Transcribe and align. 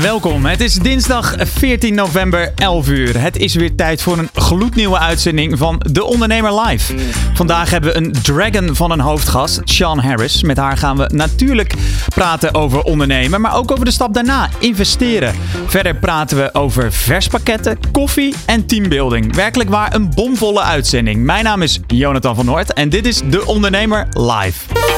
Welkom, 0.00 0.44
het 0.44 0.60
is 0.60 0.74
dinsdag 0.74 1.34
14 1.38 1.94
november 1.94 2.52
11 2.54 2.88
uur. 2.88 3.20
Het 3.20 3.36
is 3.36 3.54
weer 3.54 3.74
tijd 3.74 4.02
voor 4.02 4.18
een 4.18 4.28
gloednieuwe 4.34 4.98
uitzending 4.98 5.58
van 5.58 5.82
De 5.92 6.04
Ondernemer 6.04 6.60
Live. 6.60 6.94
Vandaag 7.34 7.70
hebben 7.70 7.92
we 7.92 7.96
een 7.96 8.12
dragon 8.12 8.76
van 8.76 8.90
een 8.90 9.00
hoofdgast, 9.00 9.60
Sean 9.64 9.98
Harris. 9.98 10.42
Met 10.42 10.56
haar 10.56 10.76
gaan 10.76 10.96
we 10.96 11.10
natuurlijk 11.14 11.74
praten 12.08 12.54
over 12.54 12.82
ondernemen, 12.82 13.40
maar 13.40 13.56
ook 13.56 13.70
over 13.70 13.84
de 13.84 13.90
stap 13.90 14.14
daarna, 14.14 14.48
investeren. 14.58 15.34
Verder 15.66 15.94
praten 15.94 16.36
we 16.36 16.54
over 16.54 16.92
verspakketten, 16.92 17.78
koffie 17.92 18.34
en 18.46 18.66
teambuilding. 18.66 19.34
Werkelijk 19.34 19.70
waar 19.70 19.94
een 19.94 20.10
bomvolle 20.14 20.62
uitzending. 20.62 21.24
Mijn 21.24 21.44
naam 21.44 21.62
is 21.62 21.80
Jonathan 21.86 22.34
van 22.34 22.44
Noord 22.44 22.72
en 22.72 22.88
dit 22.88 23.06
is 23.06 23.20
De 23.30 23.46
Ondernemer 23.46 24.06
Live. 24.10 24.95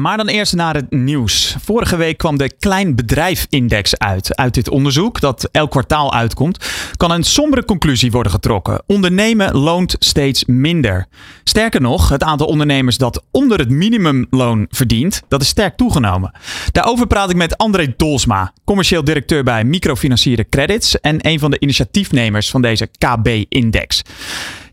Maar 0.00 0.16
dan 0.16 0.28
eerst 0.28 0.54
naar 0.54 0.74
het 0.74 0.90
nieuws. 0.90 1.56
Vorige 1.64 1.96
week 1.96 2.18
kwam 2.18 2.38
de 2.38 2.54
Klein 2.58 2.94
Bedrijf-index 2.94 3.98
uit. 3.98 4.36
Uit 4.36 4.54
dit 4.54 4.68
onderzoek, 4.68 5.20
dat 5.20 5.48
elk 5.52 5.70
kwartaal 5.70 6.12
uitkomt, 6.12 6.66
kan 6.96 7.10
een 7.10 7.22
sombere 7.22 7.64
conclusie 7.64 8.10
worden 8.10 8.32
getrokken. 8.32 8.82
Ondernemen 8.86 9.56
loont 9.56 9.96
steeds 9.98 10.44
minder. 10.44 11.06
Sterker 11.44 11.80
nog, 11.80 12.08
het 12.08 12.22
aantal 12.22 12.46
ondernemers 12.46 12.98
dat 12.98 13.22
onder 13.30 13.58
het 13.58 13.70
minimumloon 13.70 14.66
verdient, 14.68 15.22
dat 15.28 15.42
is 15.42 15.48
sterk 15.48 15.76
toegenomen. 15.76 16.32
Daarover 16.72 17.06
praat 17.06 17.30
ik 17.30 17.36
met 17.36 17.56
André 17.56 17.94
Dolsma, 17.96 18.52
commercieel 18.64 19.04
directeur 19.04 19.42
bij 19.42 19.64
microfinancierde 19.64 20.48
credits 20.48 21.00
en 21.00 21.16
een 21.28 21.38
van 21.38 21.50
de 21.50 21.60
initiatiefnemers 21.60 22.50
van 22.50 22.62
deze 22.62 22.88
KB-index. 22.98 24.02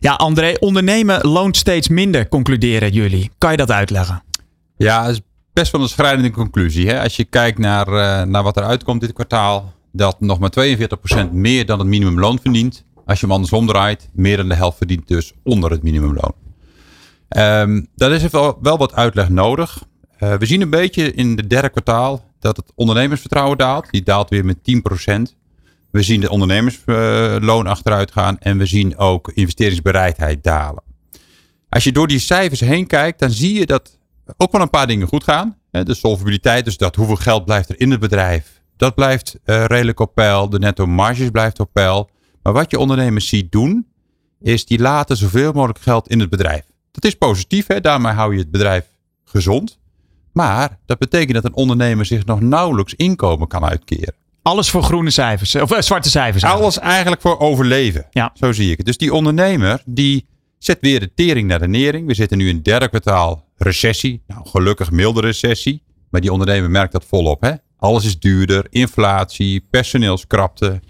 Ja, 0.00 0.12
André, 0.12 0.54
ondernemen 0.58 1.20
loont 1.28 1.56
steeds 1.56 1.88
minder, 1.88 2.28
concluderen 2.28 2.90
jullie. 2.90 3.30
Kan 3.38 3.50
je 3.50 3.56
dat 3.56 3.70
uitleggen? 3.70 4.22
Ja, 4.82 5.06
is 5.06 5.20
best 5.52 5.72
wel 5.72 5.80
een 5.80 5.88
schrijnende 5.88 6.30
conclusie. 6.30 6.88
Hè? 6.88 7.02
Als 7.02 7.16
je 7.16 7.24
kijkt 7.24 7.58
naar, 7.58 7.88
uh, 7.88 8.22
naar 8.22 8.42
wat 8.42 8.56
er 8.56 8.62
uitkomt 8.62 9.00
dit 9.00 9.12
kwartaal, 9.12 9.72
dat 9.92 10.20
nog 10.20 10.38
maar 10.38 10.50
42% 10.50 11.32
meer 11.32 11.66
dan 11.66 11.78
het 11.78 11.88
minimumloon 11.88 12.38
verdient. 12.42 12.84
Als 13.06 13.20
je 13.20 13.26
hem 13.26 13.34
andersom 13.34 13.66
draait, 13.66 14.08
meer 14.12 14.36
dan 14.36 14.48
de 14.48 14.54
helft 14.54 14.76
verdient 14.76 15.08
dus 15.08 15.32
onder 15.42 15.70
het 15.70 15.82
minimumloon. 15.82 16.34
Um, 17.36 17.86
dat 17.94 18.10
is 18.10 18.30
wel, 18.30 18.58
wel 18.62 18.78
wat 18.78 18.94
uitleg 18.94 19.28
nodig. 19.28 19.84
Uh, 20.20 20.34
we 20.34 20.46
zien 20.46 20.60
een 20.60 20.70
beetje 20.70 21.12
in 21.12 21.36
het 21.36 21.50
derde 21.50 21.68
kwartaal 21.68 22.24
dat 22.38 22.56
het 22.56 22.72
ondernemersvertrouwen 22.74 23.58
daalt. 23.58 23.90
Die 23.90 24.02
daalt 24.02 24.30
weer 24.30 24.44
met 24.44 24.56
10%. 24.56 24.62
We 25.90 26.02
zien 26.02 26.20
de 26.20 26.30
ondernemersloon 26.30 27.64
uh, 27.64 27.70
achteruit 27.70 28.12
gaan 28.12 28.38
en 28.38 28.58
we 28.58 28.66
zien 28.66 28.96
ook 28.98 29.30
investeringsbereidheid 29.34 30.44
dalen. 30.44 30.82
Als 31.68 31.84
je 31.84 31.92
door 31.92 32.08
die 32.08 32.18
cijfers 32.18 32.60
heen 32.60 32.86
kijkt, 32.86 33.18
dan 33.18 33.30
zie 33.30 33.58
je 33.58 33.66
dat 33.66 33.98
ook 34.36 34.52
wel 34.52 34.60
een 34.60 34.70
paar 34.70 34.86
dingen 34.86 35.06
goed 35.06 35.24
gaan. 35.24 35.56
De 35.70 35.94
solvabiliteit, 35.94 36.64
dus 36.64 36.76
dat 36.76 36.96
hoeveel 36.96 37.16
geld 37.16 37.44
blijft 37.44 37.68
er 37.68 37.80
in 37.80 37.90
het 37.90 38.00
bedrijf. 38.00 38.62
Dat 38.76 38.94
blijft 38.94 39.38
uh, 39.44 39.64
redelijk 39.64 40.00
op 40.00 40.14
peil. 40.14 40.48
De 40.48 40.58
netto 40.58 40.86
marges 40.86 41.30
blijft 41.30 41.60
op 41.60 41.72
peil. 41.72 42.10
Maar 42.42 42.52
wat 42.52 42.70
je 42.70 42.78
ondernemers 42.78 43.28
ziet 43.28 43.52
doen, 43.52 43.86
is 44.40 44.66
die 44.66 44.78
laten 44.78 45.16
zoveel 45.16 45.52
mogelijk 45.52 45.78
geld 45.78 46.08
in 46.08 46.20
het 46.20 46.30
bedrijf. 46.30 46.62
Dat 46.90 47.04
is 47.04 47.14
positief, 47.14 47.66
hè? 47.66 47.80
daarmee 47.80 48.12
hou 48.12 48.32
je 48.32 48.38
het 48.38 48.50
bedrijf 48.50 48.84
gezond. 49.24 49.78
Maar 50.32 50.78
dat 50.86 50.98
betekent 50.98 51.34
dat 51.34 51.44
een 51.44 51.54
ondernemer 51.54 52.06
zich 52.06 52.24
nog 52.24 52.40
nauwelijks 52.40 52.94
inkomen 52.94 53.48
kan 53.48 53.64
uitkeren. 53.64 54.14
Alles 54.42 54.70
voor 54.70 54.82
groene 54.82 55.10
cijfers, 55.10 55.54
of 55.54 55.72
uh, 55.72 55.80
zwarte 55.80 56.10
cijfers. 56.10 56.42
Eigenlijk. 56.42 56.74
Alles 56.74 56.92
eigenlijk 56.92 57.22
voor 57.22 57.38
overleven. 57.38 58.06
Ja. 58.10 58.30
Zo 58.34 58.52
zie 58.52 58.70
ik 58.70 58.76
het. 58.76 58.86
Dus 58.86 58.96
die 58.96 59.14
ondernemer 59.14 59.82
die 59.84 60.26
zet 60.64 60.78
weer 60.80 61.00
de 61.00 61.14
tering 61.14 61.48
naar 61.48 61.58
de 61.58 61.68
nering. 61.68 62.06
We 62.06 62.14
zitten 62.14 62.38
nu 62.38 62.48
in 62.48 62.62
derde 62.62 62.88
kwartaal 62.88 63.48
recessie. 63.56 64.22
Nou, 64.26 64.48
gelukkig 64.48 64.90
milde 64.90 65.20
recessie. 65.20 65.82
Maar 66.10 66.20
die 66.20 66.32
ondernemer 66.32 66.70
merkt 66.70 66.92
dat 66.92 67.04
volop. 67.04 67.42
Hè? 67.42 67.52
Alles 67.76 68.04
is 68.04 68.18
duurder, 68.18 68.66
inflatie, 68.70 69.66
personeelskrapte. 69.70 70.80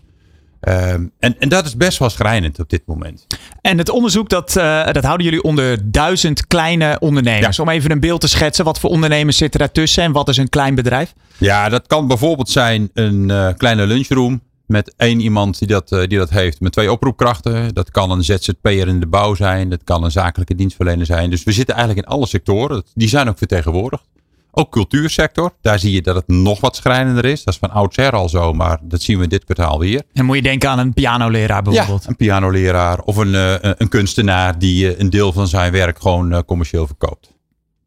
Um, 0.69 1.13
en, 1.19 1.39
en 1.39 1.49
dat 1.49 1.67
is 1.67 1.77
best 1.77 1.99
wel 1.99 2.11
schrijnend 2.11 2.59
op 2.59 2.69
dit 2.69 2.83
moment. 2.87 3.27
En 3.61 3.79
het 3.79 3.89
onderzoek, 3.89 4.29
dat, 4.29 4.57
uh, 4.57 4.93
dat 4.93 5.05
houden 5.05 5.27
jullie 5.27 5.43
onder 5.43 5.91
duizend 5.91 6.47
kleine 6.47 6.97
ondernemers. 7.01 7.57
Ja. 7.57 7.63
Om 7.63 7.69
even 7.69 7.91
een 7.91 8.01
beeld 8.01 8.21
te 8.21 8.29
schetsen, 8.29 8.65
wat 8.65 8.81
voor 8.81 8.91
ondernemers 8.91 9.37
zitten 9.37 9.61
daartussen 9.61 10.03
en 10.03 10.13
wat 10.13 10.29
is 10.29 10.37
een 10.37 10.49
klein 10.49 10.75
bedrijf? 10.75 11.13
Ja, 11.39 11.69
dat 11.69 11.87
kan 11.87 12.07
bijvoorbeeld 12.07 12.49
zijn 12.49 12.91
een 12.95 13.29
uh, 13.29 13.49
kleine 13.57 13.87
lunchroom 13.87 14.43
met 14.73 14.95
één 14.97 15.21
iemand 15.21 15.59
die 15.59 15.69
dat, 15.69 15.93
uh, 15.93 15.99
die 16.07 16.19
dat 16.19 16.31
heeft. 16.31 16.61
Met 16.61 16.73
twee 16.73 16.93
oproepkrachten. 16.93 17.75
Dat 17.75 17.91
kan 17.91 18.11
een 18.11 18.25
ZZP'er 18.25 18.89
in 18.89 19.01
de 19.01 19.07
bouw 19.07 19.35
zijn. 19.35 19.69
Dat 19.69 19.85
kan 19.85 20.05
een 20.05 20.11
zakelijke 20.11 20.55
dienstverlener 20.55 21.07
zijn. 21.07 21.31
Dus 21.31 21.45
we 21.45 21.53
zitten 21.53 21.75
eigenlijk 21.75 22.07
in 22.07 22.13
alle 22.15 22.27
sectoren. 22.27 22.83
Die 22.95 23.09
zijn 23.09 23.29
ook 23.29 23.39
vertegenwoordigd. 23.39 24.05
Ook 24.51 24.71
cultuursector. 24.71 25.53
Daar 25.61 25.79
zie 25.79 25.93
je 25.93 26.03
dat 26.03 26.15
het 26.15 26.29
nog 26.29 26.61
wat 26.61 26.77
schrijnender 26.77 27.25
is. 27.25 27.45
Dat 27.45 27.55
is 27.55 27.61
van 27.61 27.71
oudsher 27.71 28.13
al 28.13 28.29
zo. 28.29 28.53
Maar 28.53 28.79
dat 28.83 29.03
zien 29.03 29.19
we 29.19 29.27
dit 29.27 29.45
kwartaal 29.45 29.79
weer. 29.79 30.03
En 30.13 30.25
moet 30.25 30.37
je 30.37 30.43
denken 30.43 30.71
aan 30.71 30.79
een 30.79 30.93
pianoleraar 30.93 31.63
bijvoorbeeld. 31.63 32.03
Ja, 32.03 32.09
een 32.09 32.17
pianoleraar. 32.17 32.99
Of 32.99 33.17
een, 33.17 33.33
uh, 33.33 33.55
een 33.61 33.89
kunstenaar 33.89 34.59
die 34.59 34.93
uh, 34.93 34.99
een 34.99 35.11
deel 35.11 35.33
van 35.33 35.49
zijn 35.49 35.73
werk 35.73 36.01
gewoon 36.01 36.45
commercieel 36.45 36.87
verkoopt. 36.87 37.33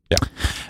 Ja. 0.07 0.17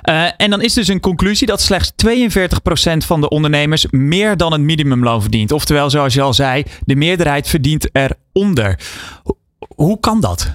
Uh, 0.10 0.28
en 0.38 0.50
dan 0.50 0.62
is 0.62 0.74
dus 0.74 0.88
een 0.88 1.00
conclusie 1.00 1.48
dat 1.48 1.62
slechts 1.62 1.92
42% 1.92 2.98
van 2.98 3.22
de 3.22 3.30
ondernemers 3.30 3.88
meer 3.90 4.38
dan 4.38 4.52
het 4.52 4.62
minimumloon 4.62 5.22
verdient. 5.22 5.52
Oftewel, 5.52 5.90
zoals 5.90 6.14
je 6.14 6.22
al 6.22 6.34
zei, 6.34 6.64
de 6.86 6.96
meerderheid 6.96 7.48
verdient 7.48 7.90
eronder. 7.92 8.80
Ho 9.24 9.38
hoe 9.76 10.00
kan 10.00 10.20
dat? 10.20 10.54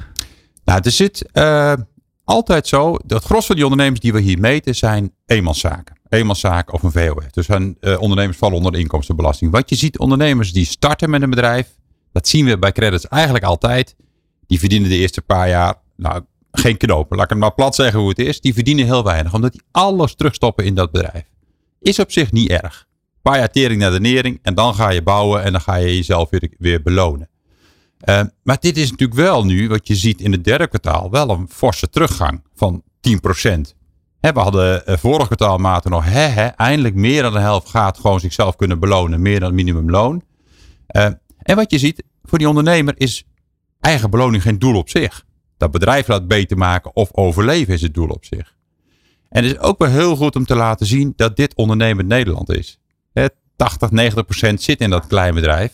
Nou, 0.64 0.80
er 0.84 0.90
zit 0.90 1.28
uh, 1.32 1.72
altijd 2.24 2.68
zo. 2.68 2.96
Dat 3.04 3.24
gros 3.24 3.46
van 3.46 3.54
die 3.54 3.64
ondernemers 3.64 4.00
die 4.00 4.12
we 4.12 4.20
hier 4.20 4.38
meten 4.38 4.74
zijn 4.74 5.12
eenmanszaken. 5.26 5.98
Eenmanszaken 6.08 6.74
of 6.74 6.82
een 6.82 6.92
VOF. 6.92 7.24
Dus 7.30 7.46
hun, 7.46 7.76
uh, 7.80 8.00
ondernemers 8.00 8.38
vallen 8.38 8.56
onder 8.56 8.72
de 8.72 8.78
inkomstenbelasting. 8.78 9.50
Wat 9.50 9.70
je 9.70 9.76
ziet, 9.76 9.98
ondernemers 9.98 10.52
die 10.52 10.64
starten 10.64 11.10
met 11.10 11.22
een 11.22 11.30
bedrijf. 11.30 11.68
Dat 12.12 12.28
zien 12.28 12.44
we 12.44 12.58
bij 12.58 12.72
credits 12.72 13.08
eigenlijk 13.08 13.44
altijd. 13.44 13.96
Die 14.46 14.58
verdienen 14.58 14.88
de 14.88 14.96
eerste 14.96 15.22
paar 15.22 15.48
jaar 15.48 15.74
nou, 15.96 16.22
geen 16.52 16.76
knopen. 16.76 17.16
Laat 17.16 17.24
ik 17.24 17.30
het 17.30 17.40
maar 17.40 17.54
plat 17.54 17.74
zeggen 17.74 18.00
hoe 18.00 18.08
het 18.08 18.18
is. 18.18 18.40
Die 18.40 18.54
verdienen 18.54 18.84
heel 18.84 19.04
weinig. 19.04 19.34
Omdat 19.34 19.52
die 19.52 19.62
alles 19.70 20.14
terugstoppen 20.14 20.64
in 20.64 20.74
dat 20.74 20.90
bedrijf. 20.90 21.24
Is 21.80 21.98
op 21.98 22.12
zich 22.12 22.32
niet 22.32 22.50
erg. 22.50 22.86
Een 22.88 23.30
paar 23.30 23.38
jaar 23.38 23.50
tering 23.50 23.80
naar 23.80 23.90
de 23.90 24.00
nering. 24.00 24.38
En 24.42 24.54
dan 24.54 24.74
ga 24.74 24.90
je 24.90 25.02
bouwen. 25.02 25.42
En 25.42 25.52
dan 25.52 25.60
ga 25.60 25.74
je 25.74 25.96
jezelf 25.96 26.30
weer, 26.30 26.50
weer 26.58 26.82
belonen. 26.82 27.28
Uh, 28.04 28.22
maar 28.42 28.56
dit 28.60 28.76
is 28.76 28.90
natuurlijk 28.90 29.20
wel 29.20 29.44
nu, 29.44 29.68
wat 29.68 29.86
je 29.86 29.94
ziet 29.94 30.20
in 30.20 30.32
het 30.32 30.44
derde 30.44 30.68
kwartaal, 30.68 31.10
wel 31.10 31.30
een 31.30 31.48
forse 31.48 31.90
teruggang 31.90 32.42
van 32.54 32.82
10%. 32.82 33.60
He, 34.20 34.32
we 34.32 34.40
hadden 34.40 34.82
uh, 34.86 34.96
vorig 34.96 35.26
kwartaal 35.26 35.58
maten 35.58 35.90
nog, 35.90 36.04
he, 36.04 36.20
he, 36.20 36.46
eindelijk 36.46 36.94
meer 36.94 37.22
dan 37.22 37.32
de 37.32 37.38
helft 37.38 37.68
gaat 37.68 37.98
gewoon 37.98 38.20
zichzelf 38.20 38.56
kunnen 38.56 38.78
belonen, 38.78 39.22
meer 39.22 39.40
dan 39.40 39.48
het 39.48 39.56
minimumloon. 39.56 40.22
Uh, 40.96 41.04
en 41.38 41.56
wat 41.56 41.70
je 41.70 41.78
ziet, 41.78 42.04
voor 42.22 42.38
die 42.38 42.48
ondernemer 42.48 42.94
is 42.96 43.24
eigen 43.80 44.10
beloning 44.10 44.42
geen 44.42 44.58
doel 44.58 44.76
op 44.76 44.88
zich 44.88 45.24
dat 45.60 45.70
bedrijf 45.70 46.08
laat 46.08 46.28
beter 46.28 46.58
maken 46.58 46.96
of 46.96 47.08
overleven 47.12 47.74
is 47.74 47.82
het 47.82 47.94
doel 47.94 48.08
op 48.08 48.24
zich. 48.24 48.54
En 49.28 49.44
het 49.44 49.52
is 49.52 49.58
ook 49.58 49.78
wel 49.78 49.88
heel 49.88 50.16
goed 50.16 50.36
om 50.36 50.44
te 50.44 50.54
laten 50.54 50.86
zien 50.86 51.12
dat 51.16 51.36
dit 51.36 51.54
ondernemend 51.54 52.08
Nederland 52.08 52.50
is. 52.52 52.78
80, 53.56 53.90
90 53.90 54.24
procent 54.24 54.62
zit 54.62 54.80
in 54.80 54.90
dat 54.90 55.06
klein 55.06 55.34
bedrijf. 55.34 55.72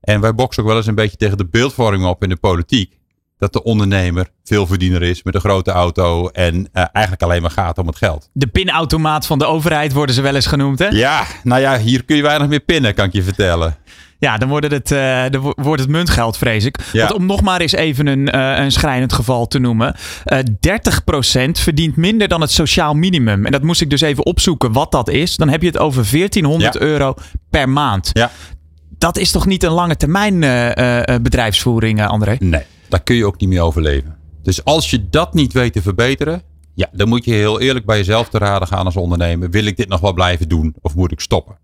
En 0.00 0.20
wij 0.20 0.34
boksen 0.34 0.62
ook 0.62 0.68
wel 0.68 0.78
eens 0.78 0.86
een 0.86 0.94
beetje 0.94 1.16
tegen 1.16 1.36
de 1.36 1.46
beeldvorming 1.46 2.04
op 2.04 2.22
in 2.22 2.28
de 2.28 2.36
politiek. 2.36 2.98
Dat 3.38 3.52
de 3.52 3.62
ondernemer 3.62 4.28
veel 4.44 4.66
verdiener 4.66 5.02
is 5.02 5.22
met 5.22 5.34
een 5.34 5.40
grote 5.40 5.70
auto 5.70 6.28
en 6.28 6.54
uh, 6.54 6.84
eigenlijk 6.92 7.22
alleen 7.22 7.42
maar 7.42 7.50
gaat 7.50 7.78
om 7.78 7.86
het 7.86 7.96
geld. 7.96 8.30
De 8.32 8.46
pinautomaat 8.46 9.26
van 9.26 9.38
de 9.38 9.44
overheid 9.44 9.92
worden 9.92 10.14
ze 10.14 10.20
wel 10.20 10.34
eens 10.34 10.46
genoemd, 10.46 10.78
hè? 10.78 10.88
Ja, 10.88 11.26
nou 11.42 11.60
ja, 11.60 11.78
hier 11.78 12.04
kun 12.04 12.16
je 12.16 12.22
weinig 12.22 12.48
meer 12.48 12.60
pinnen, 12.60 12.94
kan 12.94 13.06
ik 13.06 13.12
je 13.12 13.22
vertellen. 13.22 13.76
Ja, 14.20 14.38
dan 14.38 14.48
wordt 14.48 14.70
het, 14.70 14.90
uh, 14.90 15.24
dan 15.30 15.54
wordt 15.56 15.82
het 15.82 15.90
muntgeld, 15.90 16.36
vrees 16.36 16.64
ik. 16.64 16.78
Ja. 16.92 17.00
Want 17.00 17.12
om 17.12 17.26
nog 17.26 17.40
maar 17.42 17.60
eens 17.60 17.72
even 17.72 18.06
een, 18.06 18.36
uh, 18.36 18.58
een 18.58 18.72
schrijnend 18.72 19.12
geval 19.12 19.46
te 19.46 19.58
noemen. 19.58 19.94
Uh, 20.26 20.38
30% 20.38 21.60
verdient 21.60 21.96
minder 21.96 22.28
dan 22.28 22.40
het 22.40 22.50
sociaal 22.50 22.94
minimum. 22.94 23.46
En 23.46 23.52
dat 23.52 23.62
moest 23.62 23.80
ik 23.80 23.90
dus 23.90 24.00
even 24.00 24.26
opzoeken 24.26 24.72
wat 24.72 24.92
dat 24.92 25.08
is. 25.08 25.36
Dan 25.36 25.48
heb 25.48 25.60
je 25.60 25.66
het 25.66 25.78
over 25.78 26.10
1400 26.10 26.74
ja. 26.74 26.80
euro 26.80 27.14
per 27.50 27.68
maand. 27.68 28.10
Ja. 28.12 28.30
dat 28.98 29.18
is 29.18 29.30
toch 29.30 29.46
niet 29.46 29.62
een 29.62 29.70
lange 29.70 29.96
termijn 29.96 30.40
bedrijfsvoering, 31.22 32.06
André? 32.06 32.36
Nee, 32.38 32.62
daar 32.88 33.02
kun 33.02 33.16
je 33.16 33.26
ook 33.26 33.40
niet 33.40 33.48
mee 33.48 33.62
overleven. 33.62 34.16
Dus 34.42 34.64
als 34.64 34.90
je 34.90 35.08
dat 35.08 35.34
niet 35.34 35.52
weet 35.52 35.72
te 35.72 35.82
verbeteren, 35.82 36.42
ja, 36.74 36.88
dan 36.92 37.08
moet 37.08 37.24
je 37.24 37.32
heel 37.32 37.60
eerlijk 37.60 37.86
bij 37.86 37.96
jezelf 37.96 38.28
te 38.28 38.38
raden 38.38 38.68
gaan 38.68 38.84
als 38.84 38.96
ondernemer. 38.96 39.50
Wil 39.50 39.64
ik 39.64 39.76
dit 39.76 39.88
nog 39.88 40.00
wel 40.00 40.12
blijven 40.12 40.48
doen 40.48 40.74
of 40.80 40.94
moet 40.94 41.12
ik 41.12 41.20
stoppen? 41.20 41.58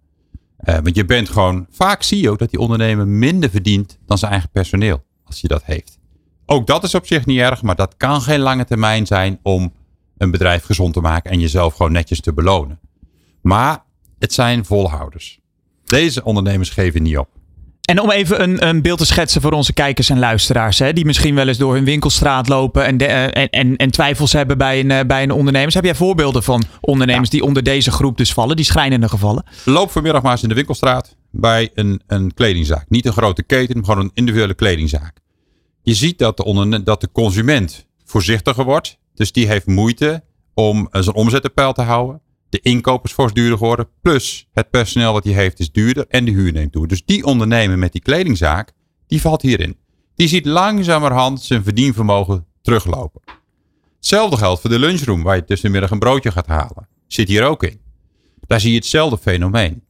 Want 0.56 0.96
je 0.96 1.04
bent 1.04 1.28
gewoon, 1.28 1.66
vaak 1.70 2.02
zie 2.02 2.20
je 2.20 2.30
ook 2.30 2.38
dat 2.38 2.50
die 2.50 2.60
ondernemer 2.60 3.08
minder 3.08 3.50
verdient 3.50 3.98
dan 4.06 4.18
zijn 4.18 4.32
eigen 4.32 4.50
personeel. 4.50 5.04
Als 5.24 5.40
je 5.40 5.48
dat 5.48 5.64
heeft. 5.64 5.98
Ook 6.46 6.66
dat 6.66 6.84
is 6.84 6.94
op 6.94 7.06
zich 7.06 7.26
niet 7.26 7.38
erg, 7.38 7.62
maar 7.62 7.76
dat 7.76 7.96
kan 7.96 8.22
geen 8.22 8.40
lange 8.40 8.64
termijn 8.64 9.06
zijn 9.06 9.38
om 9.42 9.72
een 10.16 10.30
bedrijf 10.30 10.64
gezond 10.64 10.92
te 10.92 11.00
maken 11.00 11.30
en 11.30 11.40
jezelf 11.40 11.74
gewoon 11.74 11.92
netjes 11.92 12.20
te 12.20 12.32
belonen. 12.32 12.80
Maar 13.42 13.84
het 14.18 14.32
zijn 14.32 14.64
volhouders. 14.64 15.40
Deze 15.84 16.24
ondernemers 16.24 16.70
geven 16.70 17.02
niet 17.02 17.18
op. 17.18 17.28
En 17.86 18.00
om 18.00 18.10
even 18.10 18.42
een, 18.42 18.66
een, 18.68 18.82
beeld 18.82 18.98
te 18.98 19.06
schetsen 19.06 19.40
voor 19.40 19.52
onze 19.52 19.72
kijkers 19.72 20.08
en 20.08 20.18
luisteraars, 20.18 20.78
hè, 20.78 20.92
die 20.92 21.04
misschien 21.04 21.34
wel 21.34 21.48
eens 21.48 21.58
door 21.58 21.74
hun 21.74 21.84
winkelstraat 21.84 22.48
lopen 22.48 22.84
en, 22.84 22.98
eh, 22.98 23.46
en, 23.50 23.76
en, 23.76 23.90
twijfels 23.90 24.32
hebben 24.32 24.58
bij 24.58 24.80
een, 24.80 24.90
eh, 24.90 25.06
bij 25.06 25.22
een 25.22 25.30
ondernemer. 25.30 25.74
Heb 25.74 25.84
jij 25.84 25.94
voorbeelden 25.94 26.42
van 26.42 26.64
ondernemers 26.80 27.30
die 27.30 27.42
onder 27.42 27.62
deze 27.62 27.90
groep 27.90 28.16
dus 28.16 28.32
vallen, 28.32 28.56
die 28.56 28.64
schrijnende 28.64 29.08
gevallen? 29.08 29.44
Loop 29.64 29.90
vanmiddag 29.90 30.22
maar 30.22 30.32
eens 30.32 30.42
in 30.42 30.48
de 30.48 30.54
winkelstraat 30.54 31.16
bij 31.30 31.70
een, 31.74 32.02
een 32.06 32.34
kledingzaak. 32.34 32.84
Niet 32.88 33.06
een 33.06 33.12
grote 33.12 33.42
keten, 33.42 33.76
maar 33.76 33.84
gewoon 33.84 34.04
een 34.04 34.10
individuele 34.14 34.54
kledingzaak. 34.54 35.16
Je 35.82 35.94
ziet 35.94 36.18
dat 36.18 36.36
de, 36.36 36.80
dat 36.84 37.00
de 37.00 37.08
consument 37.12 37.86
voorzichtiger 38.04 38.64
wordt. 38.64 38.98
Dus 39.14 39.32
die 39.32 39.46
heeft 39.46 39.66
moeite 39.66 40.24
om 40.54 40.88
zijn 40.90 41.14
omzet 41.14 41.44
op 41.44 41.54
peil 41.54 41.72
te 41.72 41.82
houden. 41.82 42.20
De 42.48 42.60
inkoop 42.60 43.04
is 43.04 43.12
fors 43.12 43.32
duurder 43.32 43.58
geworden. 43.58 43.88
Plus 44.00 44.48
het 44.52 44.70
personeel 44.70 45.12
wat 45.12 45.24
hij 45.24 45.32
heeft 45.32 45.58
is 45.58 45.72
duurder 45.72 46.06
en 46.08 46.24
de 46.24 46.30
huur 46.30 46.52
neemt 46.52 46.72
toe. 46.72 46.86
Dus 46.86 47.04
die 47.04 47.24
ondernemer 47.24 47.78
met 47.78 47.92
die 47.92 48.02
kledingzaak, 48.02 48.72
die 49.06 49.20
valt 49.20 49.42
hierin. 49.42 49.76
Die 50.14 50.28
ziet 50.28 50.46
langzamerhand 50.46 51.42
zijn 51.42 51.64
verdienvermogen 51.64 52.46
teruglopen. 52.62 53.20
Hetzelfde 53.96 54.36
geldt 54.36 54.60
voor 54.60 54.70
de 54.70 54.78
lunchroom 54.78 55.22
waar 55.22 55.36
je 55.36 55.44
tussenmiddag 55.44 55.90
een 55.90 55.98
broodje 55.98 56.32
gaat 56.32 56.46
halen. 56.46 56.88
Zit 57.06 57.28
hier 57.28 57.44
ook 57.44 57.62
in. 57.62 57.80
Daar 58.46 58.60
zie 58.60 58.70
je 58.70 58.76
hetzelfde 58.76 59.18
fenomeen. 59.18 59.84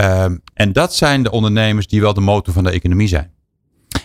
Um, 0.00 0.42
en 0.54 0.72
dat 0.72 0.94
zijn 0.94 1.22
de 1.22 1.30
ondernemers 1.30 1.86
die 1.86 2.00
wel 2.00 2.14
de 2.14 2.20
motor 2.20 2.54
van 2.54 2.64
de 2.64 2.70
economie 2.70 3.08
zijn. 3.08 3.33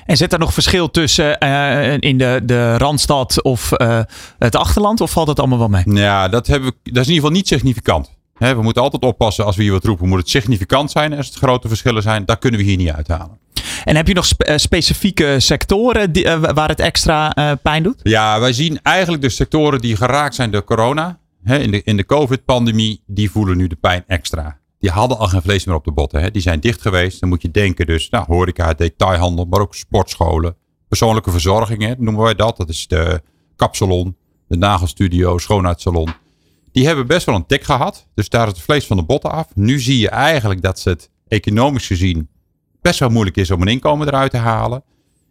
En 0.09 0.17
zit 0.17 0.33
er 0.33 0.39
nog 0.39 0.53
verschil 0.53 0.91
tussen 0.91 1.44
uh, 1.44 1.97
in 2.00 2.17
de, 2.17 2.41
de 2.44 2.77
Randstad 2.77 3.44
of 3.44 3.71
uh, 3.77 4.00
het 4.39 4.56
achterland? 4.56 5.01
Of 5.01 5.11
valt 5.11 5.27
het 5.27 5.39
allemaal 5.39 5.57
wel 5.57 5.67
mee? 5.67 5.83
Ja, 5.85 6.27
dat, 6.27 6.47
hebben 6.47 6.69
we, 6.69 6.91
dat 6.91 7.01
is 7.01 7.07
in 7.07 7.13
ieder 7.13 7.15
geval 7.15 7.31
niet 7.31 7.47
significant. 7.47 8.11
we 8.38 8.61
moeten 8.61 8.81
altijd 8.81 9.03
oppassen 9.03 9.45
als 9.45 9.56
we 9.56 9.63
hier 9.63 9.71
wat 9.71 9.83
roepen. 9.83 10.07
Moet 10.07 10.19
het 10.19 10.29
significant 10.29 10.91
zijn 10.91 11.13
als 11.13 11.27
het 11.27 11.35
grote 11.35 11.67
verschillen 11.67 12.01
zijn? 12.01 12.25
Dat 12.25 12.39
kunnen 12.39 12.59
we 12.59 12.65
hier 12.65 12.77
niet 12.77 12.91
uithalen. 12.91 13.38
En 13.83 13.95
heb 13.95 14.07
je 14.07 14.13
nog 14.13 14.25
spe 14.25 14.57
specifieke 14.57 15.35
sectoren 15.39 16.12
die, 16.12 16.25
uh, 16.25 16.39
waar 16.53 16.69
het 16.69 16.79
extra 16.79 17.33
pijn 17.62 17.83
doet? 17.83 18.00
Ja, 18.03 18.39
wij 18.39 18.53
zien 18.53 18.79
eigenlijk 18.81 19.23
de 19.23 19.29
sectoren 19.29 19.81
die 19.81 19.95
geraakt 19.95 20.35
zijn 20.35 20.51
door 20.51 20.63
corona. 20.63 21.19
in 21.45 21.71
de, 21.71 21.83
in 21.83 21.97
de 21.97 22.05
COVID-pandemie, 22.05 23.03
die 23.05 23.31
voelen 23.31 23.57
nu 23.57 23.67
de 23.67 23.75
pijn 23.75 24.03
extra 24.07 24.59
die 24.79 24.89
hadden 24.89 25.17
al 25.17 25.27
geen 25.27 25.41
vlees 25.41 25.65
meer 25.65 25.75
op 25.75 25.85
de 25.85 25.91
botten. 25.91 26.21
Hè. 26.21 26.31
Die 26.31 26.41
zijn 26.41 26.59
dicht 26.59 26.81
geweest. 26.81 27.19
Dan 27.19 27.29
moet 27.29 27.41
je 27.41 27.51
denken 27.51 27.85
dus, 27.85 28.09
nou, 28.09 28.25
horeca, 28.27 28.73
detailhandel, 28.73 29.45
maar 29.45 29.59
ook 29.59 29.75
sportscholen. 29.75 30.55
Persoonlijke 30.87 31.31
verzorging, 31.31 31.81
hè, 31.81 31.93
noemen 31.97 32.23
wij 32.23 32.35
dat. 32.35 32.57
Dat 32.57 32.69
is 32.69 32.87
de 32.87 33.21
kapsalon, 33.55 34.17
de 34.47 34.57
nagelstudio, 34.57 35.37
schoonheidssalon. 35.37 36.09
Die 36.71 36.85
hebben 36.85 37.07
best 37.07 37.25
wel 37.25 37.35
een 37.35 37.45
tik 37.45 37.63
gehad. 37.63 38.07
Dus 38.13 38.29
daar 38.29 38.47
is 38.47 38.53
het 38.53 38.61
vlees 38.61 38.85
van 38.87 38.97
de 38.97 39.03
botten 39.03 39.31
af. 39.31 39.47
Nu 39.55 39.79
zie 39.79 39.99
je 39.99 40.09
eigenlijk 40.09 40.61
dat 40.61 40.83
het 40.83 41.09
economisch 41.27 41.87
gezien 41.87 42.29
best 42.81 42.99
wel 42.99 43.09
moeilijk 43.09 43.37
is 43.37 43.51
om 43.51 43.61
een 43.61 43.67
inkomen 43.67 44.07
eruit 44.07 44.31
te 44.31 44.37
halen. 44.37 44.83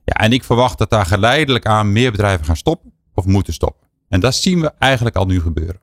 Ja, 0.04 0.14
en 0.14 0.32
ik 0.32 0.44
verwacht 0.44 0.78
dat 0.78 0.90
daar 0.90 1.06
geleidelijk 1.06 1.66
aan 1.66 1.92
meer 1.92 2.10
bedrijven 2.10 2.46
gaan 2.46 2.56
stoppen 2.56 2.92
of 3.14 3.24
moeten 3.24 3.52
stoppen. 3.52 3.88
En 4.08 4.20
dat 4.20 4.34
zien 4.34 4.60
we 4.60 4.72
eigenlijk 4.78 5.16
al 5.16 5.26
nu 5.26 5.40
gebeuren. 5.40 5.80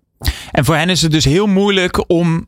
En 0.52 0.66
voor 0.66 0.76
hen 0.76 0.90
is 0.90 1.02
het 1.02 1.12
dus 1.12 1.26
heel 1.26 1.48
moeilijk 1.48 2.10
om 2.10 2.48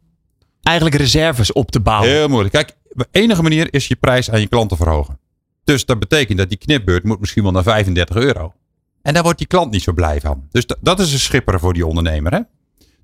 eigenlijk 0.68 0.96
reserves 0.96 1.52
op 1.52 1.72
te 1.72 1.80
bouwen. 1.80 2.10
Heel 2.10 2.28
moeilijk. 2.28 2.54
Kijk, 2.54 2.76
de 2.90 3.08
enige 3.12 3.42
manier 3.42 3.74
is 3.74 3.88
je 3.88 3.96
prijs 3.96 4.32
aan 4.32 4.40
je 4.40 4.48
klanten 4.48 4.78
verhogen. 4.78 5.20
Dus 5.64 5.86
dat 5.86 6.00
betekent 6.00 6.38
dat 6.38 6.50
die 6.50 6.58
knipbeurt 6.58 7.04
moet 7.04 7.20
misschien 7.20 7.44
wel 7.44 7.52
naar 7.52 7.64
35 7.64 8.16
euro. 8.16 8.54
En 9.02 9.14
daar 9.14 9.24
wordt 9.24 9.38
die 9.38 9.48
klant 9.48 9.72
niet 9.72 9.84
zo 9.84 9.94
blij 9.94 10.22
van. 10.22 10.48
Dus 10.52 10.66
dat 10.82 11.00
is 11.00 11.14
een 11.14 11.20
schipper 11.20 11.60
voor 11.60 11.74
die 11.74 11.86
ondernemer. 11.86 12.34
Hè? 12.34 12.40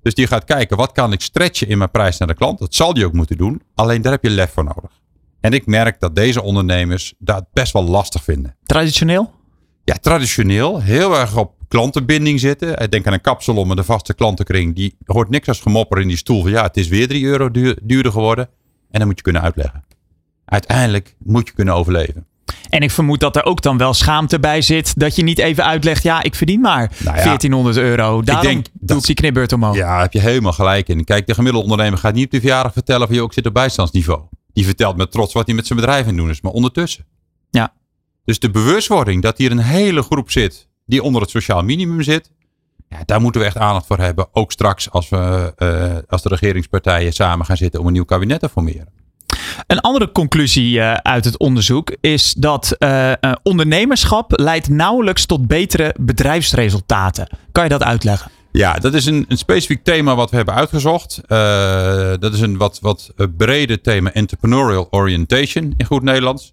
Dus 0.02 0.14
die 0.14 0.26
gaat 0.26 0.44
kijken, 0.44 0.76
wat 0.76 0.92
kan 0.92 1.12
ik 1.12 1.20
stretchen 1.20 1.68
in 1.68 1.78
mijn 1.78 1.90
prijs 1.90 2.18
naar 2.18 2.28
de 2.28 2.34
klant? 2.34 2.58
Dat 2.58 2.74
zal 2.74 2.94
die 2.94 3.04
ook 3.04 3.12
moeten 3.12 3.36
doen. 3.36 3.62
Alleen 3.74 4.02
daar 4.02 4.12
heb 4.12 4.22
je 4.22 4.30
lef 4.30 4.52
voor 4.52 4.64
nodig. 4.64 5.00
En 5.40 5.52
ik 5.52 5.66
merk 5.66 6.00
dat 6.00 6.14
deze 6.14 6.42
ondernemers 6.42 7.14
dat 7.18 7.44
best 7.52 7.72
wel 7.72 7.84
lastig 7.84 8.24
vinden. 8.24 8.56
Traditioneel? 8.64 9.32
Ja, 9.84 9.94
traditioneel. 9.94 10.80
Heel 10.80 11.18
erg 11.18 11.36
op 11.36 11.54
klantenbinding 11.68 12.40
zitten. 12.40 12.90
Denk 12.90 13.06
aan 13.06 13.12
een 13.12 13.20
kapsalon 13.20 13.68
met 13.68 13.78
een 13.78 13.84
vaste 13.84 14.14
klantenkring. 14.14 14.74
Die 14.74 14.96
hoort 15.04 15.30
niks 15.30 15.48
als 15.48 15.60
gemopper 15.60 16.00
in 16.00 16.08
die 16.08 16.16
stoel 16.16 16.42
van 16.42 16.50
ja, 16.50 16.62
het 16.62 16.76
is 16.76 16.88
weer 16.88 17.08
3 17.08 17.24
euro 17.24 17.50
duurder 17.82 18.12
geworden. 18.12 18.48
En 18.90 18.98
dan 18.98 19.06
moet 19.06 19.16
je 19.16 19.22
kunnen 19.22 19.42
uitleggen. 19.42 19.84
Uiteindelijk 20.44 21.16
moet 21.18 21.48
je 21.48 21.54
kunnen 21.54 21.74
overleven. 21.74 22.26
En 22.68 22.80
ik 22.80 22.90
vermoed 22.90 23.20
dat 23.20 23.36
er 23.36 23.44
ook 23.44 23.62
dan 23.62 23.78
wel 23.78 23.94
schaamte 23.94 24.40
bij 24.40 24.62
zit. 24.62 24.98
Dat 24.98 25.16
je 25.16 25.22
niet 25.22 25.38
even 25.38 25.64
uitlegt, 25.64 26.02
ja, 26.02 26.22
ik 26.22 26.34
verdien 26.34 26.60
maar 26.60 26.92
1400 27.04 27.76
nou 27.76 27.88
euro. 27.88 28.22
Daarom 28.22 28.46
ik 28.46 28.52
denk 28.52 28.66
doet 28.72 29.06
die 29.06 29.14
knipbeurt 29.14 29.52
omhoog. 29.52 29.76
Ja, 29.76 30.00
heb 30.00 30.12
je 30.12 30.20
helemaal 30.20 30.52
gelijk 30.52 30.88
in. 30.88 31.04
Kijk, 31.04 31.26
de 31.26 31.34
gemiddelde 31.34 31.68
ondernemer 31.68 31.98
gaat 31.98 32.14
niet 32.14 32.24
op 32.24 32.30
de 32.30 32.40
verjaardag 32.40 32.72
vertellen 32.72 33.06
van 33.06 33.16
je 33.16 33.22
ook 33.22 33.32
zit 33.32 33.46
op 33.46 33.54
bijstandsniveau. 33.54 34.22
Die 34.52 34.64
vertelt 34.64 34.96
met 34.96 35.10
trots 35.10 35.32
wat 35.32 35.46
hij 35.46 35.54
met 35.54 35.66
zijn 35.66 35.78
bedrijf 35.78 36.00
aan 36.02 36.08
het 36.08 36.16
doen 36.16 36.30
is. 36.30 36.40
Maar 36.40 36.52
ondertussen. 36.52 37.06
Ja. 37.50 37.72
Dus 38.24 38.38
de 38.38 38.50
bewustwording 38.50 39.22
dat 39.22 39.38
hier 39.38 39.50
een 39.50 39.58
hele 39.58 40.02
groep 40.02 40.30
zit 40.30 40.68
die 40.86 41.02
onder 41.02 41.20
het 41.20 41.30
sociaal 41.30 41.62
minimum 41.62 42.02
zit. 42.02 42.30
Ja, 42.88 42.98
daar 43.04 43.20
moeten 43.20 43.40
we 43.40 43.46
echt 43.46 43.56
aandacht 43.56 43.86
voor 43.86 43.98
hebben. 43.98 44.26
Ook 44.32 44.52
straks 44.52 44.90
als, 44.90 45.08
we, 45.08 45.52
uh, 45.58 45.96
als 46.08 46.22
de 46.22 46.28
regeringspartijen 46.28 47.12
samen 47.12 47.46
gaan 47.46 47.56
zitten 47.56 47.80
om 47.80 47.86
een 47.86 47.92
nieuw 47.92 48.04
kabinet 48.04 48.40
te 48.40 48.48
formeren. 48.48 48.88
Een 49.66 49.80
andere 49.80 50.12
conclusie 50.12 50.78
uh, 50.78 50.94
uit 50.94 51.24
het 51.24 51.38
onderzoek 51.38 51.96
is 52.00 52.34
dat 52.38 52.76
uh, 52.78 53.12
ondernemerschap 53.42 54.38
leidt 54.38 54.68
nauwelijks 54.68 55.26
tot 55.26 55.46
betere 55.46 55.94
bedrijfsresultaten. 56.00 57.28
Kan 57.52 57.62
je 57.62 57.68
dat 57.68 57.82
uitleggen? 57.82 58.30
Ja, 58.52 58.74
dat 58.74 58.94
is 58.94 59.06
een, 59.06 59.24
een 59.28 59.38
specifiek 59.38 59.84
thema 59.84 60.14
wat 60.14 60.30
we 60.30 60.36
hebben 60.36 60.54
uitgezocht. 60.54 61.20
dat 62.20 62.34
is 62.34 62.40
een 62.40 62.56
wat, 62.56 62.78
wat 62.80 63.12
brede 63.36 63.80
thema 63.80 64.12
entrepreneurial 64.12 64.86
orientation 64.90 65.74
in 65.76 65.86
goed 65.86 66.02
Nederlands. 66.02 66.52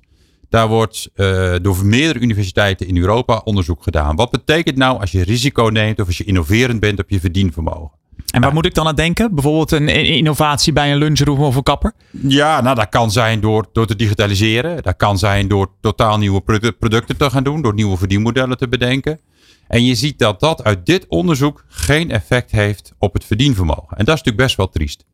Daar 0.52 0.68
wordt 0.68 1.10
uh, 1.16 1.56
door 1.62 1.86
meerdere 1.86 2.20
universiteiten 2.20 2.88
in 2.88 2.98
Europa 2.98 3.42
onderzoek 3.44 3.84
gedaan. 3.84 4.16
Wat 4.16 4.32
betekent 4.32 4.78
nou 4.78 5.00
als 5.00 5.12
je 5.12 5.24
risico 5.24 5.64
neemt 5.64 6.00
of 6.00 6.08
als 6.08 6.18
je 6.18 6.24
innoverend 6.24 6.80
bent 6.80 7.00
op 7.00 7.10
je 7.10 7.20
verdienvermogen? 7.20 7.92
En 8.34 8.42
waar 8.42 8.54
moet 8.54 8.66
ik 8.66 8.74
dan 8.74 8.88
aan 8.88 8.96
denken? 8.96 9.34
Bijvoorbeeld 9.34 9.72
een 9.72 9.88
innovatie 9.88 10.74
bij 10.74 10.92
een 10.92 10.98
lunchroom 10.98 11.40
of 11.40 11.56
een 11.56 11.64
kapper? 11.64 11.94
Ja, 12.28 12.62
nou 12.62 12.76
dat 12.76 12.90
kan 12.90 13.12
zijn 13.12 13.40
door, 13.40 13.66
door 13.72 13.86
te 13.86 13.96
digitaliseren. 13.96 14.84
Dat 14.84 14.96
kan 14.98 15.18
zijn 15.18 15.48
door 15.48 15.72
totaal 15.82 16.18
nieuwe 16.18 16.42
producten 16.80 17.18
te 17.18 17.30
gaan 17.30 17.44
doen. 17.44 17.62
Door 17.62 17.74
nieuwe 17.74 17.98
verdienmodellen 17.98 18.58
te 18.58 18.68
bedenken. 18.68 19.20
En 19.68 19.86
je 19.86 19.96
ziet 19.96 20.20
dat 20.20 20.40
dat 20.40 20.64
uit 20.64 20.86
dit 20.86 21.06
onderzoek 21.08 21.66
geen 21.68 22.12
effect 22.12 22.52
heeft 22.52 22.94
op 22.98 23.14
het 23.14 23.24
verdienvermogen. 23.24 23.98
En 23.98 24.06
dat 24.06 24.16
is 24.16 24.24
natuurlijk 24.24 24.44
best 24.44 24.58
wel 24.58 24.70
triest. 24.70 25.06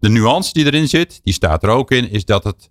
De 0.00 0.08
nuance 0.08 0.52
die 0.52 0.64
erin 0.64 0.88
zit, 0.88 1.20
die 1.24 1.34
staat 1.34 1.62
er 1.62 1.68
ook 1.68 1.90
in, 1.90 2.10
is 2.10 2.24
dat 2.24 2.44
het 2.44 2.70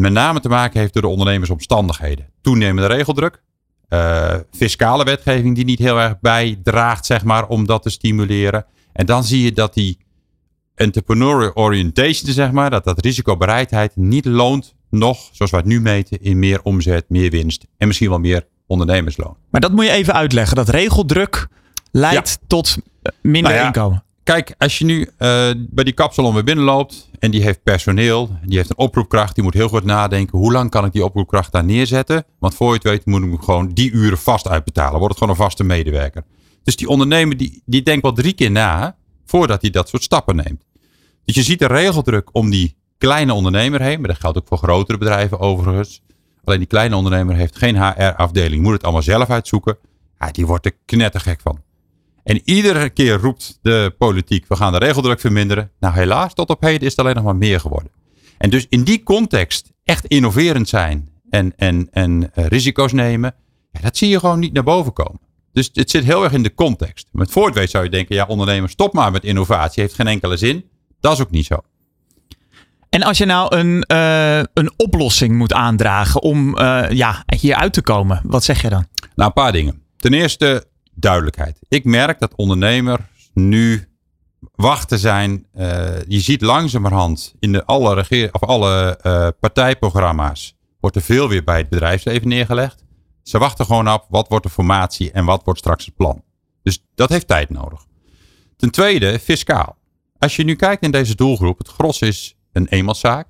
met 0.00 0.12
name 0.12 0.40
te 0.40 0.48
maken 0.48 0.80
heeft 0.80 0.92
door 0.92 1.02
de 1.02 1.08
ondernemersomstandigheden. 1.08 2.26
Toenemende 2.40 2.94
regeldruk, 2.94 3.42
uh, 3.88 4.34
fiscale 4.50 5.04
wetgeving 5.04 5.54
die 5.54 5.64
niet 5.64 5.78
heel 5.78 6.00
erg 6.00 6.20
bijdraagt, 6.20 7.06
zeg 7.06 7.24
maar, 7.24 7.46
om 7.46 7.66
dat 7.66 7.82
te 7.82 7.90
stimuleren. 7.90 8.66
En 8.92 9.06
dan 9.06 9.24
zie 9.24 9.42
je 9.42 9.52
dat 9.52 9.74
die 9.74 9.98
entrepreneurial 10.74 11.54
orientation, 11.54 12.32
zeg 12.32 12.50
maar, 12.50 12.70
dat 12.70 12.84
dat 12.84 13.00
risicobereidheid 13.00 13.96
niet 13.96 14.24
loont 14.24 14.74
nog, 14.90 15.28
zoals 15.32 15.50
we 15.50 15.56
het 15.56 15.66
nu 15.66 15.80
meten, 15.80 16.22
in 16.22 16.38
meer 16.38 16.62
omzet, 16.62 17.04
meer 17.08 17.30
winst 17.30 17.66
en 17.76 17.86
misschien 17.86 18.08
wel 18.08 18.18
meer 18.18 18.46
ondernemersloon. 18.66 19.36
Maar 19.50 19.60
dat 19.60 19.72
moet 19.72 19.84
je 19.84 19.90
even 19.90 20.14
uitleggen. 20.14 20.56
Dat 20.56 20.68
regeldruk 20.68 21.48
leidt 21.90 22.38
tot 22.46 22.78
minder 23.20 23.52
nou 23.52 23.66
inkomen. 23.66 24.04
Kijk, 24.28 24.54
als 24.58 24.78
je 24.78 24.84
nu 24.84 25.00
uh, 25.00 25.08
bij 25.56 25.84
die 25.84 25.92
kapsalon 25.92 26.34
weer 26.34 26.44
binnenloopt 26.44 27.10
en 27.18 27.30
die 27.30 27.42
heeft 27.42 27.62
personeel, 27.62 28.30
die 28.44 28.56
heeft 28.56 28.70
een 28.70 28.78
oproepkracht, 28.78 29.34
die 29.34 29.44
moet 29.44 29.54
heel 29.54 29.68
goed 29.68 29.84
nadenken, 29.84 30.38
hoe 30.38 30.52
lang 30.52 30.70
kan 30.70 30.84
ik 30.84 30.92
die 30.92 31.04
oproepkracht 31.04 31.52
daar 31.52 31.64
neerzetten? 31.64 32.24
Want 32.38 32.54
voor 32.54 32.68
je 32.68 32.74
het 32.74 32.82
weet 32.82 33.06
moet 33.06 33.22
ik 33.22 33.28
hem 33.28 33.40
gewoon 33.40 33.68
die 33.68 33.90
uren 33.90 34.18
vast 34.18 34.48
uitbetalen. 34.48 34.98
Wordt 34.98 35.08
het 35.08 35.18
gewoon 35.18 35.32
een 35.32 35.42
vaste 35.42 35.64
medewerker. 35.64 36.24
Dus 36.62 36.76
die 36.76 36.88
ondernemer 36.88 37.36
die, 37.36 37.62
die 37.64 37.82
denkt 37.82 38.02
wel 38.02 38.12
drie 38.12 38.32
keer 38.32 38.50
na 38.50 38.96
voordat 39.26 39.60
hij 39.60 39.70
dat 39.70 39.88
soort 39.88 40.02
stappen 40.02 40.36
neemt. 40.36 40.64
Dus 41.24 41.34
je 41.34 41.42
ziet 41.42 41.58
de 41.58 41.66
regeldruk 41.66 42.28
om 42.32 42.50
die 42.50 42.76
kleine 42.98 43.32
ondernemer 43.32 43.80
heen, 43.80 44.00
maar 44.00 44.08
dat 44.08 44.20
geldt 44.20 44.38
ook 44.38 44.48
voor 44.48 44.58
grotere 44.58 44.98
bedrijven 44.98 45.38
overigens. 45.38 46.02
Alleen 46.44 46.58
die 46.58 46.68
kleine 46.68 46.96
ondernemer 46.96 47.34
heeft 47.34 47.56
geen 47.58 47.76
HR-afdeling, 47.76 48.62
moet 48.62 48.72
het 48.72 48.82
allemaal 48.82 49.02
zelf 49.02 49.30
uitzoeken. 49.30 49.78
Ja, 50.18 50.30
die 50.30 50.46
wordt 50.46 50.66
er 50.66 50.76
knettergek 50.84 51.40
van. 51.40 51.66
En 52.28 52.40
iedere 52.44 52.90
keer 52.90 53.18
roept 53.18 53.58
de 53.62 53.94
politiek, 53.98 54.44
we 54.48 54.56
gaan 54.56 54.72
de 54.72 54.78
regeldruk 54.78 55.20
verminderen. 55.20 55.70
Nou 55.80 55.94
helaas, 55.94 56.34
tot 56.34 56.50
op 56.50 56.60
heden 56.60 56.80
is 56.80 56.90
het 56.90 56.98
alleen 56.98 57.14
nog 57.14 57.24
maar 57.24 57.36
meer 57.36 57.60
geworden. 57.60 57.92
En 58.38 58.50
dus 58.50 58.66
in 58.68 58.82
die 58.82 59.02
context 59.02 59.72
echt 59.84 60.04
innoverend 60.04 60.68
zijn 60.68 61.08
en, 61.30 61.52
en, 61.56 61.88
en 61.90 62.22
uh, 62.22 62.46
risico's 62.46 62.92
nemen, 62.92 63.34
ja, 63.72 63.80
dat 63.80 63.96
zie 63.96 64.08
je 64.08 64.18
gewoon 64.18 64.38
niet 64.38 64.52
naar 64.52 64.62
boven 64.62 64.92
komen. 64.92 65.20
Dus 65.52 65.70
het 65.72 65.90
zit 65.90 66.04
heel 66.04 66.24
erg 66.24 66.32
in 66.32 66.42
de 66.42 66.54
context. 66.54 67.08
Met 67.12 67.30
voor 67.30 67.46
het 67.46 67.54
weet 67.54 67.70
zou 67.70 67.84
je 67.84 67.90
denken, 67.90 68.14
ja 68.14 68.24
ondernemers 68.26 68.72
stop 68.72 68.92
maar 68.92 69.12
met 69.12 69.24
innovatie, 69.24 69.82
heeft 69.82 69.94
geen 69.94 70.06
enkele 70.06 70.36
zin. 70.36 70.64
Dat 71.00 71.12
is 71.12 71.20
ook 71.20 71.30
niet 71.30 71.46
zo. 71.46 71.56
En 72.88 73.02
als 73.02 73.18
je 73.18 73.24
nou 73.24 73.56
een, 73.56 73.84
uh, 73.92 74.38
een 74.38 74.72
oplossing 74.76 75.36
moet 75.36 75.52
aandragen 75.52 76.22
om 76.22 76.58
uh, 76.58 76.90
ja, 76.90 77.24
hier 77.36 77.54
uit 77.54 77.72
te 77.72 77.82
komen, 77.82 78.20
wat 78.24 78.44
zeg 78.44 78.62
je 78.62 78.68
dan? 78.68 78.86
Nou, 79.14 79.28
een 79.28 79.42
paar 79.42 79.52
dingen. 79.52 79.82
Ten 79.96 80.14
eerste 80.14 80.66
duidelijkheid. 81.00 81.58
Ik 81.68 81.84
merk 81.84 82.18
dat 82.18 82.34
ondernemers 82.34 83.02
nu 83.32 83.88
wachten 84.54 84.98
zijn. 84.98 85.46
Uh, 85.54 86.02
je 86.06 86.20
ziet 86.20 86.40
langzamerhand 86.40 87.34
in 87.38 87.52
de 87.52 87.64
alle, 87.64 87.94
regeer, 87.94 88.28
of 88.32 88.42
alle 88.42 89.34
partijprogramma's 89.40 90.56
wordt 90.80 90.96
er 90.96 91.02
veel 91.02 91.28
weer 91.28 91.44
bij 91.44 91.58
het 91.58 91.68
bedrijfsleven 91.68 92.28
neergelegd. 92.28 92.84
Ze 93.22 93.38
wachten 93.38 93.64
gewoon 93.64 93.86
af 93.86 94.06
wat 94.08 94.28
wordt 94.28 94.44
de 94.44 94.50
formatie 94.50 95.12
en 95.12 95.24
wat 95.24 95.44
wordt 95.44 95.60
straks 95.60 95.84
het 95.84 95.96
plan. 95.96 96.22
Dus 96.62 96.84
dat 96.94 97.08
heeft 97.08 97.26
tijd 97.26 97.50
nodig. 97.50 97.86
Ten 98.56 98.70
tweede, 98.70 99.18
fiscaal. 99.18 99.76
Als 100.18 100.36
je 100.36 100.44
nu 100.44 100.54
kijkt 100.54 100.82
in 100.82 100.90
deze 100.90 101.14
doelgroep, 101.14 101.58
het 101.58 101.68
gros 101.68 102.00
is 102.00 102.36
een 102.52 102.66
eenmanszaak. 102.66 103.26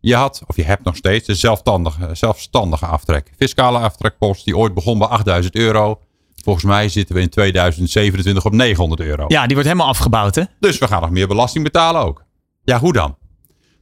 Je 0.00 0.14
had, 0.14 0.42
of 0.46 0.56
je 0.56 0.64
hebt 0.64 0.84
nog 0.84 0.96
steeds, 0.96 1.28
een 1.28 1.36
zelfstandige, 1.36 2.14
zelfstandige 2.14 2.86
aftrek. 2.86 3.32
Fiscale 3.36 3.78
aftrekpost 3.78 4.44
die 4.44 4.56
ooit 4.56 4.74
begon 4.74 4.98
bij 4.98 5.08
8000 5.08 5.54
euro. 5.54 6.00
Volgens 6.42 6.64
mij 6.64 6.88
zitten 6.88 7.14
we 7.14 7.20
in 7.20 7.28
2027 7.28 8.44
op 8.44 8.52
900 8.52 9.00
euro. 9.00 9.24
Ja, 9.28 9.42
die 9.42 9.54
wordt 9.54 9.68
helemaal 9.68 9.88
afgebouwd 9.88 10.34
hè? 10.34 10.42
Dus 10.60 10.78
we 10.78 10.86
gaan 10.86 11.00
nog 11.00 11.10
meer 11.10 11.28
belasting 11.28 11.64
betalen 11.64 12.02
ook. 12.02 12.24
Ja, 12.64 12.78
hoe 12.78 12.92
dan? 12.92 13.16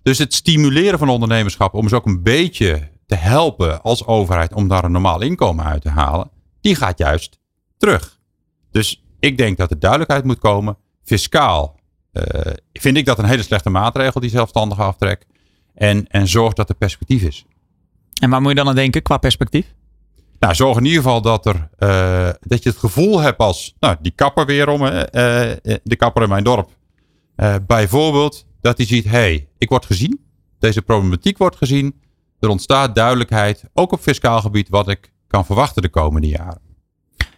Dus 0.03 0.19
het 0.19 0.35
stimuleren 0.35 0.99
van 0.99 1.09
ondernemerschap 1.09 1.75
om 1.75 1.89
ze 1.89 1.95
ook 1.95 2.07
een 2.07 2.23
beetje 2.23 2.89
te 3.07 3.15
helpen 3.15 3.83
als 3.83 4.07
overheid 4.07 4.55
om 4.55 4.69
daar 4.69 4.85
een 4.85 4.93
normaal 4.93 5.21
inkomen 5.21 5.65
uit 5.65 5.83
te 5.83 5.89
halen, 5.89 6.31
die 6.61 6.75
gaat 6.75 6.99
juist 6.99 7.39
terug. 7.79 8.19
Dus 8.71 9.05
ik 9.21 9.39
denk 9.39 9.57
dat 9.57 9.71
er 9.71 9.79
duidelijkheid 9.79 10.25
moet 10.25 10.39
komen. 10.39 10.77
Fiscaal 11.03 11.81
uh, 12.13 12.23
vind 12.73 12.97
ik 12.97 13.05
dat 13.05 13.19
een 13.19 13.25
hele 13.25 13.43
slechte 13.43 13.71
maatregel, 13.71 14.21
die 14.21 14.31
zelfstandige 14.31 14.83
aftrek. 14.83 15.27
En, 15.75 16.07
en 16.07 16.29
zorg 16.29 16.53
dat 16.53 16.69
er 16.69 16.75
perspectief 16.75 17.23
is. 17.23 17.45
En 18.21 18.31
waar 18.31 18.41
moet 18.41 18.51
je 18.51 18.57
dan 18.57 18.69
aan 18.69 18.75
denken 18.75 19.03
qua 19.03 19.17
perspectief? 19.17 19.75
Nou, 20.41 20.55
zorg 20.55 20.77
in 20.77 20.85
ieder 20.85 21.03
geval 21.03 21.23
dat, 21.23 21.47
er, 21.47 21.69
uh, 21.79 22.29
dat 22.41 22.63
je 22.63 22.69
het 22.69 22.79
gevoel 22.79 23.21
hebt 23.21 23.39
als 23.39 23.75
nou, 23.81 23.97
die 24.01 24.13
kapper 24.15 24.47
weerom, 24.47 24.83
uh, 24.83 24.91
de 25.83 25.97
kapper 25.97 26.23
in 26.23 26.29
mijn 26.29 26.45
dorp. 26.45 26.71
bijvoorbeeld 27.67 28.47
dat 28.61 28.77
hij 28.77 28.87
ziet, 28.87 29.05
hé, 29.05 29.11
hey, 29.11 29.49
ik 29.59 29.69
word 29.69 29.87
gezien. 29.87 30.21
Deze 30.59 30.83
problematiek 30.83 31.39
wordt 31.39 31.57
gezien. 31.57 31.95
Er 32.41 32.49
ontstaat 32.49 32.95
duidelijkheid, 32.95 33.65
ook 33.73 33.93
op 33.93 34.01
fiscaal 34.01 34.41
gebied, 34.41 34.69
wat 34.69 34.89
ik 34.89 35.13
kan 35.27 35.47
verwachten 35.47 35.83
de 35.83 35.89
komende 35.89 36.29
jaren. 36.29 36.61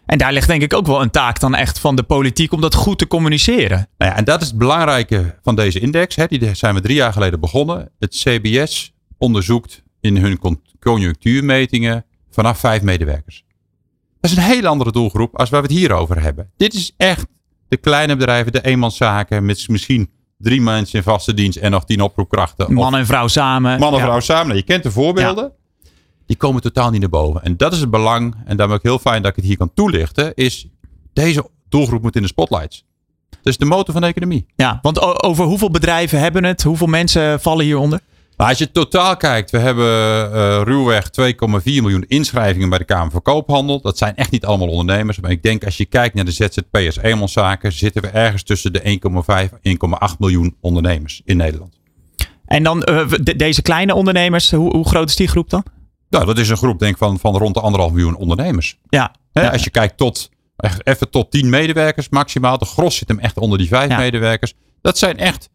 En 0.07 0.19
daar 0.19 0.33
ligt 0.33 0.47
denk 0.47 0.63
ik 0.63 0.75
ook 0.75 0.87
wel 0.87 1.03
een 1.03 1.11
taak 1.11 1.41
dan 1.41 1.55
echt 1.55 1.79
van 1.79 1.97
de 1.97 2.03
politiek 2.03 2.53
om 2.53 2.61
dat 2.61 2.75
goed 2.75 2.99
te 2.99 3.07
communiceren. 3.07 3.89
Nou 3.99 4.11
ja, 4.11 4.17
en 4.17 4.25
dat 4.25 4.41
is 4.41 4.49
het 4.49 4.59
belangrijke 4.59 5.39
van 5.43 5.57
deze 5.57 5.81
index. 5.81 6.17
Hè. 6.17 6.27
Die 6.27 6.55
zijn 6.55 6.75
we 6.75 6.81
drie 6.81 6.97
jaar 6.97 7.13
geleden 7.13 7.41
begonnen. 7.41 7.91
Het 7.99 8.15
CBS 8.15 8.95
onderzoekt 9.19 9.83
in 10.01 10.17
hun 10.17 10.39
conjunctuurmetingen 10.81 12.05
vanaf 12.33 12.59
vijf 12.59 12.83
medewerkers. 12.83 13.45
Dat 14.21 14.31
is 14.31 14.37
een 14.37 14.43
hele 14.43 14.69
andere 14.69 14.93
doelgroep 14.93 15.39
als 15.39 15.51
waar 15.51 15.63
we 15.63 15.67
het 15.67 15.77
hier 15.77 15.93
over 15.93 16.23
hebben. 16.23 16.51
Dit 16.57 16.75
is 16.75 16.95
echt 16.97 17.27
de 17.69 17.77
kleine 17.77 18.17
bedrijven, 18.17 18.53
de 18.53 18.65
eenmanszaken 18.65 19.45
met 19.45 19.69
misschien 19.69 20.11
drie 20.39 20.61
mensen 20.61 20.99
in 20.99 21.05
vaste 21.05 21.35
dienst 21.35 21.59
en 21.59 21.71
nog 21.71 21.85
tien 21.85 22.01
oproepkrachten. 22.01 22.73
Man 22.73 22.97
en 22.97 23.07
vrouw 23.07 23.29
samen. 23.29 23.79
Man 23.79 23.95
en 23.95 24.01
vrouw 24.01 24.21
samen. 24.21 24.47
Nou, 24.47 24.59
je 24.59 24.65
kent 24.65 24.83
de 24.83 24.91
voorbeelden. 24.91 25.53
Die 26.27 26.37
komen 26.37 26.63
totaal 26.63 26.91
niet 26.91 27.01
naar 27.01 27.09
boven. 27.09 27.43
En 27.43 27.57
dat 27.57 27.73
is 27.73 27.81
het 27.81 27.91
belang. 27.91 28.35
En 28.45 28.57
daarom 28.57 28.75
ook 28.77 28.83
heel 28.83 28.99
fijn 28.99 29.23
dat 29.23 29.31
ik 29.31 29.37
het 29.37 29.45
hier 29.45 29.57
kan 29.57 29.75
toelichten. 29.75 30.35
Is 30.35 30.69
deze 31.13 31.49
doelgroep 31.69 32.03
moet 32.03 32.17
in 32.17 32.23
de 32.23 32.29
spotlights. 32.29 32.85
Dat 33.31 33.53
is 33.53 33.57
de 33.57 33.65
motor 33.65 33.93
van 33.93 34.03
de 34.03 34.09
economie. 34.09 34.47
Ja, 34.57 34.79
want 34.83 35.23
over 35.23 35.45
hoeveel 35.45 35.71
bedrijven 35.71 36.19
hebben 36.19 36.45
het? 36.45 36.63
Hoeveel 36.63 36.87
mensen 36.87 37.41
vallen 37.41 37.65
hieronder? 37.65 38.01
Als 38.37 38.59
je 38.59 38.71
totaal 38.71 39.17
kijkt, 39.17 39.51
we 39.51 39.59
hebben 39.59 39.87
uh, 40.35 40.61
ruwweg 40.65 41.09
2,4 41.21 41.63
miljoen 41.65 42.05
inschrijvingen 42.09 42.69
bij 42.69 42.79
de 42.79 42.85
Kamer 42.85 43.11
van 43.11 43.23
Koophandel. 43.23 43.81
Dat 43.81 43.99
zijn 43.99 44.17
echt 44.17 44.31
niet 44.31 44.45
allemaal 44.45 44.69
ondernemers. 44.69 45.21
Maar 45.21 45.31
ik 45.31 45.43
denk 45.43 45.65
als 45.65 45.77
je 45.77 45.85
kijkt 45.85 46.15
naar 46.15 46.25
de 46.25 46.31
ZZP'ers 46.31 46.97
eenmanszaken, 46.97 47.73
zitten 47.73 48.03
we 48.03 48.09
ergens 48.09 48.43
tussen 48.43 48.73
de 48.73 48.99
1,5 49.53 49.59
en 49.63 49.79
1,8 50.13 50.19
miljoen 50.19 50.57
ondernemers 50.61 51.23
in 51.25 51.37
Nederland. 51.37 51.81
En 52.47 52.63
dan 52.63 52.87
uh, 52.91 53.09
de, 53.23 53.37
deze 53.37 53.63
kleine 53.63 53.95
ondernemers, 53.95 54.51
hoe, 54.51 54.77
hoe, 54.77 54.89
groot 54.89 55.09
is 55.09 55.17
die 55.17 55.29
groep 55.29 55.51
dan? 55.51 55.65
Nou, 56.09 56.27
dat 56.27 56.39
is 56.39 56.49
een 56.49 56.57
groep 56.57 56.79
denk 56.79 56.99
van, 56.99 57.19
van 57.19 57.37
rond 57.37 57.55
de 57.55 57.61
anderhalf 57.61 57.93
miljoen 57.93 58.17
ondernemers. 58.17 58.79
Ja. 58.89 59.15
Hè, 59.33 59.51
als 59.53 59.65
je 59.65 59.71
kijkt 59.71 59.97
tot 59.97 60.31
even 60.83 61.11
tot 61.11 61.31
10 61.31 61.51
medewerkers 61.51 62.09
maximaal. 62.09 62.59
De 62.59 62.65
gros 62.65 62.97
zit 62.97 63.09
hem 63.09 63.19
echt 63.19 63.39
onder 63.39 63.59
die 63.59 63.69
5 63.69 63.89
ja. 63.91 63.97
medewerkers. 63.97 64.55
Dat 64.81 64.99
zijn 64.99 65.19
echt 65.19 65.49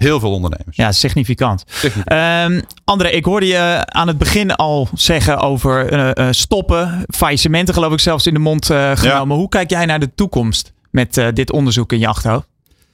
Heel 0.00 0.20
veel 0.20 0.32
ondernemers. 0.32 0.76
Ja, 0.76 0.92
significant. 0.92 1.64
significant. 1.66 2.50
Um, 2.52 2.62
André, 2.84 3.08
ik 3.08 3.24
hoorde 3.24 3.46
je 3.46 3.82
aan 3.86 4.08
het 4.08 4.18
begin 4.18 4.54
al 4.54 4.88
zeggen 4.94 5.38
over 5.38 5.92
uh, 5.92 6.10
uh, 6.14 6.32
stoppen. 6.32 7.04
Faillissementen 7.08 7.74
geloof 7.74 7.92
ik 7.92 8.00
zelfs 8.00 8.26
in 8.26 8.34
de 8.34 8.40
mond 8.40 8.70
uh, 8.70 8.90
genomen. 8.94 9.34
Ja. 9.34 9.40
Hoe 9.40 9.48
kijk 9.48 9.70
jij 9.70 9.86
naar 9.86 10.00
de 10.00 10.14
toekomst 10.14 10.72
met 10.90 11.30
dit 11.34 11.52
onderzoek 11.52 11.92
in 11.92 11.98
je 11.98 12.06
achterhoofd? 12.06 12.48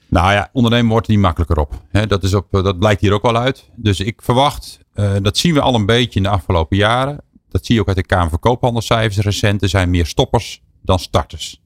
Nou 0.08 0.32
ja, 0.32 0.48
ondernemen 0.52 0.90
wordt 0.90 1.06
er 1.06 1.12
niet 1.12 1.22
makkelijker 1.22 1.58
op. 1.58 1.82
He, 1.90 2.06
dat, 2.06 2.22
is 2.22 2.34
op 2.34 2.46
dat 2.50 2.78
blijkt 2.78 3.00
hier 3.00 3.12
ook 3.12 3.22
wel 3.22 3.36
uit. 3.36 3.68
Dus 3.74 4.00
ik 4.00 4.22
verwacht, 4.22 4.78
dat 5.22 5.38
zien 5.38 5.54
we 5.54 5.60
al 5.60 5.74
een 5.74 5.86
beetje 5.86 6.16
in 6.16 6.22
de 6.22 6.28
afgelopen 6.28 6.76
jaren. 6.76 7.20
Dat 7.50 7.66
zie 7.66 7.74
je 7.74 7.80
ook 7.80 7.88
uit 7.88 7.96
de 7.96 8.06
Kamer 8.06 8.30
van 8.30 8.38
Koophandelscijfers 8.38 9.24
recent. 9.24 9.62
Er 9.62 9.68
zijn 9.68 9.90
meer 9.90 10.06
stoppers 10.06 10.62
dan 10.82 10.98
starters. 10.98 11.60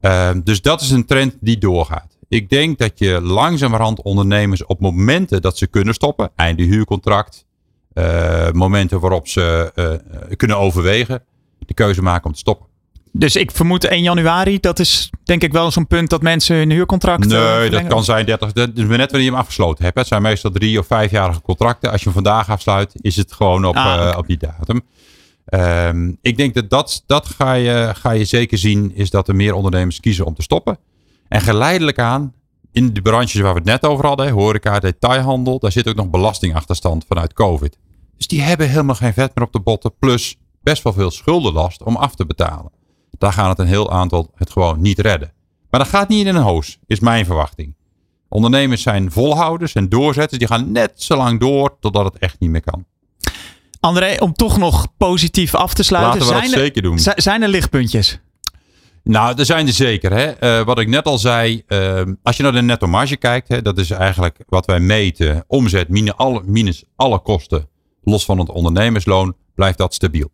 Ehm, 0.00 0.40
dus 0.44 0.62
dat 0.62 0.80
is 0.80 0.90
een 0.90 1.06
trend 1.06 1.36
die 1.40 1.58
doorgaat. 1.58 2.11
Ik 2.32 2.48
denk 2.50 2.78
dat 2.78 2.98
je 2.98 3.20
langzamerhand 3.20 4.02
ondernemers 4.02 4.64
op 4.64 4.80
momenten 4.80 5.42
dat 5.42 5.58
ze 5.58 5.66
kunnen 5.66 5.94
stoppen, 5.94 6.30
einde 6.36 6.62
huurcontract, 6.62 7.46
uh, 7.94 8.50
momenten 8.50 9.00
waarop 9.00 9.28
ze 9.28 9.72
uh, 9.74 10.36
kunnen 10.36 10.58
overwegen, 10.58 11.22
de 11.58 11.74
keuze 11.74 12.02
maken 12.02 12.26
om 12.26 12.32
te 12.32 12.38
stoppen. 12.38 12.66
Dus 13.10 13.36
ik 13.36 13.50
vermoed 13.50 13.84
1 13.84 14.02
januari, 14.02 14.60
dat 14.60 14.78
is 14.78 15.10
denk 15.24 15.42
ik 15.42 15.52
wel 15.52 15.70
zo'n 15.70 15.86
punt 15.86 16.10
dat 16.10 16.22
mensen 16.22 16.56
hun 16.56 16.70
huurcontract. 16.70 17.26
Nee, 17.26 17.70
dat 17.70 17.86
kan 17.86 18.04
zijn 18.04 18.26
30. 18.26 18.52
Dat 18.52 18.68
is 18.74 18.74
net 18.74 18.88
wanneer 18.88 19.20
je 19.20 19.30
hem 19.30 19.34
afgesloten 19.34 19.84
hebt. 19.84 19.96
Het 19.96 20.06
zijn 20.06 20.22
meestal 20.22 20.50
drie 20.50 20.78
of 20.78 20.86
vijfjarige 20.86 21.42
contracten. 21.42 21.90
Als 21.90 21.98
je 22.00 22.04
hem 22.04 22.14
vandaag 22.14 22.50
afsluit, 22.50 22.94
is 23.00 23.16
het 23.16 23.32
gewoon 23.32 23.64
op, 23.64 23.76
ah, 23.76 24.10
uh, 24.10 24.18
op 24.18 24.26
die 24.26 24.38
datum. 24.38 24.80
Um, 25.54 26.18
ik 26.22 26.36
denk 26.36 26.54
dat 26.54 26.70
dat, 26.70 27.02
dat 27.06 27.26
ga, 27.26 27.52
je, 27.52 27.90
ga 27.94 28.10
je 28.10 28.24
zeker 28.24 28.58
zien, 28.58 28.92
is 28.94 29.10
dat 29.10 29.28
er 29.28 29.36
meer 29.36 29.54
ondernemers 29.54 30.00
kiezen 30.00 30.26
om 30.26 30.34
te 30.34 30.42
stoppen. 30.42 30.78
En 31.32 31.40
geleidelijk 31.40 31.98
aan, 31.98 32.34
in 32.72 32.92
de 32.92 33.02
branches 33.02 33.40
waar 33.40 33.52
we 33.52 33.58
het 33.58 33.68
net 33.68 33.86
over 33.86 34.06
hadden, 34.06 34.30
horeca, 34.30 34.78
detailhandel, 34.78 35.58
daar 35.58 35.72
zit 35.72 35.88
ook 35.88 35.94
nog 35.94 36.10
belastingachterstand 36.10 37.04
vanuit 37.08 37.32
COVID. 37.32 37.78
Dus 38.16 38.26
die 38.26 38.42
hebben 38.42 38.68
helemaal 38.68 38.94
geen 38.94 39.12
vet 39.12 39.34
meer 39.34 39.44
op 39.44 39.52
de 39.52 39.60
botten, 39.60 39.92
plus 39.98 40.36
best 40.62 40.82
wel 40.82 40.92
veel 40.92 41.10
schuldenlast 41.10 41.82
om 41.82 41.96
af 41.96 42.14
te 42.14 42.26
betalen. 42.26 42.70
Daar 43.18 43.32
gaan 43.32 43.48
het 43.48 43.58
een 43.58 43.66
heel 43.66 43.92
aantal 43.92 44.30
het 44.34 44.50
gewoon 44.50 44.80
niet 44.80 44.98
redden. 44.98 45.32
Maar 45.70 45.80
dat 45.80 45.88
gaat 45.88 46.08
niet 46.08 46.26
in 46.26 46.34
een 46.34 46.42
hoos, 46.42 46.78
is 46.86 47.00
mijn 47.00 47.24
verwachting. 47.24 47.74
Ondernemers 48.28 48.82
zijn 48.82 49.12
volhouders 49.12 49.72
en 49.72 49.88
doorzetters, 49.88 50.38
die 50.38 50.48
gaan 50.48 50.72
net 50.72 50.92
zo 50.94 51.16
lang 51.16 51.40
door 51.40 51.76
totdat 51.80 52.04
het 52.04 52.18
echt 52.18 52.36
niet 52.38 52.50
meer 52.50 52.62
kan. 52.62 52.84
André, 53.80 54.16
om 54.18 54.32
toch 54.32 54.58
nog 54.58 54.86
positief 54.96 55.54
af 55.54 55.74
te 55.74 55.82
sluiten. 55.82 56.12
Laten 56.18 56.34
we 56.34 56.40
dat 56.40 56.48
zijn 56.48 56.62
zeker 56.62 56.82
doen. 56.82 56.98
Er, 57.04 57.22
zijn 57.22 57.42
er 57.42 57.48
lichtpuntjes? 57.48 58.20
Nou, 59.04 59.38
er 59.38 59.44
zijn 59.44 59.66
er 59.66 59.72
zeker. 59.72 60.12
Hè. 60.12 60.58
Uh, 60.60 60.66
wat 60.66 60.78
ik 60.78 60.88
net 60.88 61.04
al 61.04 61.18
zei, 61.18 61.62
uh, 61.68 62.02
als 62.22 62.36
je 62.36 62.42
naar 62.42 62.52
de 62.52 62.62
netto 62.62 62.86
marge 62.86 63.16
kijkt, 63.16 63.48
hè, 63.48 63.62
dat 63.62 63.78
is 63.78 63.90
eigenlijk 63.90 64.38
wat 64.46 64.66
wij 64.66 64.80
meten. 64.80 65.44
Omzet 65.46 65.88
minus 65.88 66.16
alle, 66.16 66.42
minus 66.44 66.84
alle 66.96 67.18
kosten, 67.18 67.68
los 68.02 68.24
van 68.24 68.38
het 68.38 68.48
ondernemersloon, 68.48 69.36
blijft 69.54 69.78
dat 69.78 69.94
stabiel. 69.94 70.30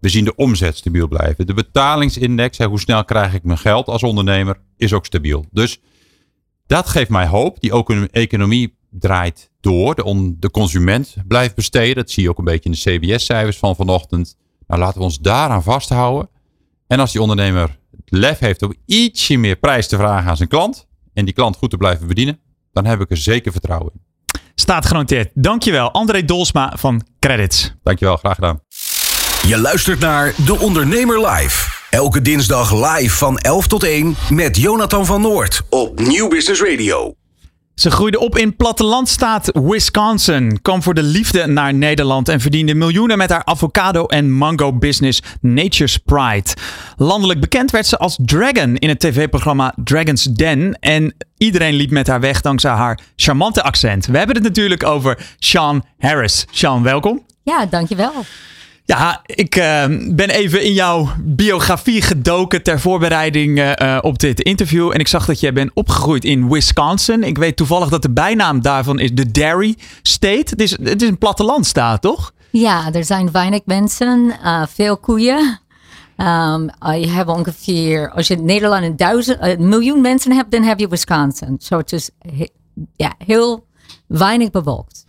We 0.00 0.08
zien 0.08 0.24
de 0.24 0.34
omzet 0.34 0.76
stabiel 0.76 1.08
blijven. 1.08 1.46
De 1.46 1.54
betalingsindex, 1.54 2.58
hè, 2.58 2.66
hoe 2.66 2.80
snel 2.80 3.04
krijg 3.04 3.34
ik 3.34 3.44
mijn 3.44 3.58
geld 3.58 3.86
als 3.86 4.02
ondernemer, 4.02 4.60
is 4.76 4.92
ook 4.92 5.06
stabiel. 5.06 5.44
Dus 5.50 5.80
dat 6.66 6.88
geeft 6.88 7.10
mij 7.10 7.26
hoop. 7.26 7.60
Die 7.60 8.08
economie 8.10 8.76
draait 8.90 9.50
door. 9.60 9.94
De, 9.94 10.34
de 10.38 10.50
consument 10.50 11.16
blijft 11.28 11.54
besteden. 11.54 11.94
Dat 11.94 12.10
zie 12.10 12.22
je 12.22 12.28
ook 12.28 12.38
een 12.38 12.44
beetje 12.44 12.70
in 12.70 12.76
de 12.82 12.98
CBS-cijfers 12.98 13.58
van 13.58 13.76
vanochtend. 13.76 14.36
Nou, 14.66 14.80
laten 14.80 14.98
we 14.98 15.04
ons 15.04 15.18
daaraan 15.18 15.62
vasthouden. 15.62 16.28
En 16.86 17.00
als 17.00 17.12
die 17.12 17.20
ondernemer 17.20 17.78
lef 18.10 18.38
heeft 18.38 18.62
om 18.62 18.74
ietsje 18.86 19.36
meer 19.36 19.56
prijs 19.56 19.88
te 19.88 19.96
vragen 19.96 20.30
aan 20.30 20.36
zijn 20.36 20.48
klant. 20.48 20.86
En 21.14 21.24
die 21.24 21.34
klant 21.34 21.56
goed 21.56 21.70
te 21.70 21.76
blijven 21.76 22.06
bedienen. 22.06 22.40
Dan 22.72 22.84
heb 22.84 23.00
ik 23.00 23.10
er 23.10 23.16
zeker 23.16 23.52
vertrouwen 23.52 23.92
in. 23.94 24.00
Staat 24.54 24.86
genoteerd. 24.86 25.30
Dankjewel 25.34 25.90
André 25.90 26.24
Dolsma 26.24 26.72
van 26.76 27.06
Credits. 27.18 27.74
Dankjewel, 27.82 28.16
graag 28.16 28.34
gedaan. 28.34 28.60
Je 29.46 29.58
luistert 29.58 29.98
naar 29.98 30.34
De 30.44 30.58
Ondernemer 30.58 31.26
Live. 31.26 31.76
Elke 31.90 32.22
dinsdag 32.22 32.72
live 32.72 33.16
van 33.16 33.38
11 33.38 33.66
tot 33.66 33.82
1 33.82 34.16
met 34.30 34.56
Jonathan 34.56 35.06
van 35.06 35.20
Noord 35.20 35.62
op 35.68 36.00
Nieuw 36.00 36.28
Business 36.28 36.62
Radio. 36.62 37.14
Ze 37.78 37.90
groeide 37.90 38.18
op 38.18 38.36
in 38.36 38.56
plattelandstaat 38.56 39.50
Wisconsin, 39.52 40.62
kwam 40.62 40.82
voor 40.82 40.94
de 40.94 41.02
liefde 41.02 41.46
naar 41.46 41.74
Nederland 41.74 42.28
en 42.28 42.40
verdiende 42.40 42.74
miljoenen 42.74 43.18
met 43.18 43.30
haar 43.30 43.44
avocado- 43.44 44.06
en 44.06 44.32
mango-business 44.32 45.22
Nature's 45.40 45.96
Pride. 45.96 46.50
Landelijk 46.96 47.40
bekend 47.40 47.70
werd 47.70 47.86
ze 47.86 47.98
als 47.98 48.18
Dragon 48.22 48.76
in 48.76 48.88
het 48.88 49.00
tv-programma 49.00 49.74
Dragon's 49.84 50.22
Den 50.22 50.78
en 50.80 51.14
iedereen 51.36 51.74
liep 51.74 51.90
met 51.90 52.06
haar 52.06 52.20
weg 52.20 52.40
dankzij 52.40 52.70
haar 52.70 53.00
charmante 53.16 53.62
accent. 53.62 54.06
We 54.06 54.18
hebben 54.18 54.36
het 54.36 54.44
natuurlijk 54.44 54.84
over 54.84 55.18
Sean 55.38 55.84
Harris. 55.98 56.46
Sean, 56.50 56.82
welkom. 56.82 57.22
Ja, 57.42 57.66
dankjewel. 57.66 58.12
Ja, 58.88 59.22
ik 59.26 59.56
uh, 59.56 59.84
ben 60.10 60.30
even 60.30 60.62
in 60.62 60.72
jouw 60.72 61.08
biografie 61.20 62.02
gedoken 62.02 62.62
ter 62.62 62.80
voorbereiding 62.80 63.58
uh, 63.58 63.98
op 64.00 64.18
dit 64.18 64.40
interview. 64.40 64.90
En 64.92 64.98
ik 64.98 65.08
zag 65.08 65.26
dat 65.26 65.40
jij 65.40 65.52
bent 65.52 65.70
opgegroeid 65.74 66.24
in 66.24 66.48
Wisconsin. 66.48 67.22
Ik 67.22 67.38
weet 67.38 67.56
toevallig 67.56 67.88
dat 67.88 68.02
de 68.02 68.10
bijnaam 68.10 68.62
daarvan 68.62 68.98
is 68.98 69.12
de 69.12 69.30
Dairy 69.30 69.76
State. 70.02 70.44
Het 70.50 70.60
is, 70.60 70.70
het 70.70 71.02
is 71.02 71.08
een 71.08 71.18
plattelandstaat, 71.18 72.02
toch? 72.02 72.32
Ja, 72.50 72.92
er 72.92 73.04
zijn 73.04 73.30
weinig 73.30 73.60
mensen, 73.64 74.32
uh, 74.44 74.62
veel 74.66 74.96
koeien. 74.96 75.60
Je 76.16 77.08
hebt 77.08 77.28
ongeveer, 77.28 78.10
als 78.10 78.26
je 78.26 78.34
in 78.34 78.44
Nederland 78.44 78.84
een, 78.84 78.96
duizend, 78.96 79.38
een 79.40 79.68
miljoen 79.68 80.00
mensen 80.00 80.32
hebt, 80.32 80.50
dan 80.50 80.62
heb 80.62 80.78
je 80.78 80.88
Wisconsin. 80.88 81.56
Zo 81.60 81.66
so 81.68 81.76
het 81.76 81.92
is 81.92 82.10
ja, 82.96 83.14
heel 83.26 83.66
weinig 84.06 84.50
bevolkt. 84.50 85.04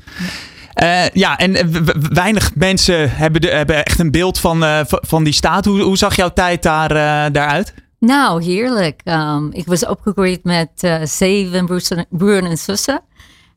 Uh, 0.84 1.10
ja, 1.10 1.38
en 1.38 1.84
weinig 2.14 2.56
mensen 2.56 3.12
hebben, 3.12 3.42
de, 3.42 3.48
hebben 3.48 3.86
echt 3.86 4.00
een 4.00 4.12
beeld 4.12 4.40
van, 4.40 4.64
uh, 4.64 4.80
van 4.86 5.24
die 5.24 5.34
staat. 5.34 5.66
Hoe, 5.66 5.82
hoe 5.82 5.98
zag 5.98 6.16
jouw 6.16 6.34
tijd 6.34 6.64
daar, 6.64 6.92
uh, 6.92 7.34
daaruit? 7.34 7.74
Nou, 8.00 8.44
heerlijk. 8.44 9.02
Um, 9.04 9.50
ik 9.52 9.66
was 9.66 9.86
opgegroeid 9.86 10.44
met 10.44 11.00
zeven 11.04 11.66
broers 12.10 12.44
en 12.44 12.58
zussen. 12.58 13.02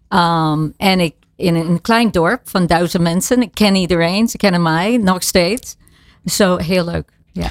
Um, 0.09 0.73
en 0.77 1.01
ik 1.01 1.15
in 1.37 1.55
een 1.55 1.81
klein 1.81 2.11
dorp 2.11 2.41
van 2.45 2.67
duizend 2.67 3.03
mensen. 3.03 3.43
Ik 3.43 3.55
ken 3.55 3.75
iedereen, 3.75 4.29
ze 4.29 4.37
kennen 4.37 4.63
mij 4.63 4.97
nog 4.97 5.23
steeds. 5.23 5.77
Zo 6.25 6.57
so, 6.57 6.57
heel 6.57 6.85
leuk. 6.85 7.11
Ja. 7.33 7.49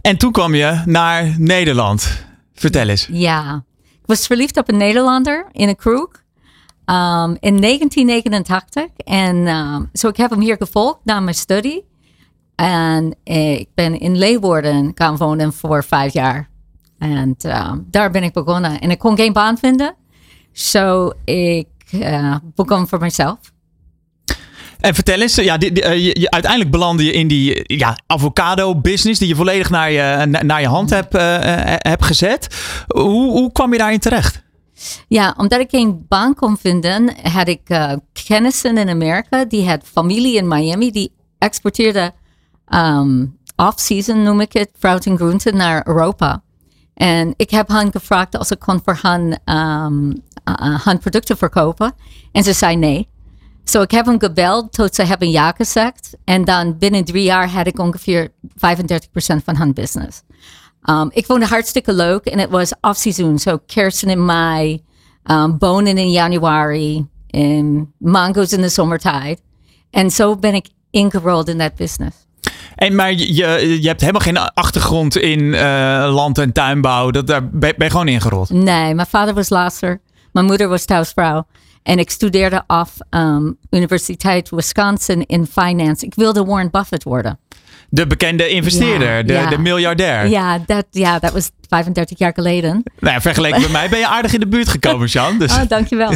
En 0.00 0.16
toen 0.16 0.32
kwam 0.32 0.54
je 0.54 0.82
naar 0.84 1.34
Nederland. 1.38 2.24
Vertel 2.54 2.88
eens. 2.88 3.08
Ja, 3.10 3.64
ik 3.90 4.06
was 4.06 4.26
verliefd 4.26 4.56
op 4.56 4.68
een 4.68 4.76
Nederlander 4.76 5.46
in 5.52 5.68
een 5.68 5.76
kroeg. 5.76 6.08
Um, 6.90 7.36
in 7.40 7.60
1989. 7.60 8.84
En 9.04 9.36
um, 9.46 9.90
zo 9.92 10.08
ik 10.08 10.16
heb 10.16 10.30
hem 10.30 10.40
hier 10.40 10.56
gevolgd 10.56 10.98
na 11.04 11.20
mijn 11.20 11.36
studie. 11.36 11.86
En 12.54 13.16
ik 13.24 13.68
ben 13.74 14.00
in 14.00 14.16
Leeuwarden 14.16 14.92
gaan 14.94 15.16
wonen 15.16 15.52
voor 15.52 15.84
vijf 15.84 16.12
jaar. 16.12 16.48
En 16.98 17.36
um, 17.46 17.86
daar 17.90 18.10
ben 18.10 18.22
ik 18.22 18.32
begonnen. 18.32 18.80
En 18.80 18.90
ik 18.90 18.98
kon 18.98 19.16
geen 19.16 19.32
baan 19.32 19.58
vinden. 19.58 19.94
Zo 20.52 21.10
ik 21.24 21.66
uh, 21.94 22.36
begon 22.54 22.88
voor 22.88 22.98
mezelf. 22.98 23.38
En 24.80 24.94
vertel 24.94 25.20
eens, 25.20 25.34
ja, 25.34 25.58
die, 25.58 25.72
die, 25.72 25.84
uh, 25.84 26.14
je, 26.14 26.30
uiteindelijk 26.30 26.70
belandde 26.70 27.04
je 27.04 27.12
in 27.12 27.28
die 27.28 27.76
ja, 27.76 27.98
avocado-business 28.06 29.18
die 29.18 29.28
je 29.28 29.34
volledig 29.34 29.70
naar 29.70 29.90
je, 29.90 30.26
naar 30.26 30.60
je 30.60 30.66
hand 30.66 30.90
hebt, 30.90 31.14
uh, 31.14 31.22
heb 31.78 32.02
gezet. 32.02 32.56
Hoe, 32.86 33.30
hoe 33.30 33.52
kwam 33.52 33.72
je 33.72 33.78
daarin 33.78 33.98
terecht? 33.98 34.46
Ja, 35.08 35.34
omdat 35.36 35.60
ik 35.60 35.70
geen 35.70 36.04
baan 36.08 36.34
kon 36.34 36.56
vinden, 36.56 37.14
had 37.22 37.48
ik 37.48 37.70
uh, 37.70 37.92
kennissen 38.26 38.78
in 38.78 38.88
Amerika. 38.88 39.44
Die 39.44 39.68
had 39.68 39.84
familie 39.84 40.36
in 40.36 40.48
Miami. 40.48 40.90
Die 40.90 41.12
exporteerde 41.38 42.12
um, 42.68 43.38
off-season, 43.56 44.22
noem 44.22 44.40
ik 44.40 44.52
het, 44.52 44.70
fruit 44.78 45.06
en 45.06 45.16
groenten 45.16 45.56
naar 45.56 45.86
Europa. 45.86 46.42
En 46.94 47.34
ik 47.36 47.50
heb 47.50 47.68
hen 47.68 47.92
gevraagd 47.92 48.38
als 48.38 48.50
ik 48.50 48.58
kon 48.58 48.80
voor 48.84 48.98
hen, 49.02 49.40
um, 49.44 50.22
producten 51.00 51.36
verkopen. 51.36 51.94
En 52.32 52.44
ze 52.44 52.52
zei 52.52 52.76
nee. 52.76 53.08
Zo 53.64 53.82
ik 53.82 53.90
heb 53.90 54.06
hem 54.06 54.20
gebeld 54.20 54.72
tot 54.72 54.94
ze 54.94 55.02
hebben 55.02 55.30
ja 55.30 55.52
gezegd. 55.52 56.16
En 56.24 56.44
dan 56.44 56.78
binnen 56.78 57.04
drie 57.04 57.22
jaar 57.22 57.50
had 57.50 57.66
ik 57.66 57.78
ongeveer 57.78 58.28
35% 58.28 58.50
van 59.44 59.56
hun 59.56 59.72
business. 59.72 60.22
Um, 60.84 61.10
ik 61.12 61.26
vond 61.26 61.40
het 61.40 61.50
hartstikke 61.50 61.92
leuk 61.92 62.24
en 62.24 62.38
het 62.38 62.50
was 62.50 62.72
off-season. 62.80 63.38
Zo 63.38 63.50
so 63.50 63.58
kersen 63.66 64.08
in 64.08 64.24
mei, 64.24 64.82
um, 65.30 65.58
bonen 65.58 65.98
in 65.98 66.10
januari, 66.10 67.06
en 67.30 67.92
mango's 67.98 68.52
in 68.52 68.60
de 68.60 68.68
zomertijd. 68.68 69.42
En 69.90 70.10
zo 70.10 70.36
ben 70.36 70.54
ik 70.54 70.68
ingerold 70.90 71.48
in 71.48 71.58
dat 71.58 71.74
business. 71.74 72.16
En 72.74 72.94
maar 72.94 73.12
je, 73.12 73.34
je 73.82 73.88
hebt 73.88 74.00
helemaal 74.00 74.20
geen 74.20 74.38
achtergrond 74.38 75.16
in 75.16 75.40
uh, 75.40 75.60
land- 76.14 76.38
en 76.38 76.52
tuinbouw. 76.52 77.10
Dat, 77.10 77.26
daar 77.26 77.48
ben 77.48 77.74
je 77.76 77.90
gewoon 77.90 78.08
ingerold? 78.08 78.50
Nee, 78.50 78.94
mijn 78.94 79.06
vader 79.06 79.34
was 79.34 79.48
laatser. 79.48 80.00
Mijn 80.32 80.46
moeder 80.46 80.68
was 80.68 80.84
thuisvrouw. 80.84 81.46
En 81.82 81.98
ik 81.98 82.10
studeerde 82.10 82.62
af 82.66 82.96
um, 83.10 83.58
Universiteit 83.70 84.50
Wisconsin 84.50 85.26
in 85.26 85.46
finance. 85.46 86.06
Ik 86.06 86.14
wilde 86.14 86.44
Warren 86.44 86.70
Buffett 86.70 87.04
worden. 87.04 87.38
De 87.90 88.06
bekende 88.06 88.48
investeerder, 88.48 89.16
ja, 89.16 89.22
de, 89.22 89.32
ja. 89.32 89.48
de 89.48 89.58
miljardair. 89.58 90.28
Ja, 90.28 90.58
dat 90.66 90.86
ja, 90.90 91.18
dat 91.18 91.32
was 91.32 91.50
35 91.68 92.18
jaar 92.18 92.32
geleden. 92.34 92.82
Nou 92.98 93.14
ja, 93.14 93.20
vergeleken 93.20 93.60
met 93.68 93.70
mij 93.70 93.88
ben 93.88 93.98
je 93.98 94.06
aardig 94.06 94.32
in 94.32 94.40
de 94.40 94.46
buurt 94.46 94.68
gekomen, 94.68 95.06
Jean. 95.06 95.38
Dus. 95.38 95.52
Oh, 95.52 95.62
dankjewel. 95.68 96.12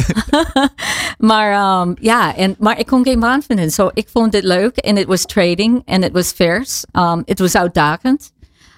maar 1.17 1.81
um, 1.81 1.95
ja, 2.01 2.35
en, 2.35 2.55
maar 2.59 2.79
ik 2.79 2.85
kon 2.85 3.03
geen 3.03 3.19
baan 3.19 3.41
vinden. 3.47 3.71
So 3.71 3.91
ik 3.93 4.07
vond 4.11 4.33
het 4.33 4.43
leuk 4.43 4.77
en 4.77 4.95
het 4.95 5.07
was 5.07 5.25
trading 5.25 5.81
en 5.85 6.01
het 6.01 6.11
was. 6.11 6.33
Um, 6.93 7.21
het 7.25 7.39
was 7.39 7.55
uitdagend. 7.55 8.31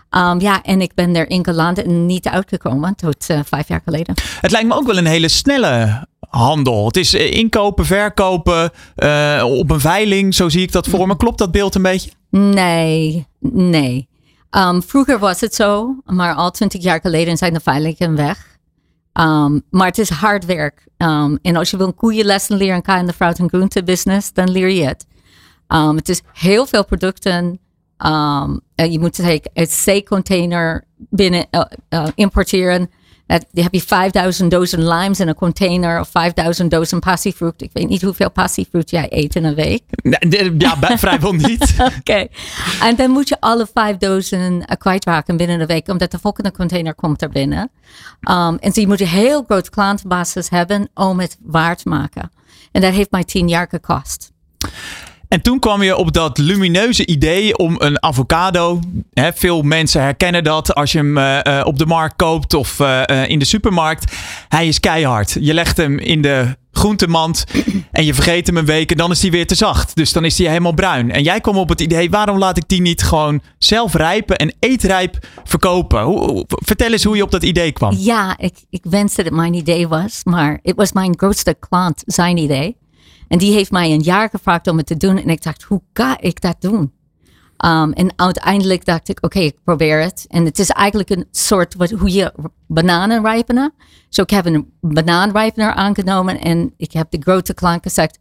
Um, 0.09 0.39
ja, 0.39 0.61
en 0.61 0.81
ik 0.81 0.91
ben 0.93 1.15
erin 1.15 1.43
geland 1.43 1.83
en 1.83 2.05
niet 2.05 2.27
uitgekomen 2.27 2.95
tot 2.95 3.29
uh, 3.31 3.39
vijf 3.45 3.67
jaar 3.67 3.81
geleden. 3.85 4.15
Het 4.41 4.51
lijkt 4.51 4.67
me 4.67 4.75
ook 4.75 4.85
wel 4.87 4.97
een 4.97 5.05
hele 5.05 5.27
snelle 5.27 6.05
handel. 6.29 6.85
Het 6.85 6.97
is 6.97 7.13
inkopen, 7.13 7.85
verkopen, 7.85 8.71
uh, 8.97 9.43
op 9.45 9.71
een 9.71 9.79
veiling. 9.79 10.35
Zo 10.35 10.49
zie 10.49 10.61
ik 10.61 10.71
dat 10.71 10.87
voor 10.87 11.07
me. 11.07 11.17
Klopt 11.17 11.37
dat 11.37 11.51
beeld 11.51 11.75
een 11.75 11.81
beetje? 11.81 12.11
Nee, 12.37 13.27
nee. 13.39 14.07
Um, 14.51 14.83
vroeger 14.83 15.19
was 15.19 15.41
het 15.41 15.55
zo, 15.55 15.95
maar 16.05 16.33
al 16.33 16.51
twintig 16.51 16.83
jaar 16.83 16.99
geleden 17.01 17.37
zijn 17.37 17.53
de 17.53 17.59
veilingen 17.59 18.15
weg. 18.15 18.57
Um, 19.13 19.61
maar 19.69 19.87
het 19.87 19.97
is 19.97 20.09
hard 20.09 20.45
werk. 20.45 20.87
Um, 20.97 21.39
en 21.41 21.55
als 21.55 21.69
je 21.71 21.77
wil 21.77 21.87
een 21.87 21.95
koeienlessen 21.95 22.57
leren 22.57 22.83
in 22.99 23.05
de 23.05 23.13
fruit- 23.13 23.39
en 23.39 23.49
groente 23.49 23.83
business, 23.83 24.33
dan 24.33 24.51
leer 24.51 24.69
je 24.69 24.83
het. 24.83 25.05
het 25.95 26.09
is 26.09 26.21
heel 26.33 26.65
veel 26.65 26.85
producten. 26.85 27.59
en 28.75 28.91
je 28.91 28.99
moet 28.99 29.17
het 29.53 29.83
C-container 29.85 30.87
binnen 30.97 31.47
uh, 31.51 31.61
uh, 31.89 32.07
importeren. 32.15 32.89
Dat, 33.27 33.45
dan 33.51 33.63
heb 33.63 33.73
je 33.73 33.81
5000 33.81 34.51
dozen 34.51 34.87
limes 34.87 35.19
in 35.19 35.27
een 35.27 35.35
container 35.35 35.99
of 35.99 36.09
5000 36.09 36.71
dozen 36.71 36.99
passiefruit. 36.99 37.61
Ik 37.61 37.69
weet 37.73 37.87
niet 37.89 38.01
hoeveel 38.01 38.31
passiefruit 38.31 38.89
jij 38.89 39.07
eet 39.09 39.35
in 39.35 39.43
een 39.43 39.55
week. 39.55 39.83
Ja, 40.57 40.97
vrijwel 40.97 41.33
niet. 41.33 41.75
Oké. 41.79 41.93
Okay. 41.99 42.29
En 42.81 42.95
dan 42.95 43.09
moet 43.09 43.29
je 43.29 43.39
alle 43.39 43.67
vijf 43.73 43.97
dozen 43.97 44.65
kwijtraken 44.77 45.37
binnen 45.37 45.59
een 45.59 45.67
week, 45.67 45.87
omdat 45.87 46.11
de 46.11 46.19
volgende 46.19 46.51
container 46.51 46.95
komt 46.95 47.21
er 47.21 47.29
binnen. 47.29 47.71
Um, 48.29 48.57
en 48.57 48.71
zo 48.73 48.81
je 48.81 48.87
moet 48.87 49.01
een 49.01 49.07
heel 49.07 49.43
groot 49.43 49.69
klantenbasis 49.69 50.49
hebben 50.49 50.89
om 50.93 51.19
het 51.19 51.37
waar 51.41 51.75
te 51.75 51.89
maken. 51.89 52.31
En 52.71 52.81
dat 52.81 52.93
heeft 52.93 53.11
mij 53.11 53.23
tien 53.23 53.47
jaar 53.47 53.67
gekost. 53.69 54.33
En 55.35 55.41
toen 55.41 55.59
kwam 55.59 55.83
je 55.83 55.95
op 55.95 56.13
dat 56.13 56.37
lumineuze 56.37 57.05
idee 57.05 57.57
om 57.57 57.75
een 57.77 58.03
avocado. 58.03 58.79
Hè, 59.13 59.33
veel 59.33 59.61
mensen 59.61 60.01
herkennen 60.01 60.43
dat 60.43 60.75
als 60.75 60.91
je 60.91 60.97
hem 60.97 61.17
uh, 61.17 61.61
op 61.63 61.77
de 61.77 61.85
markt 61.85 62.15
koopt 62.15 62.53
of 62.53 62.79
uh, 62.79 63.03
in 63.27 63.39
de 63.39 63.45
supermarkt. 63.45 64.15
Hij 64.47 64.67
is 64.67 64.79
keihard. 64.79 65.37
Je 65.39 65.53
legt 65.53 65.77
hem 65.77 65.99
in 65.99 66.21
de 66.21 66.55
groentemand 66.71 67.43
en 67.91 68.05
je 68.05 68.13
vergeet 68.13 68.47
hem 68.47 68.57
een 68.57 68.65
week 68.65 68.91
en 68.91 68.97
dan 68.97 69.11
is 69.11 69.21
hij 69.21 69.31
weer 69.31 69.47
te 69.47 69.55
zacht. 69.55 69.95
Dus 69.95 70.13
dan 70.13 70.25
is 70.25 70.37
hij 70.37 70.47
helemaal 70.47 70.73
bruin. 70.73 71.11
En 71.11 71.23
jij 71.23 71.41
kwam 71.41 71.57
op 71.57 71.69
het 71.69 71.81
idee, 71.81 72.09
waarom 72.09 72.37
laat 72.37 72.57
ik 72.57 72.67
die 72.67 72.81
niet 72.81 73.03
gewoon 73.03 73.41
zelf 73.57 73.93
rijpen 73.93 74.37
en 74.37 74.53
eetrijp 74.59 75.27
verkopen? 75.43 76.01
Hoe, 76.01 76.45
vertel 76.47 76.91
eens 76.91 77.03
hoe 77.03 77.15
je 77.15 77.23
op 77.23 77.31
dat 77.31 77.43
idee 77.43 77.71
kwam. 77.71 77.95
Ja, 77.97 78.37
ik, 78.37 78.53
ik 78.69 78.83
wenste 78.89 79.15
dat 79.15 79.25
het 79.25 79.41
mijn 79.41 79.53
idee 79.53 79.87
was, 79.87 80.21
maar 80.23 80.59
het 80.63 80.75
was 80.75 80.91
mijn 80.91 81.13
grootste 81.17 81.55
klant 81.59 82.03
zijn 82.05 82.37
idee. 82.37 82.75
En 83.27 83.37
die 83.37 83.53
heeft 83.53 83.71
mij 83.71 83.91
een 83.91 84.01
jaar 84.01 84.29
gevraagd 84.29 84.67
om 84.67 84.77
het 84.77 84.85
te 84.85 84.97
doen. 84.97 85.17
En 85.17 85.29
ik 85.29 85.43
dacht, 85.43 85.63
hoe 85.63 85.81
ga 85.93 86.19
ik 86.19 86.41
dat 86.41 86.55
doen? 86.59 86.93
Um, 87.65 87.93
en 87.93 88.13
uiteindelijk 88.15 88.85
dacht 88.85 89.09
ik, 89.09 89.23
oké, 89.25 89.39
ik 89.39 89.57
probeer 89.63 90.01
het. 90.01 90.25
En 90.29 90.45
het 90.45 90.59
is 90.59 90.69
eigenlijk 90.69 91.09
een 91.09 91.25
soort 91.31 91.75
wat, 91.75 91.89
hoe 91.89 92.13
je 92.13 92.33
bananen 92.67 93.23
rijpenen. 93.23 93.73
Zo 94.09 94.21
ik 94.21 94.29
heb 94.29 94.45
een 94.45 94.73
banaanrijpener 94.81 95.73
aangenomen 95.73 96.41
en 96.41 96.73
ik 96.77 96.91
heb 96.91 97.11
de 97.11 97.21
grote 97.21 97.53
klant 97.53 97.83
gezegd, 97.83 98.19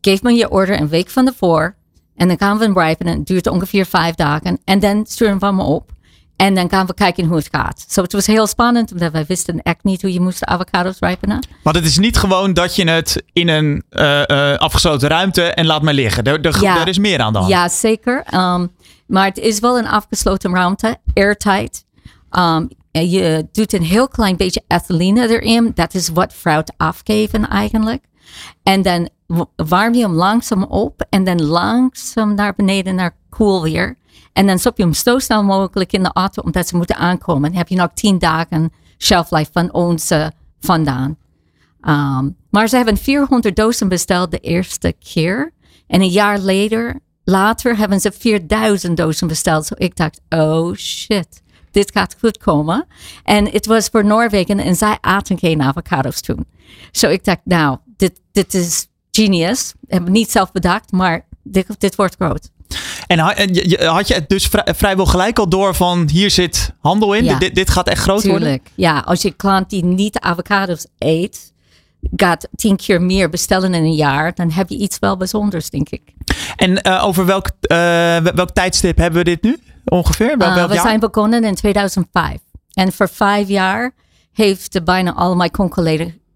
geef 0.00 0.22
me 0.22 0.32
je 0.32 0.50
order 0.50 0.80
een 0.80 0.88
week 0.88 1.10
van 1.10 1.24
tevoren. 1.24 1.74
En 2.14 2.28
dan 2.28 2.38
gaan 2.38 2.58
we 2.58 2.64
hem 2.64 2.78
rijpenen. 2.78 3.18
Het 3.18 3.26
duurt 3.26 3.46
ongeveer 3.46 3.86
vijf 3.86 4.14
dagen. 4.14 4.58
En 4.64 4.78
dan 4.78 5.06
sturen 5.06 5.38
we 5.38 5.46
hem 5.46 5.60
op. 5.60 5.92
En 6.40 6.54
dan 6.54 6.70
gaan 6.70 6.86
we 6.86 6.94
kijken 6.94 7.24
hoe 7.24 7.36
het 7.36 7.48
gaat. 7.50 7.80
Zo, 7.80 7.86
so, 7.88 8.02
het 8.02 8.12
was 8.12 8.26
heel 8.26 8.46
spannend, 8.46 8.92
omdat 8.92 9.12
wij 9.12 9.24
wisten 9.26 9.62
echt 9.62 9.84
niet 9.84 10.02
hoe 10.02 10.12
je 10.12 10.20
moest 10.20 10.44
avocados 10.44 10.98
rijpenen. 10.98 11.46
Maar 11.62 11.74
het 11.74 11.84
is 11.84 11.98
niet 11.98 12.16
gewoon 12.16 12.52
dat 12.52 12.76
je 12.76 12.90
het 12.90 13.22
in 13.32 13.48
een 13.48 13.84
uh, 13.90 14.22
uh, 14.26 14.56
afgesloten 14.56 15.08
ruimte 15.08 15.42
en 15.42 15.66
laat 15.66 15.82
maar 15.82 15.94
liggen. 15.94 16.24
Er, 16.24 16.40
er, 16.40 16.62
ja, 16.62 16.80
er 16.80 16.88
is 16.88 16.98
meer 16.98 17.20
aan 17.20 17.32
de 17.32 17.38
hand. 17.38 17.50
Ja, 17.50 17.68
zeker. 17.68 18.24
Um, 18.34 18.70
maar 19.06 19.24
het 19.24 19.38
is 19.38 19.58
wel 19.58 19.78
een 19.78 19.86
afgesloten 19.86 20.54
ruimte, 20.54 20.96
airtight. 21.14 21.84
Um, 22.30 22.68
en 22.90 23.10
je 23.10 23.48
doet 23.52 23.72
een 23.72 23.82
heel 23.82 24.08
klein 24.08 24.36
beetje 24.36 24.62
ethylene 24.66 25.28
erin. 25.28 25.72
Dat 25.74 25.94
is 25.94 26.08
wat 26.08 26.32
fruit 26.32 26.72
afgeven 26.76 27.48
eigenlijk. 27.48 28.04
En 28.62 28.82
dan 28.82 29.08
warm 29.56 29.94
je 29.94 30.02
hem 30.02 30.14
langzaam 30.14 30.62
op 30.62 31.06
en 31.10 31.24
dan 31.24 31.42
langzaam 31.42 32.34
naar 32.34 32.54
beneden 32.54 32.94
naar 32.94 33.16
koel 33.30 33.62
weer. 33.62 33.98
En 34.32 34.46
dan 34.46 34.58
stop 34.58 34.76
je 34.76 34.82
hem 34.82 34.92
zo 34.92 35.18
snel 35.18 35.44
mogelijk 35.44 35.92
in 35.92 36.02
de 36.02 36.12
auto 36.12 36.42
omdat 36.42 36.68
ze 36.68 36.76
moeten 36.76 36.96
aankomen. 36.96 37.48
Dan 37.48 37.58
heb 37.58 37.68
je 37.68 37.76
nog 37.76 37.90
tien 37.94 38.18
dagen 38.18 38.72
shelf 38.98 39.30
life 39.30 39.50
van 39.52 39.72
ons 39.72 40.12
vandaan. 40.60 41.16
Um, 41.82 42.36
maar 42.50 42.68
ze 42.68 42.76
hebben 42.76 42.96
400 42.96 43.56
dozen 43.56 43.88
besteld 43.88 44.30
de 44.30 44.38
eerste 44.38 44.94
keer. 45.12 45.52
En 45.86 46.00
een 46.00 46.08
jaar 46.08 46.38
later, 46.38 47.00
later 47.24 47.76
hebben 47.76 48.00
ze 48.00 48.12
4000 48.12 48.96
dozen 48.96 49.28
besteld. 49.28 49.66
Zo 49.66 49.74
ik 49.76 49.96
dacht, 49.96 50.20
oh 50.28 50.74
shit, 50.74 51.42
dit 51.70 51.90
gaat 51.90 52.16
goed 52.20 52.38
komen. 52.38 52.86
En 53.24 53.50
het 53.50 53.66
was 53.66 53.88
voor 53.88 54.04
Noorwegen 54.04 54.58
en 54.58 54.76
zij 54.76 54.98
aten 55.00 55.38
geen 55.38 55.62
avocados 55.62 56.20
toen. 56.20 56.46
Zo 56.92 57.08
ik 57.08 57.24
dacht, 57.24 57.40
nou, 57.44 57.78
dit, 57.96 58.20
dit 58.32 58.54
is 58.54 58.86
genius. 59.10 59.72
Heb 59.86 60.02
ik 60.02 60.08
niet 60.08 60.30
zelf 60.30 60.52
bedacht, 60.52 60.92
maar 60.92 61.26
dit, 61.42 61.80
dit 61.80 61.94
wordt 61.94 62.14
groot. 62.14 62.50
En 63.06 63.18
had 63.86 64.08
je 64.08 64.14
het 64.14 64.28
dus 64.28 64.46
vrij- 64.46 64.74
vrijwel 64.76 65.06
gelijk 65.06 65.38
al 65.38 65.48
door 65.48 65.74
van 65.74 66.08
hier 66.12 66.30
zit 66.30 66.72
handel 66.80 67.12
in? 67.14 67.24
Ja. 67.24 67.38
Dit, 67.38 67.54
dit 67.54 67.70
gaat 67.70 67.88
echt 67.88 68.02
groot 68.02 68.22
worden? 68.22 68.40
Tuurlijk. 68.40 68.68
Ja, 68.74 68.98
als 68.98 69.22
je 69.22 69.30
klant 69.30 69.70
die 69.70 69.84
niet 69.84 70.18
avocados 70.18 70.86
eet, 70.98 71.52
gaat 72.16 72.48
tien 72.54 72.76
keer 72.76 73.02
meer 73.02 73.28
bestellen 73.28 73.74
in 73.74 73.82
een 73.84 73.94
jaar, 73.94 74.34
dan 74.34 74.50
heb 74.50 74.68
je 74.68 74.76
iets 74.76 74.98
wel 74.98 75.16
bijzonders, 75.16 75.70
denk 75.70 75.88
ik. 75.88 76.02
En 76.56 76.82
eh, 76.82 77.04
over 77.04 77.26
welk, 77.26 77.46
eh, 77.60 77.76
welk 78.16 78.50
tijdstip 78.50 78.96
hebben 78.98 79.18
we 79.18 79.24
dit 79.24 79.42
nu 79.42 79.58
ongeveer? 79.84 80.36
Wel, 80.38 80.48
Uh, 80.48 80.54
welk 80.54 80.68
we 80.68 80.74
jaar? 80.74 80.84
zijn 80.86 81.00
begonnen 81.00 81.44
in 81.44 81.54
2005. 81.54 82.38
En 82.72 82.92
voor 82.92 83.08
vijf 83.08 83.48
jaar 83.48 83.92
heeft 84.32 84.84
bijna 84.84 85.14
al 85.14 85.36
mijn 85.36 85.50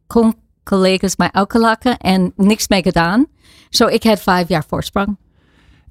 con-collega's 0.07 1.17
mij 1.17 1.29
uitgelachen 1.33 1.97
en 1.99 2.33
niks 2.37 2.69
mee 2.69 2.83
gedaan. 2.83 3.27
Zo 3.71 3.87
ik 3.87 4.03
had 4.03 4.21
vijf 4.21 4.49
jaar 4.49 4.65
voorsprong. 4.69 5.17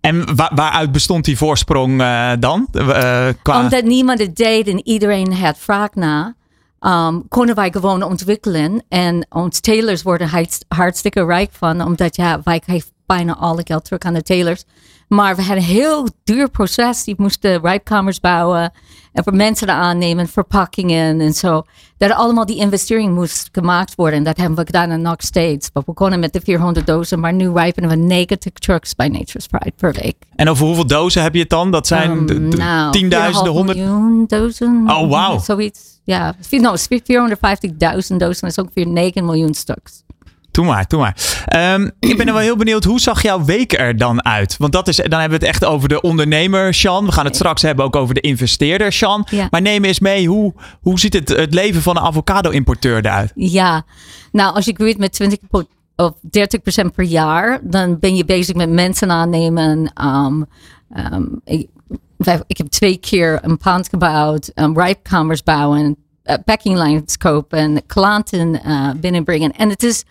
En 0.04 0.36
wa- 0.36 0.52
waaruit 0.56 0.92
bestond 0.92 1.26
die 1.26 1.38
voorsprong 1.38 2.02
eh, 2.02 2.32
dan? 2.40 2.68
Eh. 2.72 3.28
Omdat 3.44 3.84
niemand 3.84 4.20
het 4.20 4.36
deed 4.36 4.68
en 4.68 4.88
iedereen 4.88 5.34
had 5.34 5.58
vraag 5.58 5.90
na, 5.94 6.36
um, 6.80 7.28
konden 7.28 7.56
wij 7.56 7.72
gewoon 7.72 8.04
ontwikkelen. 8.04 8.84
En 8.90 9.26
ons 9.30 9.60
telers 9.60 10.04
worden 10.04 10.28
hartst- 10.28 10.66
hartstikke 10.68 11.26
rijk 11.26 11.50
van, 11.52 11.82
omdat 11.82 12.16
ja, 12.16 12.42
wij 12.44 12.62
geven 12.66 12.90
bijna 13.06 13.36
alle 13.36 13.62
geld 13.64 13.84
terug 13.86 14.00
aan 14.00 14.14
de 14.14 14.22
telers. 14.24 14.64
Maar 15.08 15.36
we 15.36 15.42
hadden 15.42 15.64
een 15.64 15.70
heel 15.70 16.08
duur 16.24 16.50
proces. 16.50 17.04
Die 17.04 17.16
moesten 17.18 17.62
rijpkamers 17.62 18.20
bouwen 18.20 18.72
en 19.14 19.24
voor 19.24 19.36
mensen 19.36 19.70
aannemen, 19.70 20.28
verpakkingen 20.28 21.22
en 21.22 21.34
zo. 21.34 21.64
Dat 21.98 22.12
allemaal 22.12 22.46
die 22.46 22.58
investering 22.58 23.14
moest 23.14 23.50
gemaakt 23.52 23.96
worden. 23.96 24.18
En 24.18 24.24
dat 24.24 24.38
hebben 24.38 24.58
we 24.58 24.66
gedaan 24.66 24.90
en 24.90 25.02
nog 25.02 25.16
steeds. 25.18 25.70
We 25.74 25.82
begonnen 25.86 26.20
met 26.20 26.34
de 26.34 26.42
400 26.44 26.88
dozen, 26.88 27.20
maar 27.20 27.34
nu 27.34 27.52
rijpen 27.52 27.88
we 27.90 27.96
90 27.96 28.54
trucks 28.54 28.96
bij 28.96 29.08
Nature's 29.08 29.48
Pride 29.48 29.74
per 29.78 29.94
week. 29.94 30.16
En 30.36 30.50
over 30.50 30.66
hoeveel 30.66 30.88
dozen 30.88 31.22
heb 31.22 31.34
je 31.34 31.40
het 31.40 31.50
dan? 31.50 31.72
Dat 31.72 31.88
zijn 31.88 32.12
Um, 32.12 32.48
nou, 32.48 32.92
tienduizenden, 32.92 33.52
4,5 33.52 33.56
honderd... 33.56 33.78
miljoen 33.78 34.26
dozen. 34.28 34.84
Oh, 34.88 35.10
wauw. 35.10 35.40
Zoiets. 35.40 36.00
Ja, 36.04 36.36
vier- 36.40 36.62
no, 36.62 36.76
450.000 36.76 37.76
dozen. 37.78 38.18
Dat 38.18 38.44
is 38.44 38.58
ongeveer 38.58 38.88
9 38.88 39.26
miljoen 39.26 39.54
stuks. 39.54 40.04
Doe 40.54 40.66
maar, 40.66 40.86
doe 40.88 41.00
maar. 41.00 41.44
Ehm, 41.46 41.90
ik 42.00 42.18
ben 42.18 42.28
er 42.28 42.34
wel 42.34 42.42
heel 42.42 42.56
benieuwd, 42.56 42.84
hoe 42.84 43.00
zag 43.00 43.22
jouw 43.22 43.46
week 43.46 43.80
er 43.80 43.98
dan 43.98 44.26
uit? 44.26 44.56
Want 44.58 44.72
dat 44.72 44.88
is, 44.88 44.96
dan 44.96 45.20
hebben 45.20 45.40
we 45.40 45.46
het 45.46 45.56
echt 45.56 45.66
over 45.66 45.90
de 45.90 46.02
ondernemer, 46.02 46.74
Sean. 46.74 47.06
We 47.06 47.12
gaan 47.12 47.26
het 47.26 47.36
straks 47.36 47.62
hebben 47.62 47.86
ook 47.86 47.96
over 47.96 48.14
de 48.14 48.22
investeerder, 48.22 48.92
Sean. 48.92 49.28
Ja. 49.30 49.48
Maar 49.50 49.62
neem 49.62 49.84
eens 49.84 50.00
mee, 50.00 50.28
hoe, 50.28 50.54
hoe 50.82 51.00
ziet 51.00 51.14
het, 51.14 51.30
het 51.30 51.54
leven 51.54 51.82
van 51.82 51.98
een 51.98 52.04
avocado-importeur 52.04 53.06
eruit? 53.06 53.32
Ja, 53.36 53.86
nou 54.32 54.56
als 54.56 54.66
je 54.66 54.74
groeit 54.74 54.98
met 54.98 55.12
20 55.12 55.40
po- 55.50 55.68
of 55.96 56.12
30 56.22 56.62
procent 56.62 56.94
per 56.94 57.06
jaar, 57.06 57.60
dan 57.64 58.00
ben 58.00 58.16
je 58.16 58.26
bezig 58.26 58.56
met 58.56 58.70
mensen 58.70 59.12
aannemen. 59.12 59.92
Um, 60.06 60.46
um, 61.14 61.42
ik, 62.48 62.58
heb 62.58 62.68
twee 62.68 62.98
keer 62.98 63.40
een 63.42 63.58
pand 63.58 63.90
gebouwd, 63.90 64.52
um, 64.56 64.78
rijpkamers 64.80 65.44
bouwen, 65.44 65.96
uh, 66.24 66.36
packing 66.46 66.78
lines 66.78 67.18
kopen, 67.18 67.86
klanten 67.86 68.60
uh, 68.66 68.90
binnenbrengen. 68.96 69.52
En 69.52 69.70
het 69.70 69.84
is, 69.84 70.04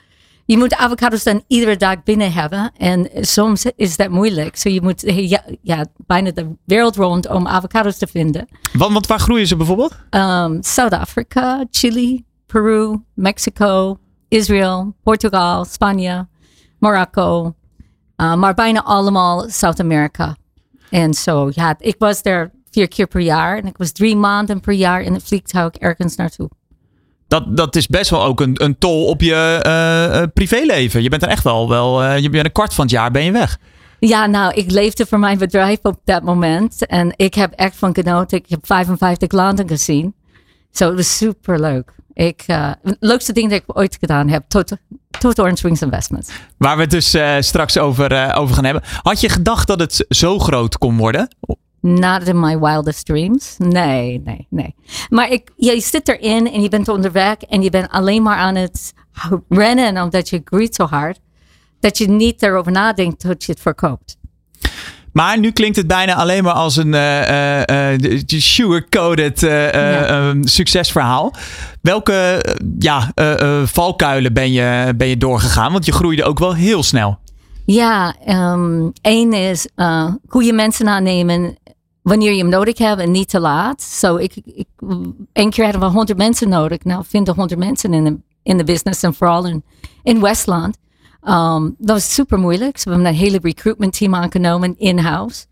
je 0.52 0.58
moet 0.58 0.76
avocados 0.76 1.22
dan 1.24 1.44
iedere 1.46 1.76
dag 1.76 2.02
binnen 2.02 2.32
hebben. 2.32 2.72
En 2.76 3.08
soms 3.20 3.66
is 3.76 3.96
dat 3.96 4.08
moeilijk. 4.10 4.56
Zo 4.56 4.68
je 4.68 4.82
moet 4.82 5.02
ja, 5.06 5.44
ja, 5.62 5.86
bijna 6.06 6.30
de 6.30 6.56
wereld 6.64 6.96
rond 6.96 7.28
om 7.28 7.46
avocados 7.46 7.98
te 7.98 8.06
vinden. 8.06 8.48
Want, 8.72 8.92
want 8.92 9.06
waar 9.06 9.18
groeien 9.18 9.46
ze 9.46 9.56
bijvoorbeeld? 9.56 9.94
um, 10.10 10.62
South 10.62 10.92
Africa, 10.92 11.66
Chili, 11.70 12.24
Peru, 12.46 13.00
Mexico, 13.14 13.98
Israël, 14.28 14.94
Portugal, 15.02 15.64
Spanje, 15.64 16.28
Marokko. 16.78 17.54
Uh, 18.16 18.34
maar 18.34 18.54
bijna 18.54 18.82
allemaal 18.82 19.48
Zuid-Amerika. 19.48 20.36
En 20.90 21.14
zo, 21.14 21.50
ja, 21.54 21.74
ik 21.78 21.94
was 21.98 22.22
daar 22.22 22.50
vier 22.70 22.88
keer 22.88 23.06
per 23.06 23.20
jaar. 23.20 23.58
En 23.58 23.66
ik 23.66 23.76
was 23.76 23.92
drie 23.92 24.16
maanden 24.16 24.60
per 24.60 24.74
jaar 24.74 25.02
in 25.02 25.12
het 25.12 25.22
vliegtuig 25.22 25.72
ergens 25.72 26.16
naartoe. 26.16 26.50
Dat, 27.32 27.56
dat 27.56 27.76
is 27.76 27.86
best 27.86 28.10
wel 28.10 28.22
ook 28.22 28.40
een, 28.40 28.62
een 28.62 28.78
tol 28.78 29.06
op 29.06 29.20
je 29.20 29.60
eh, 29.62 30.22
eh, 30.22 30.28
privéleven. 30.34 31.02
Je 31.02 31.08
bent 31.08 31.22
er 31.22 31.28
echt 31.28 31.44
wel, 31.44 31.68
wel 31.68 32.02
eh, 32.02 32.18
je 32.18 32.30
bent 32.30 32.44
een 32.44 32.52
kwart 32.52 32.74
van 32.74 32.84
het 32.84 32.92
jaar 32.92 33.10
ben 33.10 33.24
je 33.24 33.32
weg. 33.32 33.58
Ja, 33.98 34.26
nou, 34.26 34.54
ik 34.54 34.70
leefde 34.70 35.06
voor 35.06 35.18
mijn 35.18 35.38
bedrijf 35.38 35.78
op 35.82 36.00
dat 36.04 36.22
moment. 36.22 36.86
En 36.86 37.12
ik 37.16 37.34
heb 37.34 37.52
echt 37.52 37.76
van 37.76 37.94
genoten. 37.94 38.38
Ik 38.38 38.44
heb 38.48 38.66
55 38.66 39.32
landen 39.32 39.68
gezien. 39.68 40.14
Zo, 40.72 40.86
het 40.86 40.96
was 40.96 41.16
super 41.16 41.60
leuk. 41.60 41.92
Ik, 42.14 42.42
het 42.46 42.96
leukste 43.00 43.32
ding 43.32 43.50
dat 43.50 43.58
ik 43.58 43.76
ooit 43.78 43.96
gedaan 44.00 44.28
heb, 44.28 44.44
tot, 44.48 44.76
tot 45.18 45.38
Orange 45.38 45.62
Wings 45.62 45.82
Investments. 45.82 46.30
Waar 46.56 46.76
we 46.76 46.82
het 46.82 46.90
dus 46.90 47.16
straks 47.46 47.78
over, 47.78 48.34
over 48.34 48.54
gaan 48.54 48.64
hebben. 48.64 48.82
Had 49.02 49.20
je 49.20 49.28
gedacht 49.28 49.66
dat 49.66 49.80
het 49.80 50.04
zo 50.08 50.38
groot 50.38 50.78
kon 50.78 50.96
worden? 50.96 51.28
Not 51.82 52.28
in 52.28 52.40
my 52.40 52.58
wildest 52.58 53.06
dreams. 53.06 53.54
Nee, 53.58 54.20
nee, 54.24 54.46
nee. 54.50 54.74
Maar 55.08 55.30
ik, 55.30 55.50
je 55.56 55.80
zit 55.80 56.08
erin 56.08 56.52
en 56.52 56.62
je 56.62 56.68
bent 56.68 56.88
onderweg 56.88 57.36
en 57.36 57.62
je 57.62 57.70
bent 57.70 57.90
alleen 57.90 58.22
maar 58.22 58.36
aan 58.36 58.54
het 58.54 58.92
rennen 59.48 60.02
omdat 60.02 60.28
je 60.28 60.40
groeit 60.44 60.74
zo 60.74 60.84
hard. 60.86 61.18
Dat 61.80 61.98
je 61.98 62.08
niet 62.08 62.42
erover 62.42 62.72
nadenkt 62.72 63.20
tot 63.20 63.44
je 63.44 63.52
het 63.52 63.60
verkoopt. 63.60 64.16
Maar 65.12 65.38
nu 65.38 65.50
klinkt 65.50 65.76
het 65.76 65.86
bijna 65.86 66.14
alleen 66.14 66.42
maar 66.44 66.52
als 66.52 66.76
een 66.76 66.94
eh, 66.94 67.28
eh, 67.28 67.92
eh, 67.94 68.20
eh, 69.40 69.72
Ja. 69.72 70.04
ehm, 70.06 70.42
succesverhaal. 70.42 71.34
Welke 71.80 72.44
ja, 72.78 73.12
valkuilen 73.64 74.32
ben 74.32 74.52
je, 74.52 74.94
ben 74.96 75.08
je 75.08 75.16
doorgegaan? 75.16 75.72
Want 75.72 75.84
je 75.86 75.92
groeide 75.92 76.24
ook 76.24 76.38
wel 76.38 76.54
heel 76.54 76.82
snel. 76.82 77.18
Ja, 77.66 78.14
ehm 78.26 78.88
één 79.00 79.32
is 79.32 79.68
goede 80.28 80.52
mensen 80.52 80.88
aannemen 80.88 81.56
wanneer 82.02 82.32
je 82.32 82.38
hem 82.38 82.48
nodig 82.48 82.78
hebt 82.78 83.00
en 83.00 83.10
niet 83.10 83.28
te 83.28 83.40
laat. 83.40 83.82
Zo, 83.82 84.16
ik, 84.16 84.36
ik, 84.44 84.68
één 85.32 85.50
keer 85.50 85.64
hadden 85.64 85.82
we 85.82 85.86
100 85.86 86.18
mensen 86.18 86.48
nodig. 86.48 86.84
Nou, 86.84 87.04
vinden 87.06 87.34
100 87.34 87.60
mensen 87.60 87.94
in 87.94 88.04
de, 88.04 88.18
in 88.42 88.56
de 88.56 88.64
business 88.64 89.02
en 89.02 89.14
vooral 89.14 89.46
in, 89.46 89.64
in 90.02 90.20
Westland. 90.20 90.76
Um, 91.24 91.74
dat 91.78 91.96
was 91.96 92.14
super 92.14 92.38
moeilijk. 92.38 92.78
Ze 92.78 92.88
hebben 92.88 93.06
een 93.06 93.14
hele 93.14 93.38
recruitment 93.42 93.98
team 93.98 94.14
aangenomen 94.14 94.78
in-house. 94.78 95.46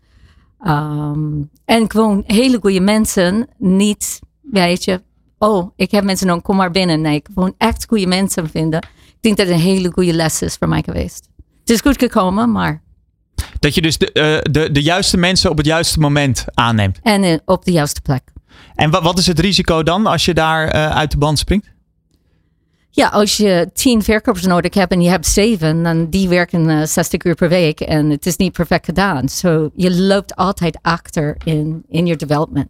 Um, 0.67 1.49
en 1.65 1.91
gewoon 1.91 2.23
hele 2.25 2.59
goede 2.61 2.79
mensen. 2.79 3.47
Niet, 3.57 4.19
weet 4.41 4.83
je, 4.83 5.01
oh, 5.37 5.71
ik 5.75 5.91
heb 5.91 6.03
mensen 6.03 6.27
nodig, 6.27 6.43
kom 6.43 6.55
maar 6.55 6.71
binnen. 6.71 7.01
Nee, 7.01 7.21
gewoon 7.33 7.53
echt 7.57 7.85
goede 7.87 8.07
mensen 8.07 8.49
vinden. 8.49 8.79
Ik 9.07 9.17
denk 9.19 9.37
dat 9.37 9.47
het 9.47 9.55
een 9.55 9.61
hele 9.61 9.91
goede 9.91 10.13
les 10.13 10.41
is 10.41 10.55
voor 10.55 10.67
mij 10.67 10.81
geweest. 10.83 11.29
Het 11.59 11.69
is 11.69 11.81
goed 11.81 11.97
gekomen, 11.97 12.51
maar. 12.51 12.81
Dat 13.59 13.75
je 13.75 13.81
dus 13.81 13.97
de, 13.97 14.11
eh, 14.11 14.51
de, 14.51 14.71
de 14.71 14.81
juiste 14.81 15.17
mensen 15.17 15.49
op 15.49 15.57
het 15.57 15.65
juiste 15.65 15.99
moment 15.99 16.45
aanneemt. 16.53 16.99
En 17.03 17.23
eh, 17.23 17.37
op 17.45 17.65
de 17.65 17.71
juiste 17.71 18.01
plek. 18.01 18.21
En 18.75 18.89
wat, 18.89 19.03
wat 19.03 19.17
is 19.17 19.27
het 19.27 19.39
risico 19.39 19.83
dan 19.83 20.05
als 20.05 20.25
je 20.25 20.33
daar 20.33 20.67
eh, 20.67 20.95
uit 20.95 21.11
de 21.11 21.17
band 21.17 21.39
springt? 21.39 21.69
Ja, 22.93 23.07
als 23.07 23.37
je 23.37 23.69
tien 23.73 24.03
verkopers 24.03 24.45
nodig 24.45 24.73
hebt 24.73 24.91
en 24.91 25.01
je 25.01 25.09
hebt 25.09 25.27
zeven, 25.27 25.83
dan 25.83 26.09
die 26.09 26.29
werken 26.29 26.69
eh 26.69 26.85
60 26.85 27.23
uur 27.23 27.35
per 27.35 27.49
week 27.49 27.79
en 27.79 28.09
het 28.09 28.25
is 28.25 28.35
niet 28.35 28.53
perfect 28.53 28.85
gedaan. 28.85 29.29
So 29.29 29.69
je 29.75 29.95
loopt 29.95 30.35
altijd 30.35 30.79
achter 30.81 31.37
in, 31.43 31.83
in 31.89 32.05
je 32.05 32.15
development, 32.15 32.67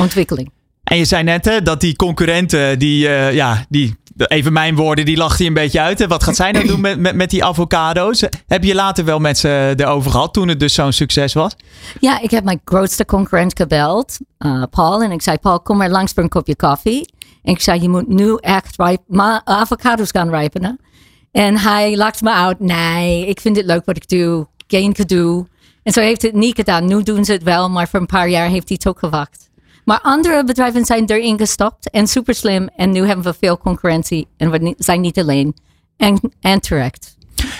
ontwikkeling. 0.00 0.50
En 0.88 0.96
je 0.96 1.04
zei 1.04 1.22
net 1.22 1.44
hè, 1.44 1.62
dat 1.62 1.80
die 1.80 1.96
concurrenten, 1.96 2.78
die, 2.78 3.08
eh, 3.08 3.34
ja, 3.34 3.64
die, 3.68 3.96
even 4.16 4.52
mijn 4.52 4.76
woorden, 4.76 5.04
die 5.04 5.16
lacht 5.16 5.40
een 5.40 5.54
beetje 5.54 5.80
uit. 5.80 6.06
Wat 6.06 6.22
gaat 6.22 6.36
zij 6.36 6.50
nou 6.50 6.66
doen 6.66 6.80
met, 6.80 7.14
met, 7.14 7.30
die 7.30 7.44
avocado's? 7.44 8.24
Heb 8.46 8.64
je 8.64 8.74
later 8.74 9.04
wel 9.04 9.18
met 9.18 9.38
ze 9.38 9.74
erover 9.76 10.10
gehad 10.10 10.32
toen 10.32 10.48
het 10.48 10.60
dus 10.60 10.74
zo'n 10.74 10.92
succes 10.92 11.32
was? 11.32 11.56
Ja, 12.00 12.20
ik 12.20 12.30
heb 12.30 12.44
mijn 12.44 12.60
grootste 12.64 13.04
concurrent 13.04 13.56
gebeld, 13.56 14.18
eh, 14.38 14.62
Paul. 14.70 15.02
En 15.02 15.10
ik 15.10 15.22
zei, 15.22 15.38
Paul, 15.38 15.60
kom 15.60 15.76
maar 15.76 15.90
langs 15.90 16.12
voor 16.12 16.22
een 16.22 16.28
kopje 16.28 16.56
koffie. 16.56 17.12
En 17.42 17.52
ik 17.52 17.60
zei, 17.60 17.82
je 17.82 17.88
moet 17.88 18.08
nu 18.08 18.36
echt 18.40 18.76
rijp, 18.76 19.00
avocados 19.44 20.10
gaan 20.10 20.30
rijpenen. 20.30 20.80
En 21.32 21.58
hij 21.58 21.96
lachte 21.96 22.24
me 22.24 22.32
uit. 22.32 22.60
Nee, 22.60 23.26
ik 23.26 23.40
vind 23.40 23.56
het 23.56 23.66
leuk 23.66 23.84
wat 23.84 23.96
ik 23.96 24.08
doe. 24.08 24.46
Geen 24.66 24.94
gedoe. 24.94 25.46
En 25.82 25.92
zo 25.92 26.00
heeft 26.00 26.22
het 26.22 26.34
niet 26.34 26.54
gedaan. 26.54 26.86
Nu 26.86 27.02
doen 27.02 27.24
ze 27.24 27.32
het 27.32 27.42
wel, 27.42 27.70
maar 27.70 27.88
voor 27.88 28.00
een 28.00 28.06
paar 28.06 28.28
jaar 28.28 28.48
heeft 28.48 28.68
hij 28.68 28.76
het 28.80 28.88
ook 28.88 28.98
gewacht. 28.98 29.48
Maar 29.88 30.00
andere 30.02 30.44
bedrijven 30.44 30.84
zijn 30.84 31.04
erin 31.06 31.38
gestapt 31.38 31.90
en 31.90 32.06
super 32.06 32.34
slim. 32.34 32.68
En 32.76 32.90
nu 32.90 33.06
hebben 33.06 33.24
we 33.24 33.34
veel 33.40 33.58
concurrentie. 33.58 34.28
En 34.36 34.50
we 34.50 34.74
zijn 34.78 35.00
niet 35.00 35.18
alleen. 35.18 35.56
En, 35.96 36.20
en 36.40 36.60
terecht. 36.60 37.16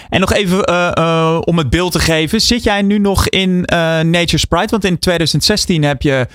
En 0.08 0.20
nog 0.20 0.32
even 0.32 0.70
uh, 0.70 0.90
uh, 0.98 1.40
om 1.44 1.58
het 1.58 1.70
beeld 1.70 1.92
te 1.92 1.98
geven. 1.98 2.40
Zit 2.40 2.62
jij 2.62 2.82
nu 2.82 2.98
nog 2.98 3.28
in 3.28 3.50
uh, 3.50 4.00
Nature's 4.00 4.44
Pride? 4.44 4.66
Want 4.66 4.84
in 4.84 4.98
2016 4.98 5.82
heb 5.82 6.02
je 6.02 6.26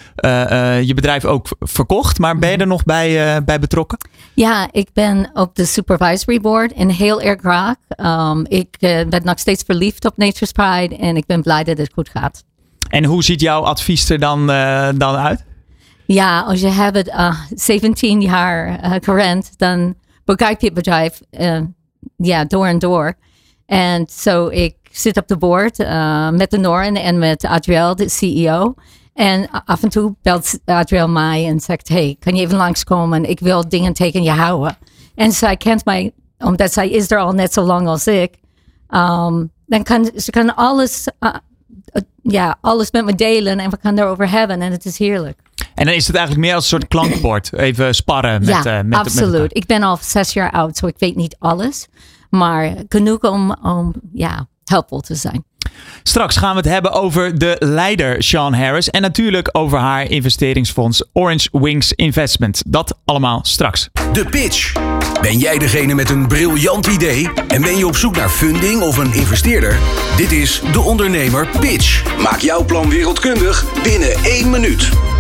je 0.86 0.94
bedrijf 0.96 1.26
ook 1.26 1.48
verkocht. 1.60 2.20
Maar 2.20 2.38
ben 2.38 2.50
je 2.50 2.58
er 2.58 2.68
nog 2.68 2.84
bij, 2.84 3.44
bij 3.44 3.60
betrokken? 3.60 3.98
Ja, 4.34 4.68
ik 4.72 4.88
ben 4.94 5.30
op 5.34 5.56
de 5.56 5.66
supervisory 5.66 6.40
board 6.40 6.74
en 6.74 6.90
heel 6.90 7.22
erg 7.22 7.40
graag. 7.40 7.76
Um, 7.98 8.46
ik 8.48 8.78
ben 8.80 9.22
nog 9.24 9.40
steeds 9.40 9.64
verliefd 9.66 10.06
op 10.06 10.18
Nature's 10.18 10.52
Pride. 10.52 10.98
En 10.98 11.18
ik 11.18 11.26
ben 11.26 11.42
blij 11.42 11.64
dat 11.64 11.78
het 11.78 11.92
goed 11.94 12.10
gaat. 12.10 12.44
En 12.90 13.06
hoe 13.06 13.24
ziet 13.24 13.42
jouw 13.42 13.62
advies 13.62 14.10
er 14.10 14.20
dan, 14.20 14.48
dan 14.98 15.16
uit? 15.16 15.44
Ja, 16.14 16.42
als 16.42 16.62
je 16.62 16.68
hebt 16.68 16.96
het 16.96 17.12
17 17.56 18.22
jaar 18.22 19.00
current, 19.00 19.58
dan 19.58 19.96
begrijp 20.26 20.60
je 20.60 20.66
het 20.66 20.76
bedrijf 20.76 21.22
ja, 22.18 22.46
door 22.46 22.66
en 22.66 22.80
door. 22.80 23.14
En 23.66 24.08
zo 24.10 24.48
ik 24.48 24.76
zit 24.92 25.18
op 25.18 25.28
de 25.28 25.38
board 25.38 25.80
uh, 25.80 26.30
met 26.30 26.52
de 26.52 26.58
Noren 26.58 26.96
en 26.96 27.20
met 27.20 27.46
Adriel, 27.46 27.96
de 27.96 28.10
CEO. 28.10 28.74
En 29.14 29.50
af 29.66 29.84
en 29.84 29.90
toe 29.90 30.16
belt 30.22 30.60
Adriel 30.66 31.10
mij 31.10 31.48
en 31.48 31.60
zegt: 31.60 31.90
Hey, 31.90 32.16
kan 32.20 32.36
je 32.36 32.42
even 32.42 32.58
langskomen? 32.58 33.30
Ik 33.30 33.40
wil 33.40 33.70
dingen 33.70 33.94
tegen 33.94 34.24
je 34.24 34.32
houden. 34.32 34.78
En 35.16 35.32
zij 35.32 35.58
kent 35.58 35.86
mij, 35.86 36.12
omdat 36.38 36.74
zij 36.74 36.90
is 36.90 37.12
er 37.12 37.20
al 37.20 37.32
net 37.32 37.54
zo 37.54 37.62
lang 37.62 37.88
als 37.88 38.08
ik. 38.08 38.34
Um, 38.90 39.52
dan 39.66 39.84
kan 39.84 40.12
ze 40.16 40.32
kan 40.32 40.56
alles, 40.56 41.08
uh, 41.20 41.30
uh, 41.94 42.02
ja, 42.22 42.58
alles 42.62 42.92
met 42.92 43.06
me 43.06 43.16
delen 43.16 43.60
en 43.60 43.70
we 43.70 43.78
gaan 43.82 44.00
erover 44.00 44.30
hebben. 44.30 44.62
En 44.62 44.72
het 44.72 44.86
is 44.86 44.98
heerlijk. 44.98 45.40
En 45.76 45.86
dan 45.86 45.94
is 45.94 46.08
het 46.08 46.16
eigenlijk 46.16 46.46
meer 46.46 46.56
als 46.56 46.64
een 46.64 46.70
soort 46.70 46.88
klankbord. 46.88 47.54
Even 47.54 47.96
sparren 47.96 48.40
met, 48.40 48.64
ja, 48.64 48.78
uh, 48.78 48.86
met 48.86 49.00
absoluut. 49.00 49.42
Met 49.42 49.58
ik 49.58 49.66
ben 49.66 49.84
al 49.84 49.98
zes 50.02 50.34
jaar 50.34 50.52
oud, 50.52 50.78
zo 50.78 50.88
ik 50.88 50.98
weet 50.98 51.16
niet 51.16 51.36
alles. 51.40 51.88
Maar 52.30 52.74
genoeg 52.90 53.20
om, 53.20 53.56
om 53.62 53.94
ja, 54.14 54.48
helpful 54.64 55.00
te 55.00 55.16
zijn. 55.16 55.44
Straks 56.04 56.38
gaan 56.38 56.52
we 56.52 56.58
het 56.58 56.70
hebben 56.70 56.92
over 56.92 57.38
de 57.38 57.56
leider 57.60 58.24
Sean 58.24 58.54
Harris. 58.54 58.90
En 58.90 59.02
natuurlijk 59.02 59.50
over 59.52 59.80
haar 59.80 60.10
investeringsfonds 60.10 61.04
Orange 61.14 61.50
Wings 61.52 61.94
Investment. 61.94 62.64
Dat 62.68 62.98
allemaal 63.06 63.40
straks. 63.44 63.90
De 64.14 64.26
pitch. 64.26 64.74
Ben 65.22 65.38
jij 65.38 65.58
degene 65.58 65.94
met 65.94 66.10
een 66.10 66.28
briljant 66.28 66.88
idee? 66.88 67.30
En 67.48 67.62
ben 67.62 67.78
je 67.78 67.88
op 67.88 67.96
zoek 67.96 68.16
naar 68.16 68.30
funding 68.30 68.82
of 68.82 68.98
een 68.98 69.14
investeerder? 69.14 69.78
Dit 70.18 70.32
is 70.32 70.62
De 70.72 70.80
Ondernemer 70.80 71.48
Pitch. 71.60 72.18
Maak 72.22 72.40
jouw 72.40 72.66
plan 72.66 72.90
wereldkundig 72.90 73.66
binnen 73.84 74.14
één 74.24 74.50
minuut. 74.50 75.13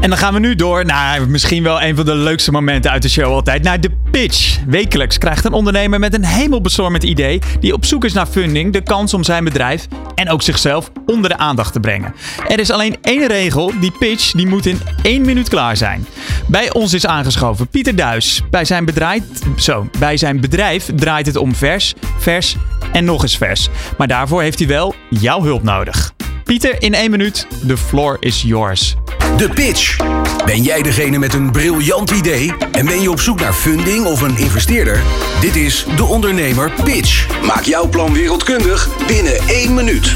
En 0.00 0.12
dan 0.12 0.18
gaan 0.18 0.34
we 0.34 0.40
nu 0.40 0.54
door 0.54 0.84
naar 0.84 1.28
misschien 1.28 1.62
wel 1.62 1.82
een 1.82 1.96
van 1.96 2.04
de 2.04 2.14
leukste 2.14 2.50
momenten 2.50 2.90
uit 2.90 3.02
de 3.02 3.08
show 3.08 3.32
altijd. 3.32 3.62
Naar 3.62 3.80
de 3.80 3.90
pitch. 4.10 4.58
Wekelijks 4.66 5.18
krijgt 5.18 5.44
een 5.44 5.52
ondernemer 5.52 5.98
met 5.98 6.14
een 6.14 6.24
hemelbestormend 6.24 7.02
idee 7.02 7.40
die 7.60 7.72
op 7.72 7.84
zoek 7.84 8.04
is 8.04 8.12
naar 8.12 8.26
funding 8.26 8.72
de 8.72 8.82
kans 8.82 9.14
om 9.14 9.24
zijn 9.24 9.44
bedrijf 9.44 9.86
en 10.14 10.30
ook 10.30 10.42
zichzelf 10.42 10.90
onder 11.06 11.30
de 11.30 11.36
aandacht 11.36 11.72
te 11.72 11.80
brengen. 11.80 12.14
Er 12.48 12.58
is 12.58 12.70
alleen 12.70 12.96
één 13.02 13.26
regel. 13.26 13.72
Die 13.80 13.92
pitch 13.98 14.32
die 14.32 14.46
moet 14.46 14.66
in 14.66 14.80
één 15.02 15.24
minuut 15.24 15.48
klaar 15.48 15.76
zijn. 15.76 16.06
Bij 16.46 16.72
ons 16.72 16.94
is 16.94 17.06
aangeschoven 17.06 17.68
Pieter 17.68 17.96
Duis. 17.96 18.42
Bij 18.50 18.64
zijn 18.64 18.84
bedrijf, 18.84 19.22
zo, 19.56 19.88
bij 19.98 20.16
zijn 20.16 20.40
bedrijf 20.40 20.90
draait 20.96 21.26
het 21.26 21.36
om 21.36 21.54
vers, 21.54 21.94
vers 22.18 22.56
en 22.92 23.04
nog 23.04 23.22
eens 23.22 23.36
vers. 23.36 23.68
Maar 23.98 24.08
daarvoor 24.08 24.42
heeft 24.42 24.58
hij 24.58 24.68
wel 24.68 24.94
jouw 25.10 25.42
hulp 25.42 25.62
nodig. 25.62 26.14
Pieter, 26.46 26.82
in 26.82 26.94
één 26.94 27.10
minuut, 27.10 27.46
the 27.66 27.76
floor 27.76 28.16
is 28.20 28.42
yours. 28.42 28.96
De 29.36 29.48
pitch. 29.48 29.96
Ben 30.44 30.62
jij 30.62 30.82
degene 30.82 31.18
met 31.18 31.34
een 31.34 31.50
briljant 31.50 32.10
idee 32.10 32.54
en 32.72 32.86
ben 32.86 33.00
je 33.00 33.10
op 33.10 33.20
zoek 33.20 33.40
naar 33.40 33.52
funding 33.52 34.06
of 34.06 34.20
een 34.20 34.36
investeerder? 34.36 35.02
Dit 35.40 35.56
is 35.56 35.86
De 35.96 36.04
Ondernemer 36.04 36.72
Pitch. 36.84 37.42
Maak 37.46 37.62
jouw 37.62 37.88
plan 37.88 38.12
wereldkundig 38.12 39.06
binnen 39.06 39.38
één 39.48 39.74
minuut. 39.74 40.14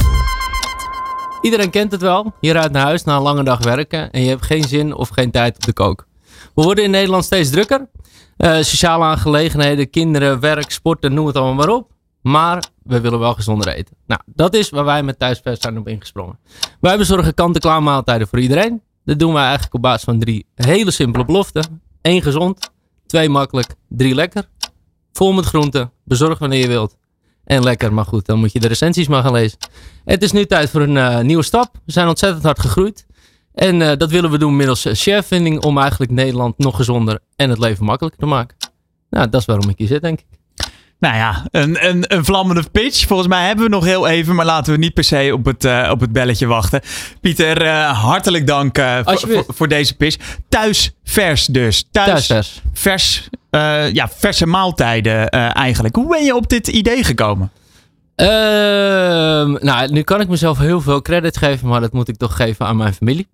Iedereen 1.41 1.71
kent 1.71 1.93
het 1.93 2.01
wel. 2.01 2.33
Je 2.41 2.53
rijdt 2.53 2.73
naar 2.73 2.85
huis 2.85 3.05
na 3.05 3.17
een 3.17 3.23
lange 3.23 3.45
dag 3.45 3.65
werken 3.65 4.11
en 4.11 4.23
je 4.23 4.29
hebt 4.29 4.45
geen 4.47 4.65
zin 4.65 4.95
of 4.95 5.09
geen 5.09 5.31
tijd 5.31 5.55
op 5.55 5.65
de 5.65 5.73
kook. 5.73 6.07
We 6.55 6.63
worden 6.63 6.85
in 6.85 6.91
Nederland 6.91 7.25
steeds 7.25 7.51
drukker. 7.51 7.89
Uh, 8.39 8.57
sociale 8.57 9.05
aangelegenheden, 9.05 9.91
kinderen, 9.91 10.41
werk, 10.41 10.71
sporten, 10.71 11.15
noem 11.15 11.27
het 11.27 11.37
allemaal 11.37 11.55
maar 11.55 11.75
op. 11.75 11.91
Maar 12.23 12.65
we 12.91 13.01
willen 13.01 13.19
wel 13.19 13.35
gezonder 13.35 13.69
eten. 13.69 13.97
Nou, 14.07 14.21
dat 14.27 14.55
is 14.55 14.71
waar 14.71 14.85
wij 14.85 15.03
met 15.03 15.19
Thuisvers 15.19 15.61
zijn 15.61 15.79
op 15.79 15.89
ingesprongen. 15.89 16.39
Wij 16.81 16.97
bezorgen 16.97 17.35
kant-en-klaar 17.35 17.83
maaltijden 17.83 18.29
voor 18.29 18.41
iedereen. 18.41 18.83
Dat 19.05 19.19
doen 19.19 19.33
wij 19.33 19.43
eigenlijk 19.43 19.75
op 19.75 19.83
basis 19.83 20.05
van 20.05 20.19
drie 20.19 20.47
hele 20.55 20.91
simpele 20.91 21.25
beloften. 21.25 21.83
Eén 22.03 22.23
gezond, 22.23 22.71
twee 23.07 23.29
makkelijk, 23.29 23.75
drie 23.89 24.15
lekker. 24.15 24.49
Vol 25.13 25.33
met 25.33 25.45
groenten, 25.45 25.93
bezorg 26.05 26.39
wanneer 26.39 26.61
je 26.61 26.69
wilt. 26.69 26.97
En 27.45 27.63
lekker, 27.63 27.93
maar 27.93 28.05
goed, 28.05 28.27
dan 28.27 28.39
moet 28.39 28.53
je 28.53 28.61
de 28.61 28.69
recensies 28.69 29.09
maar 29.09 29.23
gaan 29.23 29.33
lezen. 29.33 29.59
Het 30.05 30.23
is 30.23 30.33
nu 30.33 30.47
tijd 30.47 30.71
voor 30.71 30.81
een 30.81 30.97
uh, 30.97 31.21
nieuwe 31.21 31.43
stap. 31.43 31.71
We 31.87 31.93
zijn 31.93 32.09
ontzettend 32.09 32.45
hard 32.45 32.61
gegroeid. 32.61 33.07
En 33.55 33.81
uh, 33.81 33.93
dat 33.97 34.11
willen 34.11 34.31
we 34.31 34.39
doen 34.39 34.57
middels 34.57 34.95
sharevinding 34.95 35.63
om 35.63 35.79
eigenlijk 35.79 36.11
Nederland 36.11 36.59
nog 36.59 36.77
gezonder 36.77 37.19
en 37.37 37.51
het 37.51 37.59
leven 37.59 37.85
makkelijker 37.85 38.21
te 38.21 38.27
maken. 38.27 38.57
Nou, 39.11 39.29
dat 39.29 39.41
is 39.41 39.47
waarom 39.47 39.69
ik 39.69 39.79
hier 39.79 39.87
zit, 39.87 40.03
denk 40.03 40.21
ik. 40.21 40.40
Nou 41.01 41.17
ja, 41.17 41.47
een, 41.51 41.89
een, 41.89 42.05
een 42.07 42.25
vlammende 42.25 42.65
pitch. 42.73 43.07
Volgens 43.07 43.29
mij 43.29 43.47
hebben 43.47 43.65
we 43.65 43.71
nog 43.71 43.85
heel 43.85 44.09
even, 44.09 44.35
maar 44.35 44.45
laten 44.45 44.73
we 44.73 44.79
niet 44.79 44.95
per 44.95 45.05
se 45.05 45.31
op 45.33 45.45
het, 45.45 45.65
uh, 45.65 45.89
op 45.91 46.01
het 46.01 46.13
belletje 46.13 46.47
wachten. 46.47 46.81
Pieter, 47.21 47.65
uh, 47.65 48.03
hartelijk 48.03 48.47
dank 48.47 48.79
uh, 48.79 48.99
voor, 49.05 49.45
voor, 49.49 49.69
deze 49.69 49.97
pitch. 49.97 50.17
Thuis 50.49 50.93
vers 51.05 51.47
dus. 51.47 51.85
Thuis, 51.91 52.27
Thuis 52.27 52.27
vers. 52.27 52.63
vers 52.73 53.29
ja, 53.93 54.09
verse 54.09 54.47
maaltijden 54.47 55.29
eigenlijk. 55.53 55.97
Hoe 55.97 56.09
ben 56.09 56.25
je 56.25 56.35
op 56.35 56.49
dit 56.49 56.69
idee 56.69 57.05
gekomen? 57.05 57.51
Ehm, 58.15 59.57
nou, 59.61 59.93
nu 59.93 60.03
kan 60.03 60.21
ik 60.21 60.29
mezelf 60.29 60.59
heel 60.59 60.81
veel 60.81 61.03
credit 61.03 61.37
geven, 61.37 61.69
maar 61.69 61.81
dat 61.81 61.93
moet 61.93 62.09
ik 62.09 62.17
toch 62.17 62.37
geven 62.37 62.67
aan 62.67 62.77
mijn 62.77 62.95
familie. 62.95 63.29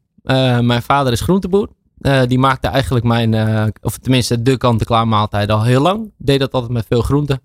mijn 0.62 0.82
vader 0.82 1.12
is 1.12 1.20
groenteboer. 1.20 1.68
Uh, 2.00 2.22
die 2.26 2.38
maakte 2.38 2.68
eigenlijk 2.68 3.04
mijn, 3.04 3.32
uh, 3.32 3.64
of 3.80 3.98
tenminste 3.98 4.42
de 4.42 4.56
kant-en-klaar 4.56 5.08
maaltijd 5.08 5.50
al 5.50 5.62
heel 5.62 5.82
lang. 5.82 6.12
Deed 6.18 6.40
dat 6.40 6.52
altijd 6.52 6.72
met 6.72 6.86
veel 6.88 7.02
groenten. 7.02 7.40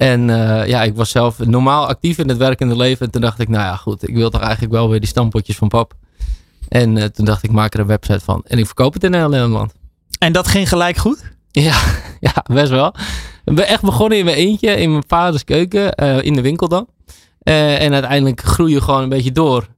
En 0.00 0.28
uh, 0.28 0.66
ja, 0.66 0.82
ik 0.82 0.94
was 0.94 1.10
zelf 1.10 1.38
normaal 1.38 1.86
actief 1.86 2.18
in 2.18 2.28
het 2.28 2.36
werkende 2.36 2.76
leven. 2.76 3.06
En 3.06 3.12
toen 3.12 3.20
dacht 3.20 3.38
ik, 3.38 3.48
nou 3.48 3.64
ja, 3.64 3.76
goed, 3.76 4.08
ik 4.08 4.14
wil 4.14 4.30
toch 4.30 4.40
eigenlijk 4.40 4.72
wel 4.72 4.88
weer 4.88 5.00
die 5.00 5.08
stampotjes 5.08 5.56
van 5.56 5.68
pap. 5.68 5.94
En 6.68 7.12
toen 7.12 7.24
dacht 7.24 7.42
ik, 7.42 7.50
maak 7.50 7.74
er 7.74 7.80
een 7.80 7.86
website 7.86 8.20
van. 8.20 8.42
En 8.46 8.58
ik 8.58 8.66
verkoop 8.66 8.92
het 8.92 9.04
in 9.04 9.10
Nederland. 9.10 9.72
En 10.18 10.32
dat 10.32 10.48
ging 10.48 10.68
gelijk 10.68 10.96
goed? 10.96 11.32
Ja, 11.50 11.80
ja 12.20 12.44
best 12.52 12.70
wel. 12.70 12.94
Ik 13.44 13.54
ben 13.54 13.66
echt 13.66 13.82
begonnen 13.82 14.18
in 14.18 14.24
mijn 14.24 14.36
eentje, 14.36 14.70
in 14.70 14.90
mijn 14.90 15.04
vaders 15.06 15.44
keuken, 15.44 15.94
in 16.22 16.34
de 16.34 16.42
winkel 16.42 16.68
dan. 16.68 16.86
en 17.42 17.92
uiteindelijk 17.92 18.40
groei 18.40 18.72
je 18.72 18.80
gewoon 18.80 19.02
een 19.02 19.08
beetje 19.08 19.32
door. 19.32 19.68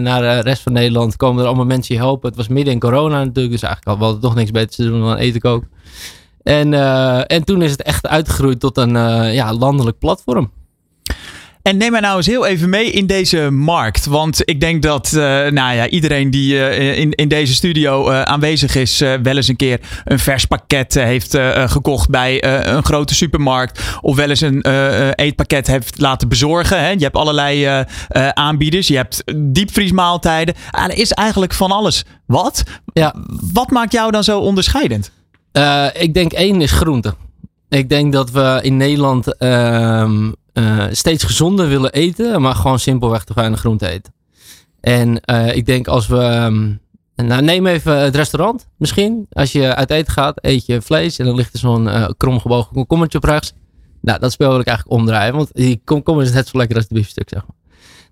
Naar 0.00 0.20
de 0.20 0.40
rest 0.40 0.62
van 0.62 0.72
Nederland 0.72 1.16
komen 1.16 1.40
er 1.42 1.46
allemaal 1.46 1.66
mensen 1.66 1.94
je 1.94 2.00
helpen. 2.00 2.28
Het 2.28 2.36
was 2.36 2.48
midden 2.48 2.72
in 2.72 2.80
corona 2.80 3.24
natuurlijk, 3.24 3.50
dus 3.50 3.62
eigenlijk 3.62 3.98
hadden 3.98 4.20
we 4.20 4.26
toch 4.26 4.34
niks 4.34 4.50
beter 4.50 4.76
te 4.76 4.84
doen 4.84 5.00
dan 5.00 5.16
eten 5.16 5.40
koken. 5.40 5.68
En, 6.46 6.72
uh, 6.72 7.22
en 7.26 7.44
toen 7.44 7.62
is 7.62 7.70
het 7.70 7.82
echt 7.82 8.06
uitgegroeid 8.06 8.60
tot 8.60 8.76
een 8.76 8.94
uh, 8.94 9.34
ja, 9.34 9.52
landelijk 9.52 9.98
platform. 9.98 10.50
En 11.62 11.76
neem 11.76 11.90
mij 11.90 12.00
nou 12.00 12.16
eens 12.16 12.26
heel 12.26 12.46
even 12.46 12.68
mee 12.68 12.90
in 12.90 13.06
deze 13.06 13.50
markt. 13.50 14.06
Want 14.06 14.40
ik 14.44 14.60
denk 14.60 14.82
dat 14.82 15.12
uh, 15.14 15.22
nou 15.22 15.74
ja, 15.74 15.88
iedereen 15.88 16.30
die 16.30 16.54
uh, 16.54 16.98
in, 16.98 17.10
in 17.10 17.28
deze 17.28 17.54
studio 17.54 18.10
uh, 18.10 18.22
aanwezig 18.22 18.74
is, 18.74 18.98
wel 18.98 19.36
eens 19.36 19.48
een 19.48 19.56
keer 19.56 19.80
een 20.04 20.18
vers 20.18 20.44
pakket 20.44 20.94
heeft 20.94 21.38
gekocht 21.66 22.08
bij 22.08 22.44
een 22.66 22.84
grote 22.84 23.14
supermarkt. 23.14 23.80
Of 24.00 24.16
wel 24.16 24.28
eens 24.28 24.40
een 24.40 24.66
eetpakket 25.14 25.66
heeft 25.66 26.00
laten 26.00 26.28
bezorgen. 26.28 26.80
Hè. 26.80 26.90
Je 26.90 27.02
hebt 27.02 27.16
allerlei 27.16 27.84
aanbieders. 28.32 28.88
Je 28.88 28.96
hebt 28.96 29.22
diepvriesmaaltijden. 29.36 30.54
er 30.70 30.98
is 30.98 31.12
eigenlijk 31.12 31.52
van 31.52 31.70
alles. 31.70 32.04
Wat? 32.26 32.62
Ja. 32.92 33.14
Wat 33.52 33.70
maakt 33.70 33.92
jou 33.92 34.10
dan 34.10 34.24
zo 34.24 34.38
onderscheidend? 34.38 35.10
Ik 35.92 36.14
denk 36.14 36.32
één 36.32 36.60
is 36.60 36.72
groente. 36.72 37.14
Ik 37.68 37.88
denk 37.88 38.12
dat 38.12 38.30
we 38.30 38.58
in 38.62 38.76
Nederland 38.76 39.36
ehm, 39.36 40.32
uh, 40.54 40.84
steeds 40.90 41.24
gezonder 41.24 41.68
willen 41.68 41.92
eten, 41.92 42.42
maar 42.42 42.54
gewoon 42.54 42.78
simpelweg 42.78 43.24
te 43.24 43.34
weinig 43.34 43.58
groente 43.58 43.88
eten. 43.88 44.12
En 44.80 45.20
uh, 45.30 45.56
ik 45.56 45.66
denk 45.66 45.88
als 45.88 46.06
we. 46.06 46.16
Um, 46.16 46.80
nou, 47.14 47.42
neem 47.42 47.66
even 47.66 47.98
het 47.98 48.16
restaurant 48.16 48.68
misschien. 48.76 49.26
Als 49.32 49.52
je 49.52 49.74
uit 49.74 49.90
eten 49.90 50.12
gaat, 50.12 50.38
eet 50.44 50.66
je 50.66 50.82
vlees 50.82 51.18
en 51.18 51.26
dan 51.26 51.34
ligt 51.34 51.52
er 51.52 51.58
zo'n 51.58 52.14
kromgebogen 52.16 52.72
komkommertje 52.72 53.18
op 53.18 53.24
rechts. 53.24 53.52
Nou, 54.00 54.18
dat 54.18 54.32
spel 54.32 54.50
wil 54.50 54.60
ik 54.60 54.66
eigenlijk 54.66 54.98
omdraaien, 54.98 55.34
want 55.34 55.50
die 55.52 55.80
komkommer 55.84 56.24
is 56.24 56.32
net 56.32 56.48
zo 56.48 56.58
lekker 56.58 56.76
als 56.76 56.84
het 56.88 56.98
biefstuk, 56.98 57.28
zeg 57.28 57.42
maar. 57.46 57.56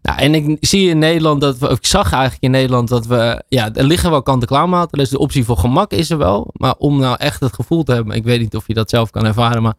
Nou, 0.04 0.18
en 0.18 0.34
ik 0.34 0.56
zie 0.60 0.88
in 0.88 0.98
Nederland 0.98 1.40
dat 1.40 1.58
we, 1.58 1.68
ik 1.68 1.86
zag 1.86 2.12
eigenlijk 2.12 2.42
in 2.42 2.50
Nederland 2.50 2.88
dat 2.88 3.06
we, 3.06 3.42
ja, 3.48 3.72
er 3.74 3.84
liggen 3.84 4.10
wel 4.10 4.22
kant-en-klaar 4.22 4.68
maten. 4.68 4.98
Dus 4.98 5.08
de 5.08 5.18
optie 5.18 5.44
voor 5.44 5.56
gemak 5.56 5.92
is 5.92 6.10
er 6.10 6.18
wel. 6.18 6.50
Maar 6.52 6.74
om 6.78 6.98
nou 6.98 7.16
echt 7.18 7.40
het 7.40 7.52
gevoel 7.52 7.82
te 7.82 7.92
hebben, 7.92 8.16
ik 8.16 8.24
weet 8.24 8.40
niet 8.40 8.56
of 8.56 8.66
je 8.66 8.74
dat 8.74 8.90
zelf 8.90 9.10
kan 9.10 9.26
ervaren, 9.26 9.62
maar 9.62 9.74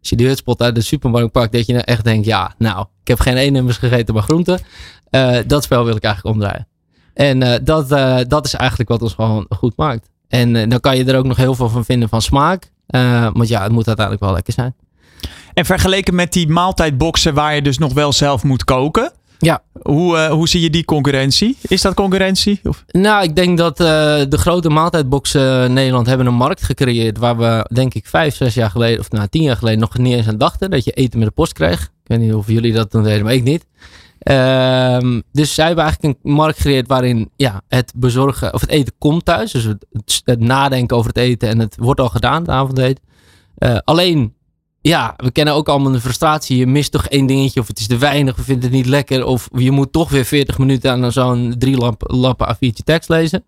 als 0.00 0.08
je 0.08 0.16
die 0.16 0.26
hutspot 0.26 0.62
uit 0.62 0.74
de 0.74 0.80
supermarkt 0.80 1.32
pakt, 1.32 1.52
dat 1.52 1.66
je 1.66 1.72
nou 1.72 1.84
echt 1.84 2.04
denkt, 2.04 2.26
ja, 2.26 2.54
nou, 2.58 2.80
ik 2.80 3.08
heb 3.08 3.20
geen 3.20 3.36
E-nummers 3.36 3.76
gegeten, 3.76 4.14
maar 4.14 4.22
groenten. 4.22 4.60
Uh, 5.10 5.36
dat 5.46 5.62
spel 5.62 5.84
wil 5.84 5.96
ik 5.96 6.04
eigenlijk 6.04 6.36
omdraaien. 6.36 6.68
En 7.14 7.42
eh, 7.42 7.58
dat, 7.62 7.92
eh, 7.92 8.18
dat 8.28 8.44
is 8.44 8.54
eigenlijk 8.54 8.90
wat 8.90 9.02
ons 9.02 9.14
gewoon 9.14 9.46
goed 9.48 9.76
maakt. 9.76 10.10
En 10.28 10.56
eh, 10.56 10.68
dan 10.68 10.80
kan 10.80 10.96
je 10.96 11.04
er 11.04 11.18
ook 11.18 11.24
nog 11.24 11.36
heel 11.36 11.54
veel 11.54 11.68
van 11.68 11.84
vinden 11.84 12.08
van 12.08 12.22
smaak. 12.22 12.70
Eh, 12.86 13.28
want 13.32 13.48
ja, 13.48 13.62
het 13.62 13.72
moet 13.72 13.86
uiteindelijk 13.86 14.24
wel 14.24 14.34
lekker 14.34 14.52
zijn. 14.52 14.74
En 15.54 15.64
vergeleken 15.64 16.14
met 16.14 16.32
die 16.32 16.48
maaltijdboxen 16.48 17.34
waar 17.34 17.54
je 17.54 17.62
dus 17.62 17.78
nog 17.78 17.92
wel 17.92 18.12
zelf 18.12 18.42
moet 18.42 18.64
koken. 18.64 19.12
Ja. 19.38 19.62
Hoe, 19.82 20.16
eh, 20.16 20.30
hoe 20.30 20.48
zie 20.48 20.60
je 20.60 20.70
die 20.70 20.84
concurrentie? 20.84 21.56
Is 21.60 21.82
dat 21.82 21.94
concurrentie? 21.94 22.60
Of? 22.62 22.84
Nou, 22.86 23.24
ik 23.24 23.36
denk 23.36 23.58
dat 23.58 23.80
eh, 23.80 23.86
de 24.28 24.38
grote 24.38 24.68
maaltijdboxen 24.68 25.64
in 25.64 25.72
Nederland 25.72 26.06
hebben 26.06 26.26
een 26.26 26.34
markt 26.34 26.62
gecreëerd 26.62 27.18
waar 27.18 27.36
we, 27.36 27.68
denk 27.72 27.94
ik, 27.94 28.06
vijf, 28.06 28.34
zes 28.34 28.54
jaar 28.54 28.70
geleden, 28.70 29.00
of 29.00 29.10
nou, 29.10 29.28
tien 29.28 29.42
jaar 29.42 29.56
geleden 29.56 29.80
nog 29.80 29.98
niet 29.98 30.14
eens 30.14 30.28
aan 30.28 30.38
dachten. 30.38 30.70
Dat 30.70 30.84
je 30.84 30.92
eten 30.92 31.18
met 31.18 31.28
de 31.28 31.34
post 31.34 31.52
kreeg. 31.52 31.82
Ik 31.82 32.10
weet 32.10 32.18
niet 32.18 32.34
of 32.34 32.46
jullie 32.46 32.72
dat 32.72 32.90
toen 32.90 33.02
deden, 33.02 33.24
maar 33.24 33.34
ik 33.34 33.42
niet. 33.42 33.66
Ehm, 34.18 35.20
dus 35.32 35.54
zij 35.54 35.66
hebben 35.66 35.84
eigenlijk 35.84 36.18
een 36.22 36.32
markt 36.32 36.56
gecreëerd 36.56 36.88
waarin 36.88 37.30
ja, 37.36 37.62
het 37.68 37.92
bezorgen, 37.96 38.54
of 38.54 38.60
het 38.60 38.70
eten 38.70 38.94
komt 38.98 39.24
thuis. 39.24 39.52
Dus 39.52 39.64
het, 40.24 40.40
nadenken 40.40 40.96
over 40.96 41.08
het 41.08 41.18
eten 41.18 41.48
en 41.48 41.58
het 41.58 41.76
wordt 41.78 42.00
al 42.00 42.08
gedaan, 42.08 42.40
het 42.40 42.50
avondeten. 42.50 43.04
Eh, 43.54 43.76
alleen, 43.84 44.34
ja, 44.88 45.14
we 45.16 45.30
kennen 45.30 45.54
ook 45.54 45.68
allemaal 45.68 45.92
de 45.92 46.00
frustratie. 46.00 46.56
Je 46.56 46.66
mist 46.66 46.92
toch 46.92 47.06
één 47.06 47.26
dingetje, 47.26 47.60
of 47.60 47.66
het 47.66 47.78
is 47.78 47.86
te 47.86 47.98
weinig, 47.98 48.32
of 48.32 48.38
je 48.38 48.44
vindt 48.44 48.62
het 48.62 48.72
niet 48.72 48.86
lekker. 48.86 49.24
Of 49.24 49.48
je 49.52 49.70
moet 49.70 49.92
toch 49.92 50.10
weer 50.10 50.24
40 50.24 50.58
minuten 50.58 50.90
aan 50.90 51.12
zo'n 51.12 51.54
drie 51.58 51.76
lap, 51.76 52.02
lappen 52.06 52.54
A4'tje 52.54 52.84
tekst 52.84 53.08
lezen. 53.08 53.44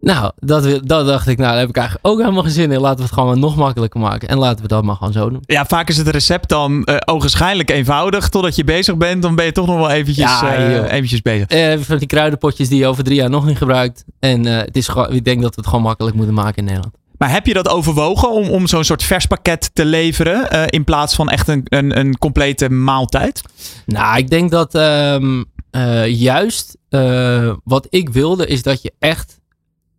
Nou, 0.00 0.32
dat, 0.38 0.80
dat 0.86 1.06
dacht 1.06 1.26
ik, 1.28 1.38
nou, 1.38 1.50
daar 1.50 1.60
heb 1.60 1.68
ik 1.68 1.76
eigenlijk 1.76 2.06
ook 2.06 2.18
helemaal 2.18 2.42
geen 2.42 2.52
zin 2.52 2.72
in. 2.72 2.80
Laten 2.80 2.96
we 2.96 3.02
het 3.02 3.12
gewoon 3.12 3.38
nog 3.38 3.56
makkelijker 3.56 4.00
maken. 4.00 4.28
En 4.28 4.38
laten 4.38 4.62
we 4.62 4.68
dat 4.68 4.84
maar 4.84 4.96
gewoon 4.96 5.12
zo 5.12 5.30
doen. 5.30 5.42
Ja, 5.46 5.66
vaak 5.66 5.88
is 5.88 5.96
het 5.96 6.08
recept 6.08 6.48
dan 6.48 6.84
eh 6.84 6.96
ogenschijnlijk 7.04 7.70
eenvoudig. 7.70 8.28
Totdat 8.28 8.56
je 8.56 8.64
bezig 8.64 8.96
bent, 8.96 9.22
dan 9.22 9.34
ben 9.34 9.44
je 9.44 9.52
toch 9.52 9.66
nog 9.66 9.76
wel 9.76 9.90
eventjes, 9.90 10.40
Ja, 10.40 10.54
eh, 10.54 10.92
eventjes 10.92 11.22
bezig. 11.22 11.46
Eh, 11.46 11.78
van 11.78 11.98
die 11.98 12.06
kruidenpotjes 12.06 12.68
die 12.68 12.78
je 12.78 12.86
over 12.86 13.04
drie 13.04 13.16
jaar 13.16 13.30
nog 13.30 13.46
niet 13.46 13.58
gebruikt. 13.58 14.04
En 14.18 14.44
het 14.44 14.76
is 14.76 14.88
gewoon, 14.88 15.12
ik 15.12 15.24
denk 15.24 15.42
dat 15.42 15.54
we 15.54 15.60
het 15.60 15.70
gewoon 15.70 15.84
makkelijk 15.84 16.16
moeten 16.16 16.34
maken 16.34 16.56
in 16.56 16.64
Nederland. 16.64 16.94
Maar 17.20 17.30
heb 17.30 17.46
je 17.46 17.52
dat 17.52 17.68
overwogen 17.68 18.30
om, 18.30 18.48
om 18.48 18.66
zo'n 18.66 18.84
soort 18.84 19.02
verspakket 19.02 19.70
te 19.72 19.84
leveren? 19.84 20.50
eh, 20.50 20.62
in 20.66 20.84
plaats 20.84 21.14
van 21.14 21.28
echt 21.28 21.48
een, 21.48 21.62
een, 21.64 21.98
een 21.98 22.18
complete 22.18 22.70
maaltijd? 22.70 23.42
Nou, 23.86 24.18
ik 24.18 24.30
denk 24.30 24.50
dat 24.50 24.74
ehm, 24.74 25.42
eh, 25.70 26.06
juist 26.06 26.76
eh, 26.88 27.54
wat 27.64 27.86
ik 27.90 28.08
wilde 28.08 28.46
is 28.46 28.62
dat 28.62 28.82
je 28.82 28.92
echt 28.98 29.40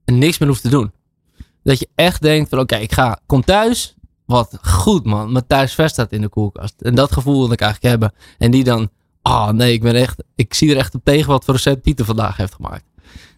niks 0.06 0.38
meer 0.38 0.50
hoeft 0.50 0.62
te 0.62 0.70
doen. 0.70 0.92
Dat 1.64 1.80
je 1.80 1.88
echt 1.96 2.22
denkt 2.22 2.50
van 2.50 2.60
oké, 2.60 2.76
ik 2.76 2.94
ga, 2.94 3.20
kom 3.26 3.44
thuis. 3.44 3.96
Wat 4.26 4.58
goed 4.62 5.06
man, 5.06 5.32
mijn 5.32 5.48
thuis 5.48 5.74
vers 5.74 5.92
staat 5.92 6.12
in 6.12 6.22
de 6.22 6.30
koelkast. 6.30 6.82
En 6.82 6.96
dat 6.96 7.12
gevoel 7.12 7.42
wil 7.42 7.52
ik 7.52 7.62
eigenlijk 7.62 7.92
hebben. 7.92 8.14
En 8.38 8.52
die 8.52 8.64
dan, 8.64 8.90
ah 9.22 9.50
nee, 9.50 9.74
ik 9.74 9.82
ben 9.82 9.96
echt, 9.96 10.24
ik 10.36 10.54
zie 10.54 10.72
er 10.72 10.78
echt 10.78 10.96
op 10.96 11.04
tegen 11.04 11.28
wat 11.28 11.46
voor 11.46 11.54
recept 11.54 11.82
Pieter 11.82 12.06
vandaag 12.06 12.38
heeft 12.38 12.54
gemaakt. 12.54 12.84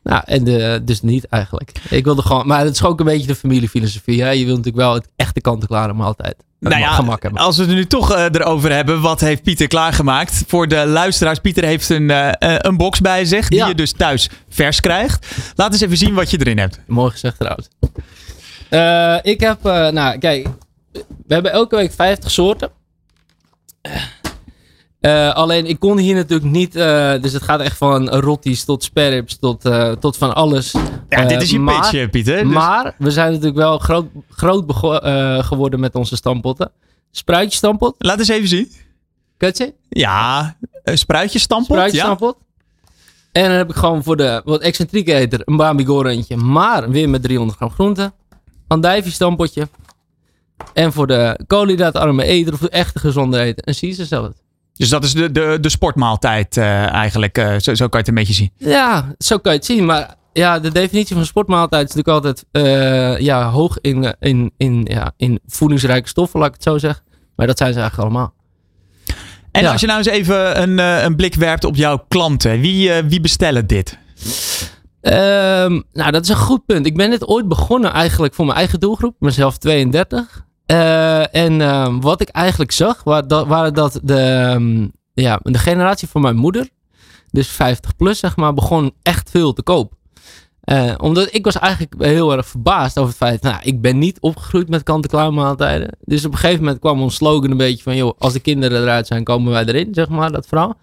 Nou, 0.03 0.21
en 0.25 0.43
de, 0.43 0.81
dus 0.83 1.01
niet 1.01 1.27
eigenlijk. 1.27 1.71
Ik 1.89 2.03
wilde 2.03 2.21
gewoon, 2.21 2.47
maar 2.47 2.59
het 2.59 2.73
is 2.75 2.83
ook 2.83 2.99
een 2.99 3.05
beetje 3.05 3.27
de 3.27 3.35
familiefilosofie. 3.35 4.21
Hè? 4.21 4.29
Je 4.29 4.45
wilt 4.45 4.57
natuurlijk 4.57 4.85
wel 4.85 4.93
het 4.93 5.07
echte 5.15 5.41
kant-en-klare 5.41 5.93
maaltijd. 5.93 6.35
Het 6.59 6.69
Nou 6.69 6.81
ja, 6.81 7.17
als 7.33 7.57
we 7.57 7.63
het 7.63 7.71
nu 7.73 7.85
toch 7.85 8.13
eh, 8.13 8.23
erover 8.23 8.71
hebben, 8.71 9.01
wat 9.01 9.19
heeft 9.19 9.43
Pieter 9.43 9.67
klaargemaakt? 9.67 10.43
Voor 10.47 10.67
de 10.67 10.85
luisteraars, 10.87 11.39
Pieter 11.39 11.63
heeft 11.63 11.89
een, 11.89 12.09
eh, 12.09 12.27
eh, 12.29 12.55
een 12.57 12.77
box 12.77 13.01
bij 13.01 13.25
zich, 13.25 13.47
die 13.47 13.57
Ja. 13.57 13.67
je 13.67 13.75
dus 13.75 13.91
thuis 13.91 14.29
vers 14.49 14.79
krijgt. 14.79 15.27
Laat 15.55 15.71
eens 15.71 15.81
even 15.81 15.97
zien 15.97 16.13
wat 16.13 16.29
je 16.31 16.39
erin 16.39 16.57
hebt. 16.59 16.79
Mooi 16.87 17.11
gezegd 17.11 17.39
trouwens. 17.39 17.67
Eh, 18.69 19.31
ik 19.31 19.39
heb, 19.39 19.65
eh, 19.65 19.89
nou 19.89 20.17
kijk, 20.17 20.47
we 21.27 21.33
hebben 21.33 21.51
elke 21.51 21.75
week 21.75 21.91
50 21.93 22.31
soorten. 22.31 22.69
Eh, 25.03 25.33
alleen 25.33 25.65
ik 25.65 25.79
kon 25.79 25.97
hier 25.97 26.15
natuurlijk 26.15 26.51
niet, 26.51 26.75
eh, 26.75 27.13
dus 27.21 27.33
het 27.33 27.41
gaat 27.43 27.59
echt 27.59 27.77
van 27.77 28.09
rotties 28.09 28.63
tot 28.63 28.83
sperrips 28.83 29.37
tot, 29.39 29.65
eh, 29.65 29.91
tot 29.91 30.17
van 30.17 30.35
alles. 30.35 30.71
Ja, 31.09 31.25
dit 31.25 31.41
is 31.41 31.49
je 31.49 31.59
maar- 31.59 31.89
pitch, 31.89 32.09
Pieter. 32.09 32.43
Dus- 32.43 32.53
Maar 32.53 32.95
we 32.97 33.11
zijn 33.11 33.27
natuurlijk 33.29 33.55
wel 33.57 33.77
groot, 33.77 34.05
groot 34.29 34.65
geworden 35.43 35.79
met 35.79 35.95
onze 35.95 36.15
stampotten. 36.15 36.71
Spruitje 37.11 37.57
stampot, 37.57 37.95
Laat 37.97 38.19
eens 38.19 38.27
even 38.27 38.47
zien. 38.47 38.71
kutje, 39.37 39.73
Ja, 39.89 40.55
spruitje 41.63 41.97
Ja. 41.97 42.03
stampot. 42.03 42.37
En 43.31 43.43
dan 43.43 43.51
heb 43.57 43.69
ik 43.69 43.75
gewoon 43.75 44.03
voor 44.03 44.17
de 44.17 44.41
wat 44.45 44.61
excentrieke 44.61 45.13
eter 45.13 45.41
een 45.45 45.57
Bambi 45.57 45.83
maar 46.35 46.89
weer 46.89 47.09
met 47.09 47.23
300 47.23 47.57
gram 47.57 47.71
groente. 47.71 48.11
Andijvie 48.67 49.11
stampotje. 49.11 49.67
En 50.73 50.93
voor 50.93 51.07
de 51.07 51.39
koolhydraatarme 51.47 52.23
eter 52.23 52.53
of 52.53 52.59
de 52.59 52.69
echte 52.69 52.99
gezonde 52.99 53.39
eter 53.39 53.67
een 53.67 53.75
Caesar 53.79 54.05
salad. 54.05 54.41
Dus 54.73 54.89
dat 54.89 55.03
is 55.03 55.13
de, 55.13 55.31
de, 55.31 55.57
de 55.61 55.69
sportmaaltijd 55.69 56.57
eh, 56.57 56.93
eigenlijk. 56.93 57.37
eh, 57.37 57.55
zo, 57.59 57.73
zo 57.73 57.87
kan 57.87 57.89
je 57.91 57.97
het 57.97 58.07
een 58.07 58.13
beetje 58.13 58.33
zien. 58.33 58.51
Ja, 58.57 59.15
zo 59.17 59.37
kan 59.37 59.51
je 59.51 59.57
het 59.57 59.67
zien. 59.67 59.85
Maar 59.85 60.15
ja, 60.33 60.59
de 60.59 60.71
definitie 60.71 61.15
van 61.15 61.25
sportmaaltijd 61.25 61.89
is 61.89 61.95
natuurlijk 61.95 62.25
altijd 62.25 62.45
eh, 62.51 63.19
ja, 63.25 63.49
hoog 63.49 63.77
in, 63.81 64.15
in, 64.19 64.51
in, 64.57 64.85
ja, 64.89 65.11
in 65.17 65.39
voedingsrijke 65.47 66.07
stoffen, 66.07 66.39
laat 66.39 66.47
ik 66.47 66.53
het 66.53 66.63
zo 66.63 66.77
zeggen. 66.77 67.03
Maar 67.35 67.47
dat 67.47 67.57
zijn 67.57 67.73
ze 67.73 67.79
eigenlijk 67.79 68.09
allemaal. 68.09 68.33
En 69.51 69.61
Ja. 69.63 69.71
als 69.71 69.81
je 69.81 69.87
nou 69.87 69.97
eens 69.99 70.07
even 70.07 70.61
een, 70.61 70.77
een 71.05 71.15
blik 71.15 71.35
werpt 71.35 71.63
op 71.63 71.75
jouw 71.75 72.05
klanten. 72.07 72.59
Wie, 72.59 72.91
wie 73.01 73.21
bestellen 73.21 73.67
dit? 73.67 73.97
Ehm, 75.01 75.81
nou, 75.93 76.11
dat 76.11 76.23
is 76.23 76.29
een 76.29 76.35
goed 76.35 76.65
punt. 76.65 76.85
Ik 76.85 76.95
ben 76.95 77.09
dit 77.09 77.27
ooit 77.27 77.47
begonnen 77.47 77.91
eigenlijk 77.91 78.33
voor 78.33 78.45
mijn 78.45 78.57
eigen 78.57 78.79
doelgroep, 78.79 79.15
mezelf 79.19 79.57
32. 79.57 80.45
Eh, 80.65 81.35
en 81.35 81.61
ehm, 81.61 81.99
wat 81.99 82.21
ik 82.21 82.29
eigenlijk 82.29 82.71
zag, 82.71 83.03
waren 83.03 83.73
dat 83.73 83.99
de, 84.03 84.19
ehm, 84.19 84.87
ja, 85.13 85.39
de 85.43 85.57
generatie 85.57 86.07
van 86.07 86.21
mijn 86.21 86.35
moeder, 86.35 86.69
dus 87.31 87.47
50 87.47 87.95
plus 87.95 88.19
zeg 88.19 88.35
maar, 88.35 88.53
begon 88.53 88.93
echt 89.01 89.29
veel 89.29 89.53
te 89.53 89.63
koop. 89.63 89.93
Eh, 90.63 90.93
omdat 90.97 91.33
ik 91.33 91.45
was 91.45 91.59
eigenlijk 91.59 92.03
heel 92.03 92.31
erg 92.37 92.47
verbaasd 92.47 92.97
over 92.97 93.09
het 93.09 93.17
feit, 93.17 93.41
nou, 93.41 93.57
ik 93.63 93.81
ben 93.81 93.97
niet 93.97 94.19
opgegroeid 94.19 94.69
met 94.69 94.83
kant-en-klaar 94.83 95.33
maaltijden. 95.33 95.97
Dus 96.01 96.25
op 96.25 96.31
een 96.31 96.37
gegeven 96.37 96.63
moment 96.63 96.79
kwam 96.79 97.01
ons 97.01 97.15
slogan 97.15 97.51
een 97.51 97.57
beetje 97.57 97.83
van, 97.83 97.95
joh, 97.95 98.13
als 98.17 98.33
de 98.33 98.39
kinderen 98.39 98.81
eruit 98.81 99.07
zijn, 99.07 99.23
komen 99.23 99.51
wij 99.51 99.65
erin, 99.65 99.93
zeg 99.93 100.09
maar, 100.09 100.31
dat 100.31 100.47
verhaal. 100.47 100.77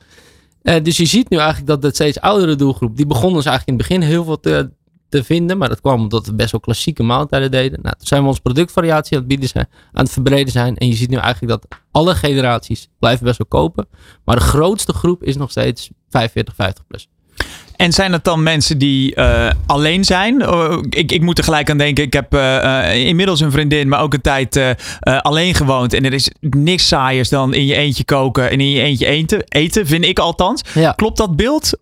Eh, 0.62 0.82
dus 0.82 0.96
je 0.96 1.06
ziet 1.06 1.30
nu 1.30 1.36
eigenlijk 1.36 1.66
dat 1.66 1.82
de 1.82 1.90
steeds 1.90 2.20
oudere 2.20 2.54
doelgroep, 2.54 2.96
die 2.96 3.06
begon 3.06 3.32
dus 3.32 3.44
eigenlijk 3.44 3.66
in 3.66 3.74
het 3.74 3.88
begin 3.88 4.02
heel 4.02 4.24
veel 4.24 4.40
te, 4.40 4.70
te 5.10 5.24
vinden. 5.24 5.58
Maar 5.58 5.68
dat 5.68 5.80
kwam 5.80 6.00
omdat 6.00 6.26
we 6.26 6.34
best 6.34 6.50
wel 6.50 6.60
klassieke 6.60 7.02
maaltijden 7.02 7.50
deden. 7.50 7.78
Nou, 7.82 7.94
toen 7.96 8.06
zijn 8.06 8.22
we 8.22 8.28
onze 8.28 8.40
productvariatie 8.40 9.12
aan 9.12 9.18
het 9.18 9.28
bieden 9.28 9.48
zijn, 9.48 9.68
aan 9.92 10.04
het 10.04 10.12
verbreden 10.12 10.52
zijn. 10.52 10.76
En 10.76 10.86
je 10.86 10.94
ziet 10.94 11.10
nu 11.10 11.16
eigenlijk 11.16 11.52
dat 11.52 11.80
alle 11.90 12.14
generaties 12.14 12.88
blijven 12.98 13.24
best 13.24 13.38
wel 13.38 13.46
kopen. 13.46 13.88
Maar 14.24 14.36
de 14.36 14.42
grootste 14.42 14.92
groep 14.92 15.24
is 15.24 15.36
nog 15.36 15.50
steeds 15.50 15.90
45, 16.08 16.54
50 16.54 16.86
plus. 16.86 17.08
En 17.76 17.92
zijn 17.92 18.12
het 18.12 18.24
dan 18.24 18.42
mensen 18.42 18.78
die 18.78 19.14
eh, 19.14 19.50
alleen 19.66 20.04
zijn? 20.04 20.48
Oh, 20.48 20.82
ik, 20.90 21.12
ik 21.12 21.20
moet 21.20 21.38
er 21.38 21.44
gelijk 21.44 21.70
aan 21.70 21.78
denken. 21.78 22.04
Ik 22.04 22.12
heb 22.12 22.34
eh, 22.34 22.90
eh, 22.92 23.06
inmiddels 23.06 23.40
een 23.40 23.50
vriendin, 23.50 23.88
maar 23.88 24.00
ook 24.00 24.14
een 24.14 24.20
tijd 24.20 24.76
alleen 25.02 25.54
gewoond. 25.54 25.92
En 25.92 26.04
er 26.04 26.12
is 26.12 26.30
niks 26.40 26.88
saaiers 26.88 27.28
dan 27.28 27.54
in 27.54 27.66
je 27.66 27.74
eentje 27.74 28.04
koken 28.04 28.50
en 28.50 28.60
in 28.60 28.70
je 28.70 28.80
eentje 28.80 29.06
eten. 29.06 29.44
Eten, 29.48 29.86
vind 29.86 30.04
ik 30.04 30.18
althans. 30.18 30.62
Ja. 30.74 30.92
Klopt 30.92 31.16
dat 31.16 31.36
beeld? 31.36 31.78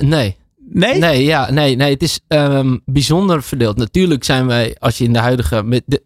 Nee. 0.00 0.36
Nee? 0.72 0.98
Nee, 0.98 1.24
ja, 1.24 1.50
nee, 1.50 1.76
nee, 1.76 1.92
het 1.92 2.02
is 2.02 2.20
ehm, 2.28 2.76
bijzonder 2.84 3.42
verdeeld. 3.42 3.76
Natuurlijk 3.76 4.24
zijn 4.24 4.46
wij, 4.46 4.76
als 4.78 4.98
je 4.98 5.04
in 5.04 5.12
de 5.12 5.18
huidige, 5.18 5.62
met 5.62 5.82
de 5.86 6.02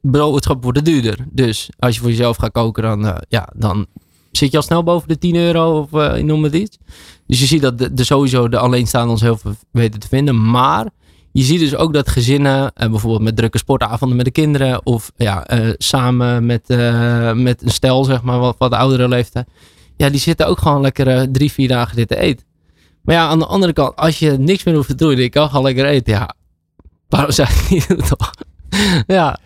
worden 0.60 0.84
duurder. 0.84 1.16
Dus 1.30 1.70
als 1.78 1.94
je 1.94 2.00
voor 2.00 2.10
jezelf 2.10 2.36
gaat 2.36 2.52
koken, 2.52 2.82
dan, 2.82 3.06
eh, 3.06 3.16
ja, 3.28 3.48
dan 3.56 3.86
zit 4.32 4.50
je 4.50 4.56
al 4.56 4.62
snel 4.62 4.82
boven 4.82 5.08
de 5.08 5.18
10 5.18 5.34
euro 5.36 5.78
of 5.78 5.92
eh 5.92 6.22
noem 6.22 6.44
het 6.44 6.54
iets. 6.54 6.78
Dus 7.26 7.40
je 7.40 7.46
ziet 7.46 7.62
dat 7.62 7.78
de, 7.78 8.04
sowieso 8.04 8.48
de 8.48 8.58
alleenstaande 8.58 9.10
ons 9.10 9.20
heel 9.20 9.36
veel 9.36 9.54
weten 9.70 10.00
te 10.00 10.08
vinden. 10.08 10.50
Maar 10.50 10.88
je 11.32 11.42
ziet 11.42 11.60
dus 11.60 11.76
ook 11.76 11.92
dat 11.92 12.08
gezinnen, 12.08 12.72
eh, 12.74 12.90
bijvoorbeeld 12.90 13.22
met 13.22 13.36
drukke 13.36 13.58
sportavonden 13.58 14.16
met 14.16 14.26
de 14.26 14.32
kinderen, 14.32 14.86
of 14.86 15.12
ja, 15.16 15.46
samen 15.78 16.46
met, 16.46 16.68
met 17.34 17.62
een 17.62 17.70
stel, 17.70 18.04
zeg 18.04 18.22
maar, 18.22 18.38
wat, 18.38 18.54
wat 18.58 18.72
oudere 18.72 19.08
leeftijd. 19.08 19.46
Ja, 19.96 20.08
die 20.10 20.20
zitten 20.20 20.46
ook 20.46 20.58
gewoon 20.58 20.80
lekker 20.80 21.30
drie, 21.32 21.52
vier 21.52 21.68
dagen 21.68 21.96
dit 21.96 22.08
te 22.08 22.16
eten. 22.16 22.53
Maar 23.04 23.14
ja, 23.14 23.28
aan 23.28 23.38
de 23.38 23.46
andere 23.46 23.72
kant, 23.72 23.96
als 23.96 24.18
je 24.18 24.30
niks 24.30 24.64
meer 24.64 24.74
hoeft 24.74 24.88
te 24.88 24.94
doen, 24.94 25.16
je 25.16 25.28
kan 25.28 25.48
gewoon 25.48 25.64
lekker 25.64 25.84
eten. 25.86 26.12
Ja, 26.12 26.34
waarom 27.08 27.30
zou 27.30 27.48
je 27.68 27.74
niet 27.88 28.06
toch? 28.08 28.30
ja, 29.06 29.38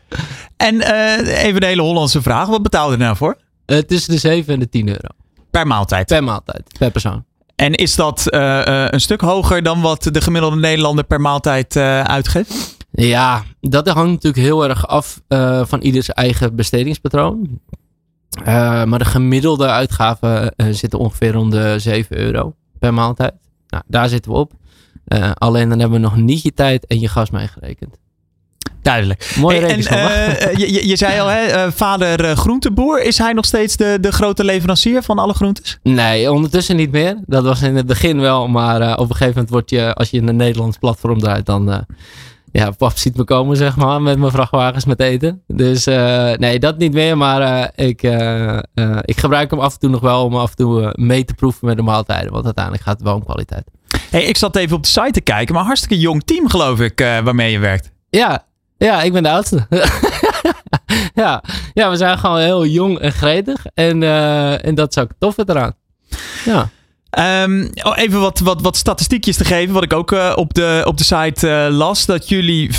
En 0.56 0.80
eh, 0.80 1.42
even 1.44 1.60
de 1.60 1.66
hele 1.66 1.82
Hollandse 1.82 2.22
vraag. 2.22 2.48
Wat 2.48 2.62
betaalde 2.62 2.96
je 2.96 3.02
nou 3.02 3.16
voor? 3.16 3.36
eh, 3.66 3.78
tussen 3.78 4.12
de 4.12 4.18
7 4.18 4.54
en 4.54 4.60
de 4.60 4.68
10 4.68 4.88
euro. 4.88 5.08
Per 5.50 5.66
maaltijd. 5.66 6.06
Per 6.06 6.24
maaltijd, 6.24 6.62
per 6.78 6.90
persoon. 6.90 7.24
En 7.56 7.74
is 7.74 7.94
dat 7.94 8.28
eh, 8.30 8.84
eh, 8.84 8.92
een 8.92 9.00
stuk 9.00 9.20
hoger 9.20 9.62
dan 9.62 9.80
wat 9.80 10.02
de 10.12 10.20
gemiddelde 10.20 10.56
Nederlander 10.56 11.04
per 11.04 11.20
maaltijd 11.20 11.76
uitgeeft? 11.76 12.76
Ja, 12.90 13.42
dat 13.60 13.88
hangt 13.88 14.10
natuurlijk 14.12 14.42
heel 14.42 14.68
erg 14.68 14.86
af 14.86 15.20
van 15.68 15.80
ieders 15.80 16.08
eigen 16.08 16.56
bestedingspatroon. 16.56 17.60
Maar 18.84 18.98
de 18.98 19.04
gemiddelde 19.04 19.66
uitgaven 19.66 20.54
zitten 20.70 20.98
ongeveer 20.98 21.32
rond 21.32 21.52
de 21.52 21.74
7 21.78 22.18
euro 22.18 22.54
per 22.78 22.94
maaltijd. 22.94 23.34
Nou, 23.68 23.82
daar 23.86 24.08
zitten 24.08 24.32
we 24.32 24.38
op. 24.38 24.52
Eh, 25.04 25.30
alleen 25.34 25.68
dan 25.68 25.78
hebben 25.78 26.00
we 26.00 26.04
nog 26.04 26.16
niet 26.16 26.42
je 26.42 26.54
tijd 26.54 26.86
en 26.86 27.00
je 27.00 27.08
gas 27.08 27.30
meegerekend. 27.30 27.96
Duidelijk. 28.82 29.34
Mooie 29.38 29.58
Hey, 29.60 29.68
en 29.68 29.74
rekensom. 29.76 29.96
eh, 29.98 30.86
je, 30.88 30.96
zei 30.96 31.20
al, 31.20 31.26
hè, 31.26 31.40
eh, 31.46 31.70
vader 31.72 32.24
eh, 32.24 32.36
groenteboer. 32.36 33.02
Is 33.02 33.18
hij 33.18 33.32
nog 33.32 33.44
steeds 33.44 33.76
de, 33.76 33.98
de 34.00 34.12
grote 34.12 34.44
leverancier 34.44 35.02
van 35.02 35.18
alle 35.18 35.34
groentes? 35.34 35.78
Nee, 35.82 36.32
ondertussen 36.32 36.76
niet 36.76 36.90
meer. 36.90 37.16
Dat 37.26 37.44
was 37.44 37.62
in 37.62 37.76
het 37.76 37.86
begin 37.86 38.20
wel, 38.20 38.48
maar 38.48 38.80
eh, 38.80 38.92
op 38.92 38.98
een 38.98 39.06
gegeven 39.16 39.28
moment 39.32 39.50
word 39.50 39.70
je, 39.70 39.94
als 39.94 40.10
je 40.10 40.16
in 40.16 40.28
een 40.28 40.36
Nederlands 40.36 40.76
platform 40.78 41.18
draait, 41.18 41.46
dan, 41.46 41.72
eh, 41.72 41.78
ja, 42.58 42.70
pap 42.70 42.96
ziet 42.96 43.16
me 43.16 43.24
komen, 43.24 43.56
zeg 43.56 43.76
maar, 43.76 44.02
met 44.02 44.18
mijn 44.18 44.32
vrachtwagens 44.32 44.84
met 44.84 45.00
eten. 45.00 45.42
Dus 45.46 45.86
eh, 45.86 46.32
nee, 46.32 46.58
dat 46.58 46.78
niet 46.78 46.92
meer, 46.92 47.16
maar 47.16 47.40
eh, 47.40 47.88
ik, 47.88 48.02
eh, 48.02 48.58
ik 49.02 49.18
gebruik 49.18 49.50
hem 49.50 49.60
af 49.60 49.72
en 49.72 49.78
toe 49.78 49.90
nog 49.90 50.00
wel 50.00 50.24
om 50.24 50.36
af 50.36 50.50
en 50.50 50.56
toe 50.56 50.92
mee 50.96 51.24
te 51.24 51.34
proeven 51.34 51.66
met 51.66 51.76
de 51.76 51.82
maaltijden, 51.82 52.32
want 52.32 52.44
uiteindelijk 52.44 52.84
gaat 52.84 52.94
het 52.94 53.02
wel 53.02 53.14
om 53.14 53.24
kwaliteit. 53.24 53.64
Hey, 54.10 54.24
ik 54.24 54.36
zat 54.36 54.56
even 54.56 54.76
op 54.76 54.82
de 54.82 54.88
site 54.88 55.10
te 55.10 55.20
kijken, 55.20 55.54
maar 55.54 55.64
hartstikke 55.64 55.98
jong 55.98 56.22
team 56.24 56.48
geloof 56.48 56.80
ik 56.80 56.98
waarmee 56.98 57.52
je 57.52 57.58
werkt. 57.58 57.92
Ja, 58.10 58.46
ja, 58.78 59.02
ik 59.02 59.12
ben 59.12 59.22
de 59.22 59.30
oudste. 59.30 59.66
ja, 61.22 61.42
ja, 61.74 61.90
we 61.90 61.96
zijn 61.96 62.18
gewoon 62.18 62.38
heel 62.38 62.66
jong 62.66 62.98
en 62.98 63.12
gretig 63.12 63.66
en, 63.74 64.02
en 64.62 64.74
dat 64.74 64.96
is 64.96 65.02
ook 65.02 65.10
tof 65.18 65.36
eraan. 65.36 65.72
Ja. 66.44 66.68
Ehm, 67.10 67.68
oh, 67.82 67.96
even 67.96 68.20
wat, 68.20 68.38
wat, 68.38 68.62
wat 68.62 68.76
statistiekjes 68.76 69.36
te 69.36 69.44
geven, 69.44 69.74
wat 69.74 69.82
ik 69.82 69.92
ook 69.92 70.12
eh, 70.12 70.32
op, 70.36 70.54
de, 70.54 70.82
op 70.84 70.98
de 70.98 71.04
site 71.04 71.50
eh, 71.50 71.76
las. 71.76 72.06
Dat 72.06 72.28
jullie 72.28 72.70
550% 72.74 72.78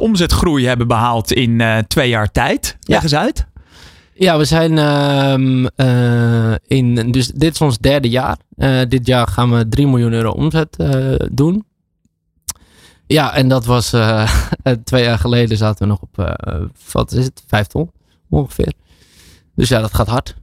omzetgroei 0.00 0.66
hebben 0.66 0.88
behaald 0.88 1.32
in 1.32 1.60
eh, 1.60 1.78
twee 1.78 2.08
jaar 2.08 2.30
tijd. 2.30 2.76
Leg 2.80 3.02
eens 3.02 3.14
uit. 3.14 3.46
Ja, 4.14 4.38
we 4.38 4.44
zijn 4.44 4.78
ehm, 4.78 5.66
eh, 5.66 6.54
in, 6.66 7.12
dus 7.12 7.26
dit 7.26 7.54
is 7.54 7.60
ons 7.60 7.78
derde 7.78 8.08
jaar. 8.08 8.36
Dit 8.88 9.06
jaar 9.06 9.26
gaan 9.26 9.50
we 9.50 9.68
3 9.68 9.86
miljoen 9.86 10.12
euro 10.12 10.30
omzet 10.30 10.76
doen. 11.32 11.64
Ja, 13.06 13.34
en 13.34 13.48
dat 13.48 13.64
was 13.64 13.94
twee 14.84 15.04
jaar 15.04 15.18
geleden 15.18 15.56
zaten 15.56 15.82
we 15.82 15.88
nog 15.88 16.00
op, 16.00 16.38
wat 16.92 17.12
is 17.12 17.24
het, 17.24 17.42
vijf 17.46 17.66
ton 17.66 17.90
ongeveer. 18.30 18.72
Dus 19.54 19.68
ja, 19.68 19.80
dat 19.80 19.94
gaat 19.94 20.08
hard. 20.08 20.34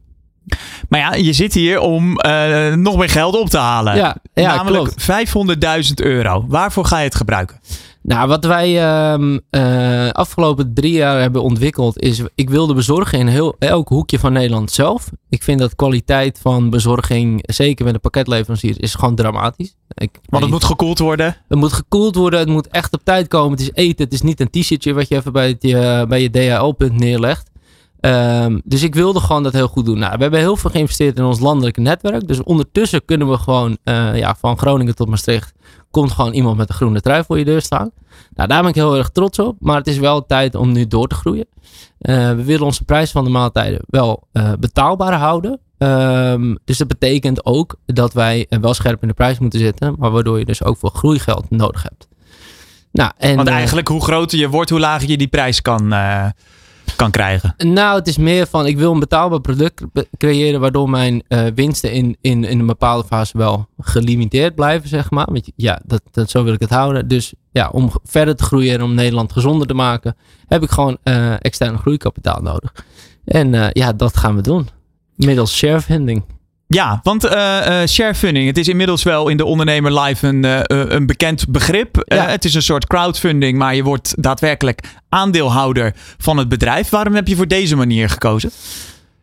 Maar 0.89 0.99
ja, 0.99 1.13
je 1.13 1.33
zit 1.33 1.53
hier 1.53 1.79
om 1.79 2.17
eh, 2.17 2.73
nog 2.73 2.97
meer 2.97 3.09
geld 3.09 3.39
op 3.39 3.49
te 3.49 3.57
halen. 3.57 3.95
Ja, 3.95 4.17
ja 4.33 4.55
Namelijk 4.55 4.95
klopt. 5.05 5.87
500.000 5.87 5.93
euro. 5.95 6.45
Waarvoor 6.47 6.85
ga 6.85 6.97
je 6.97 7.03
het 7.03 7.15
gebruiken? 7.15 7.59
Nou, 8.07 8.27
wat 8.27 8.45
wij 8.45 8.81
ehm 8.81 9.37
eh, 9.49 10.09
afgelopen 10.09 10.73
drie 10.73 10.91
jaar 10.91 11.19
hebben 11.19 11.43
ontwikkeld 11.43 11.99
is, 11.99 12.21
ik 12.35 12.49
wilde 12.49 12.73
bezorgen 12.73 13.19
in 13.19 13.27
heel, 13.27 13.55
elk 13.59 13.87
hoekje 13.87 14.19
van 14.19 14.33
Nederland 14.33 14.71
zelf. 14.71 15.09
Ik 15.29 15.43
vind 15.43 15.59
dat 15.59 15.75
kwaliteit 15.75 16.39
van 16.41 16.69
bezorging, 16.69 17.43
zeker 17.45 17.85
met 17.85 17.93
de 17.93 17.99
pakketleveranciers, 17.99 18.77
is 18.77 18.95
gewoon 18.95 19.15
dramatisch. 19.15 19.75
Ik, 19.87 20.19
Want 20.29 20.43
het 20.43 20.51
moet 20.51 20.63
gekoeld 20.63 20.99
worden. 20.99 21.37
het 21.47 21.57
moet 21.57 21.73
gekoeld 21.73 22.15
worden, 22.15 22.39
het 22.39 22.49
moet 22.49 22.67
echt 22.67 22.93
op 22.93 23.01
tijd 23.03 23.27
komen. 23.27 23.51
Het 23.51 23.61
is 23.61 23.71
eten, 23.73 24.05
het 24.05 24.13
is 24.13 24.21
niet 24.21 24.39
een 24.39 24.49
t-shirtje 24.49 24.93
wat 24.93 25.07
je 25.07 25.15
even 25.15 25.31
bij, 25.33 25.47
het, 25.47 25.63
je, 25.63 26.05
bij 26.07 26.21
je 26.21 26.29
DHL-punt 26.29 26.99
neerlegt. 26.99 27.49
Ehm, 28.07 28.59
dus 28.63 28.83
ik 28.83 28.95
wilde 28.95 29.19
gewoon 29.19 29.43
dat 29.43 29.53
heel 29.53 29.67
goed 29.67 29.85
doen. 29.85 29.99
Nou, 29.99 30.13
we 30.15 30.21
hebben 30.21 30.39
heel 30.39 30.55
veel 30.55 30.69
geïnvesteerd 30.69 31.17
in 31.17 31.23
ons 31.23 31.39
landelijke 31.39 31.81
netwerk. 31.81 32.27
Dus 32.27 32.43
ondertussen 32.43 33.05
kunnen 33.05 33.29
we 33.29 33.37
gewoon 33.37 33.77
eh, 33.83 34.17
ja, 34.17 34.35
van 34.35 34.57
Groningen 34.57 34.95
tot 34.95 35.09
Maastricht 35.09 35.53
komt 35.91 36.11
gewoon 36.11 36.33
iemand 36.33 36.57
met 36.57 36.69
een 36.69 36.75
groene 36.75 37.01
trui 37.01 37.23
voor 37.23 37.37
je 37.37 37.45
deur 37.45 37.61
staan. 37.61 37.91
Nou, 38.33 38.49
daar 38.49 38.61
ben 38.61 38.69
ik 38.69 38.75
heel 38.75 38.97
erg 38.97 39.09
trots 39.09 39.39
op. 39.39 39.55
Maar 39.59 39.77
het 39.77 39.87
is 39.87 39.97
wel 39.97 40.25
tijd 40.25 40.55
om 40.55 40.71
nu 40.71 40.87
door 40.87 41.07
te 41.07 41.15
groeien. 41.15 41.45
Eh, 41.97 42.29
we 42.29 42.43
willen 42.43 42.65
onze 42.65 42.83
prijs 42.83 43.11
van 43.11 43.23
de 43.23 43.29
maaltijden 43.29 43.79
wel 43.87 44.27
eh, 44.31 44.51
betaalbaar 44.59 45.13
houden. 45.13 45.59
Ehm, 45.77 46.55
dus 46.65 46.77
dat 46.77 46.87
betekent 46.87 47.45
ook 47.45 47.75
dat 47.85 48.13
wij 48.13 48.45
wel 48.49 48.73
scherp 48.73 49.01
in 49.01 49.07
de 49.07 49.13
prijs 49.13 49.39
moeten 49.39 49.59
zitten. 49.59 49.95
Maar 49.97 50.11
waardoor 50.11 50.39
je 50.39 50.45
dus 50.45 50.63
ook 50.63 50.77
voor 50.77 50.91
groeigeld 50.93 51.49
nodig 51.49 51.83
hebt. 51.83 52.07
Nou, 52.91 53.11
en, 53.17 53.35
Want 53.35 53.47
eigenlijk 53.47 53.87
hoe 53.87 54.03
groter 54.03 54.39
je 54.39 54.49
wordt, 54.49 54.69
hoe 54.69 54.79
lager 54.79 55.09
je 55.09 55.17
die 55.17 55.27
prijs 55.27 55.61
kan, 55.61 55.93
kan 56.95 57.11
krijgen. 57.11 57.53
Nou, 57.57 57.97
het 57.97 58.07
is 58.07 58.17
meer 58.17 58.47
van 58.47 58.65
ik 58.65 58.77
wil 58.77 58.91
een 58.91 58.99
betaalbaar 58.99 59.41
product 59.41 59.83
creëren 60.17 60.59
waardoor 60.59 60.89
mijn 60.89 61.23
eh, 61.27 61.45
winsten 61.55 61.91
in, 61.91 62.17
in, 62.21 62.43
in 62.43 62.59
een 62.59 62.65
bepaalde 62.65 63.07
fase 63.07 63.37
wel 63.37 63.67
gelimiteerd 63.79 64.55
blijven, 64.55 64.89
zeg 64.89 65.11
maar. 65.11 65.25
Want 65.31 65.51
ja, 65.55 65.81
dat, 65.85 66.01
dat, 66.11 66.29
zo 66.29 66.43
wil 66.43 66.53
ik 66.53 66.59
het 66.59 66.69
houden. 66.69 67.07
Dus 67.07 67.33
ja, 67.51 67.69
om 67.69 67.91
verder 68.03 68.35
te 68.35 68.43
groeien 68.43 68.73
en 68.73 68.83
om 68.83 68.93
Nederland 68.93 69.31
gezonder 69.31 69.67
te 69.67 69.73
maken, 69.73 70.15
heb 70.47 70.63
ik 70.63 70.69
gewoon 70.69 70.97
eh 71.03 71.33
externe 71.39 71.77
groeikapitaal 71.77 72.41
nodig. 72.41 72.73
En 73.25 73.53
eh, 73.53 73.67
ja, 73.71 73.93
dat 73.93 74.17
gaan 74.17 74.35
we 74.35 74.41
doen. 74.41 74.67
Middels 75.15 75.57
sharefunding. 75.57 76.23
Ja, 76.67 76.99
want 77.03 77.23
eh 77.23 77.81
eh 77.81 77.87
sharefunding, 77.87 78.47
het 78.47 78.57
is 78.57 78.67
inmiddels 78.67 79.03
wel 79.03 79.27
in 79.29 79.37
de 79.37 79.45
ondernemer 79.45 79.99
live 79.99 80.27
een, 80.27 80.45
eh, 80.45 80.61
een 80.67 81.05
bekend 81.05 81.49
begrip. 81.49 81.95
Ja. 82.05 82.27
het 82.27 82.45
is 82.45 82.53
een 82.53 82.61
soort 82.61 82.87
crowdfunding, 82.87 83.57
maar 83.57 83.75
je 83.75 83.83
wordt 83.83 84.13
daadwerkelijk 84.23 84.81
aandeelhouder 85.09 85.93
van 86.17 86.37
het 86.37 86.49
bedrijf. 86.49 86.89
Waarom 86.89 87.15
heb 87.15 87.27
je 87.27 87.35
voor 87.35 87.47
deze 87.47 87.75
manier 87.75 88.09
gekozen? 88.09 88.49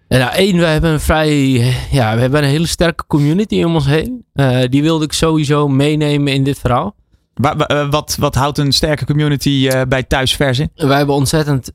En 0.08 0.18
nou, 0.18 0.32
één, 0.34 0.56
we 0.58 0.64
hebben 0.64 0.90
een 0.90 1.00
vrij, 1.00 1.30
ja, 1.90 2.14
we 2.14 2.20
hebben 2.20 2.42
een 2.42 2.48
hele 2.48 2.66
sterke 2.66 3.04
community 3.06 3.62
om 3.62 3.74
ons 3.74 3.86
heen. 3.86 4.24
Die 4.70 4.82
wilde 4.82 5.04
ik 5.04 5.12
sowieso 5.12 5.68
meenemen 5.68 6.32
in 6.32 6.44
dit 6.44 6.58
verhaal. 6.58 6.94
Wa- 7.34 7.56
wa- 7.56 7.66
eh, 7.66 7.90
wat, 7.90 8.16
wat 8.20 8.34
houdt 8.34 8.58
een 8.58 8.72
sterke 8.72 9.04
community 9.04 9.68
bij 9.88 10.02
thuisvers 10.02 10.58
in? 10.58 10.70
wij 10.74 10.96
hebben 10.96 11.14
ontzettend 11.14 11.72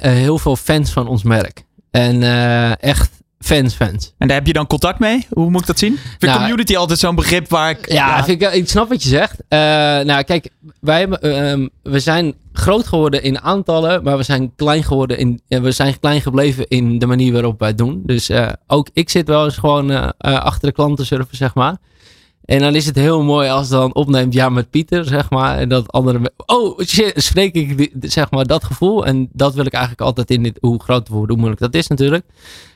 heel 0.00 0.38
veel 0.38 0.56
fans 0.56 0.90
van 0.90 1.06
ons 1.08 1.22
merk. 1.22 1.64
En 1.90 2.22
echt 2.80 3.10
fans, 3.38 3.74
fans. 3.74 4.14
En 4.18 4.28
daar 4.28 4.36
heb 4.36 4.46
je 4.46 4.52
dan 4.52 4.66
contact 4.66 4.98
mee? 4.98 5.26
Hoe 5.30 5.50
moet 5.50 5.60
ik 5.60 5.66
dat 5.66 5.78
zien? 5.78 5.92
Ik 5.92 5.98
vind 6.00 6.20
Nou, 6.20 6.38
community 6.38 6.76
altijd 6.76 6.98
zo'n 6.98 7.14
begrip 7.14 7.48
waar 7.48 7.70
ik... 7.70 7.92
Ja, 7.92 8.24
Vind 8.24 8.42
ik, 8.42 8.52
ik 8.52 8.68
snap 8.68 8.88
wat 8.88 9.02
je 9.02 9.08
zegt. 9.08 9.36
Eh, 9.48 9.58
nou, 9.58 10.22
kijk, 10.22 10.48
wij 10.80 10.98
hebben, 10.98 11.20
ehm, 11.20 11.68
we 11.82 12.00
zijn 12.00 12.34
groot 12.52 12.86
geworden 12.86 13.22
in 13.22 13.40
aantallen, 13.40 14.02
maar 14.02 14.16
we 14.16 14.22
zijn 14.22 14.52
klein 14.56 14.84
geworden 14.84 15.18
in, 15.18 15.40
eh, 15.48 15.60
we 15.60 15.70
zijn 15.70 16.00
klein 16.00 16.20
gebleven 16.20 16.68
in 16.68 16.98
de 16.98 17.06
manier 17.06 17.32
waarop 17.32 17.58
wij 17.58 17.68
het 17.68 17.78
doen. 17.78 18.02
Dus 18.06 18.28
eh, 18.28 18.48
ook 18.66 18.88
ik 18.92 19.10
zit 19.10 19.28
wel 19.28 19.44
eens 19.44 19.56
gewoon 19.56 19.90
eh, 19.90 20.08
eh, 20.18 20.34
achter 20.40 20.68
de 20.68 20.74
klant 20.74 20.96
te 20.96 21.04
surfen, 21.04 21.36
zeg 21.36 21.54
maar. 21.54 21.76
En 22.48 22.58
dan 22.58 22.74
is 22.74 22.86
het 22.86 22.96
heel 22.96 23.22
mooi 23.22 23.48
als 23.48 23.68
dan 23.68 23.94
opneemt, 23.94 24.34
ja, 24.34 24.48
met 24.48 24.70
Pieter, 24.70 25.04
zeg 25.04 25.30
maar. 25.30 25.58
En 25.58 25.68
dat 25.68 25.92
andere, 25.92 26.32
oh, 26.46 26.78
spreek 27.14 27.54
ik, 27.54 27.90
zeg 28.00 28.30
maar, 28.30 28.44
dat 28.44 28.64
gevoel. 28.64 29.06
En 29.06 29.28
dat 29.32 29.54
wil 29.54 29.64
ik 29.64 29.72
eigenlijk 29.72 30.02
altijd 30.02 30.30
in 30.30 30.42
dit, 30.42 30.58
hoe 30.60 30.82
groot 30.82 31.08
wordt, 31.08 31.28
hoe 31.28 31.38
moeilijk 31.38 31.60
dat 31.60 31.74
is 31.74 31.86
natuurlijk. 31.86 32.24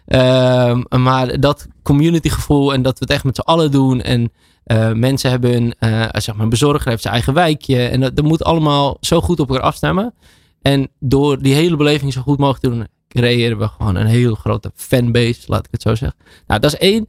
Ehm, 0.06 0.82
maar 0.88 1.40
dat 1.40 1.66
community 1.82 2.28
gevoel 2.28 2.72
en 2.72 2.82
dat 2.82 2.98
we 2.98 3.04
het 3.04 3.14
echt 3.14 3.24
met 3.24 3.36
z'n 3.36 3.40
allen 3.40 3.70
doen. 3.70 4.00
En 4.00 4.32
eh, 4.64 4.92
mensen 4.92 5.30
hebben 5.30 5.54
een, 5.54 5.74
eh, 5.78 6.08
zeg 6.12 6.34
maar, 6.34 6.44
een 6.44 6.50
bezorger 6.50 6.88
heeft 6.88 7.02
zijn 7.02 7.14
eigen 7.14 7.34
wijkje. 7.34 7.86
En 7.86 8.00
dat, 8.00 8.16
dat 8.16 8.24
moet 8.24 8.44
allemaal 8.44 8.96
zo 9.00 9.20
goed 9.20 9.40
op 9.40 9.48
elkaar 9.48 9.64
afstemmen. 9.64 10.14
En 10.62 10.88
door 10.98 11.42
die 11.42 11.54
hele 11.54 11.76
beleving 11.76 12.12
zo 12.12 12.20
goed 12.20 12.38
mogelijk 12.38 12.64
te 12.64 12.70
doen, 12.70 12.86
creëren 13.08 13.58
we 13.58 13.68
gewoon 13.68 13.94
een 13.94 14.06
hele 14.06 14.34
grote 14.34 14.70
fanbase, 14.74 15.40
laat 15.46 15.64
ik 15.66 15.70
het 15.70 15.82
zo 15.82 15.94
zeggen. 15.94 16.18
Nou, 16.46 16.60
dat 16.60 16.72
is 16.72 16.78
één. 16.78 17.06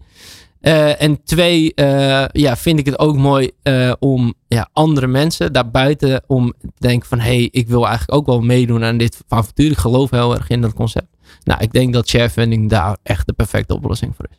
Eh, 0.63 1.01
en 1.01 1.23
twee, 1.23 1.73
eh, 1.73 2.25
ja, 2.31 2.55
vind 2.57 2.79
ik 2.79 2.85
het 2.85 2.99
ook 2.99 3.17
mooi 3.17 3.51
eh, 3.63 3.91
om 3.99 4.33
ja, 4.47 4.69
andere 4.73 5.07
mensen 5.07 5.53
daarbuiten 5.53 6.23
om 6.27 6.53
te 6.61 6.67
denken 6.77 7.09
van, 7.09 7.19
hé, 7.19 7.35
hey, 7.35 7.47
ik 7.51 7.67
wil 7.67 7.87
eigenlijk 7.87 8.17
ook 8.17 8.25
wel 8.25 8.41
meedoen 8.41 8.83
aan 8.83 8.97
dit 8.97 9.17
avontuur. 9.27 9.71
Ik 9.71 9.77
geloof 9.77 10.09
heel 10.09 10.35
erg 10.35 10.49
in 10.49 10.61
dat 10.61 10.73
concept. 10.73 11.07
Nou, 11.43 11.61
ik 11.61 11.71
denk 11.71 11.93
dat 11.93 12.07
sharefunding 12.09 12.69
daar 12.69 12.97
echt 13.03 13.27
de 13.27 13.33
perfecte 13.33 13.73
oplossing 13.73 14.13
voor 14.15 14.25
is. 14.29 14.37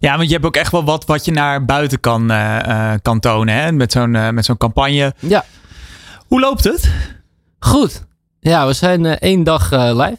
Ja, 0.00 0.16
want 0.16 0.26
je 0.28 0.34
hebt 0.34 0.46
ook 0.46 0.56
echt 0.56 0.72
wel 0.72 0.84
wat 0.84 1.04
wat 1.04 1.24
je 1.24 1.32
naar 1.32 1.64
buiten 1.64 2.00
kan, 2.00 2.32
kan 3.02 3.20
tonen 3.20 3.54
hè? 3.54 3.72
met 3.72 3.92
zo'n 3.92 4.34
met 4.34 4.44
zo'n 4.44 4.56
campagne. 4.56 5.14
Ja. 5.18 5.44
Hoe 6.26 6.40
loopt 6.40 6.64
het? 6.64 6.90
Goed. 7.58 8.06
Ja, 8.40 8.66
we 8.66 8.72
zijn 8.72 9.06
één 9.06 9.44
dag 9.44 9.70
live. 9.70 10.18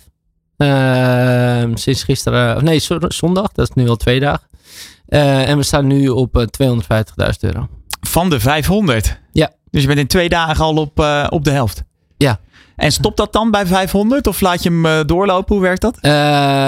Ehm, 0.58 1.76
sinds 1.76 2.04
gisteren, 2.04 2.56
of 2.56 2.62
nee, 2.62 2.78
zo- 2.80 2.98
zondag. 3.08 3.52
Dat 3.52 3.70
is 3.70 3.76
nu 3.76 3.90
al 3.90 3.96
twee 3.96 4.20
dagen. 4.20 4.48
Eh, 5.14 5.50
en 5.50 5.58
we 5.58 5.64
staan 5.64 5.88
nu 5.88 6.08
op 6.10 6.38
eh, 6.38 6.44
250.000 6.48 7.40
euro. 7.40 7.68
Van 8.02 8.30
de 8.30 8.40
500. 8.40 9.20
Ja. 9.32 9.52
Dus 9.72 9.82
je 9.82 9.88
bent 9.88 10.00
in 10.00 10.08
twee 10.08 10.30
dagen 10.30 10.64
al 10.66 10.76
op, 10.76 11.00
eh, 11.00 11.28
op 11.30 11.44
de 11.44 11.52
helft. 11.52 11.84
Ja. 12.18 12.40
En 12.76 12.92
stopt 12.92 13.18
dat 13.18 13.34
dan 13.34 13.52
bij 13.52 13.66
500 13.66 14.28
of 14.28 14.42
laat 14.42 14.64
je 14.64 14.70
hem 14.70 14.86
eh, 14.86 15.00
doorlopen? 15.06 15.56
Hoe 15.56 15.64
werkt 15.64 15.82
dat? 15.82 15.98
Eh, 16.02 16.12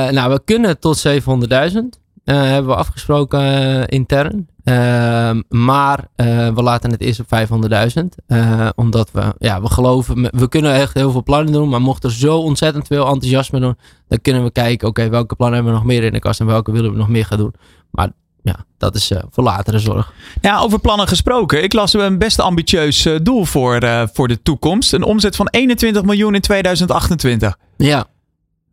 nou, 0.09 0.31
we 0.31 0.41
kunnen 0.45 0.79
tot 0.79 0.97
700.000. 1.07 1.99
eh, 2.23 2.35
hebben 2.41 2.71
we 2.71 2.75
afgesproken 2.77 3.39
eh, 3.41 3.83
intern. 3.85 4.47
Ehm, 4.63 5.41
maar 5.49 6.07
eh, 6.15 6.25
we 6.53 6.63
laten 6.63 6.91
het 6.91 7.01
eerst 7.01 7.19
op 7.19 7.27
500.000. 7.27 8.15
eh, 8.27 8.69
omdat 8.75 9.11
we, 9.11 9.33
ja, 9.39 9.61
we 9.61 9.69
geloven, 9.69 10.29
we 10.37 10.47
kunnen 10.49 10.73
echt 10.73 10.93
heel 10.93 11.11
veel 11.11 11.23
plannen 11.23 11.53
doen. 11.53 11.69
Maar 11.69 11.81
mocht 11.81 12.03
er 12.03 12.11
zo 12.11 12.37
ontzettend 12.37 12.87
veel 12.87 13.05
enthousiasme 13.07 13.59
doen, 13.59 13.77
dan 14.07 14.21
kunnen 14.21 14.43
we 14.43 14.51
kijken, 14.51 14.87
oké, 14.87 15.09
welke 15.09 15.35
plannen 15.35 15.55
hebben 15.55 15.73
we 15.73 15.79
nog 15.79 15.87
meer 15.89 16.03
in 16.03 16.13
de 16.13 16.19
kast 16.19 16.39
en 16.39 16.45
welke 16.45 16.71
willen 16.71 16.91
we 16.91 16.97
nog 16.97 17.09
meer 17.09 17.25
gaan 17.25 17.37
doen. 17.37 17.53
Maar 17.91 18.11
ja, 18.45 18.65
dat 18.77 18.95
is 18.95 19.11
eh, 19.11 19.23
voor 19.29 19.43
latere 19.43 19.79
zorg. 19.79 20.13
Ja, 20.41 20.59
over 20.59 20.79
plannen 20.79 21.07
gesproken. 21.07 21.63
Ik 21.63 21.73
las 21.73 21.93
een 21.93 22.17
best 22.17 22.39
ambitieus 22.39 23.05
eh, 23.05 23.15
doel 23.21 23.45
voor, 23.45 23.75
eh, 23.75 24.03
voor 24.13 24.27
de 24.27 24.41
toekomst. 24.41 24.93
Een 24.93 25.03
omzet 25.03 25.35
van 25.35 25.47
21 25.47 26.03
miljoen 26.03 26.35
in 26.35 26.41
2028. 26.41 27.57
Ja, 27.77 28.05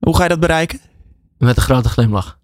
Hoe 0.00 0.16
ga 0.16 0.22
je 0.22 0.28
dat 0.28 0.40
bereiken? 0.40 0.80
met 1.38 1.56
een 1.56 1.62
grote 1.62 1.88
glimlach. 1.88 2.38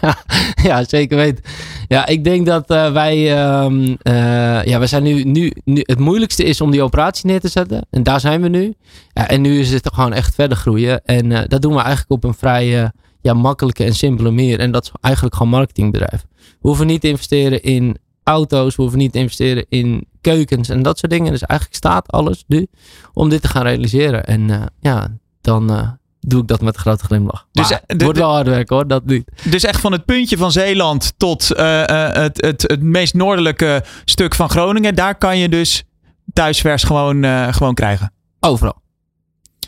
ja, 0.00 0.16
ja, 0.68 0.84
zeker 0.84 1.16
weten. 1.16 1.44
Ja, 1.88 2.06
ik 2.06 2.24
denk 2.24 2.46
dat 2.46 2.66
wij, 2.68 3.16
uh, 3.16 4.64
ja, 4.64 4.78
we 4.78 4.86
zijn 4.86 5.02
nu, 5.02 5.22
nu, 5.22 5.52
nu, 5.64 5.80
het 5.82 5.98
moeilijkste 5.98 6.44
is 6.44 6.60
om 6.60 6.70
die 6.70 6.82
operatie 6.82 7.26
neer 7.26 7.40
te 7.40 7.48
zetten. 7.48 7.86
En 7.90 8.02
daar 8.02 8.20
zijn 8.20 8.42
we 8.42 8.48
nu. 8.48 8.74
Ja, 9.12 9.28
en 9.28 9.40
nu 9.40 9.60
is 9.60 9.72
het 9.72 9.90
gewoon 9.94 10.12
echt 10.12 10.34
verder 10.34 10.56
groeien. 10.56 11.04
En 11.04 11.28
dat 11.48 11.62
doen 11.62 11.74
we 11.74 11.80
eigenlijk 11.80 12.10
op 12.10 12.24
een 12.24 12.34
vrij 12.34 12.90
ja, 13.26 13.34
makkelijke 13.34 13.84
en 13.84 13.94
simpele 13.94 14.30
manier. 14.30 14.60
En 14.60 14.70
dat 14.70 14.84
is 14.84 14.90
eigenlijk 15.00 15.34
gewoon 15.34 15.52
marketingbedrijf. 15.52 16.24
We 16.36 16.68
hoeven 16.68 16.86
niet 16.86 17.00
te 17.00 17.08
investeren 17.08 17.62
in 17.62 17.96
auto's. 18.22 18.76
We 18.76 18.82
hoeven 18.82 18.98
niet 19.00 19.12
te 19.12 19.18
investeren 19.18 19.66
in 19.68 20.06
keukens 20.20 20.68
en 20.68 20.82
dat 20.82 20.98
soort 20.98 21.12
dingen. 21.12 21.32
Dus 21.32 21.42
eigenlijk 21.42 21.78
staat 21.78 22.12
alles 22.12 22.44
nu 22.46 22.66
om 23.12 23.28
dit 23.28 23.42
te 23.42 23.48
gaan 23.48 23.62
realiseren. 23.62 24.24
En 24.24 24.72
ja, 24.80 25.16
dan 25.40 25.96
doe 26.20 26.40
ik 26.40 26.46
dat 26.46 26.60
met 26.60 26.74
een 26.74 26.80
grote 26.80 27.04
glimlach. 27.04 27.46
Dus, 27.52 27.70
maar 27.70 27.82
het 27.86 28.02
wordt 28.02 28.18
wel 28.18 28.30
hard 28.32 28.46
werk 28.46 28.68
hoor, 28.68 28.86
dat 28.86 29.04
niet. 29.04 29.30
Dus 29.50 29.64
echt 29.64 29.80
van 29.80 29.92
het 29.92 30.04
puntje 30.04 30.36
van 30.36 30.52
Zeeland 30.52 31.14
tot 31.16 31.50
uh, 31.56 31.84
het, 32.12 32.40
het, 32.40 32.62
het 32.62 32.82
meest 32.82 33.14
noordelijke 33.14 33.84
stuk 34.04 34.34
van 34.34 34.50
Groningen. 34.50 34.94
Daar 34.94 35.14
kan 35.14 35.38
je 35.38 35.48
dus 35.48 35.84
thuisvers 36.32 36.82
gewoon, 36.82 37.24
gewoon 37.54 37.74
krijgen. 37.74 38.12
Overal. 38.40 38.82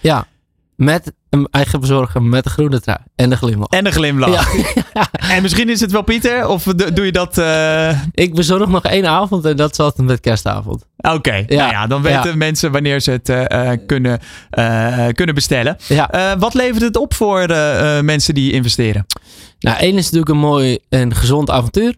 Ja, 0.00 0.26
met 0.78 1.12
een 1.30 1.48
eigen 1.50 1.80
bezorger 1.80 2.22
met 2.22 2.44
de 2.44 2.50
groene 2.50 2.80
trui. 2.80 2.98
En 3.16 3.30
de 3.30 3.36
glimlach. 3.36 3.68
En 3.68 3.84
de 3.84 3.90
glimlach. 3.90 4.54
Ja. 4.94 5.10
en 5.34 5.42
misschien 5.42 5.68
is 5.68 5.80
het 5.80 5.90
wel 5.90 6.02
Pieter? 6.02 6.46
Of 6.46 6.62
doe 6.62 7.04
je 7.04 7.12
dat... 7.12 7.38
Uh... 7.38 8.02
Ik 8.12 8.34
bezorg 8.34 8.68
nog 8.68 8.84
één 8.84 9.06
avond 9.06 9.44
en 9.44 9.56
dat 9.56 9.78
altijd 9.78 10.08
met 10.08 10.20
kerstavond. 10.20 10.84
Oké, 10.96 11.14
okay. 11.14 11.44
ja. 11.48 11.56
Nou 11.56 11.70
ja, 11.70 11.86
dan 11.86 12.02
weten 12.02 12.38
mensen 12.38 12.72
wanneer 12.72 13.00
ze 13.00 13.10
het 13.10 13.28
uh, 13.28 13.70
kunnen, 13.86 14.20
uh, 14.58 15.06
kunnen 15.12 15.34
bestellen. 15.34 15.76
Ja. 15.88 16.36
wat 16.38 16.54
levert 16.54 16.82
het 16.82 16.96
op 16.96 17.14
voor 17.14 17.46
mensen 18.02 18.34
die 18.34 18.52
investeren? 18.52 19.06
Nou, 19.58 19.78
één 19.78 19.96
is 19.96 20.04
natuurlijk 20.04 20.30
een 20.30 20.38
mooi 20.38 20.78
en 20.88 21.14
gezond 21.14 21.50
avontuur. 21.50 21.94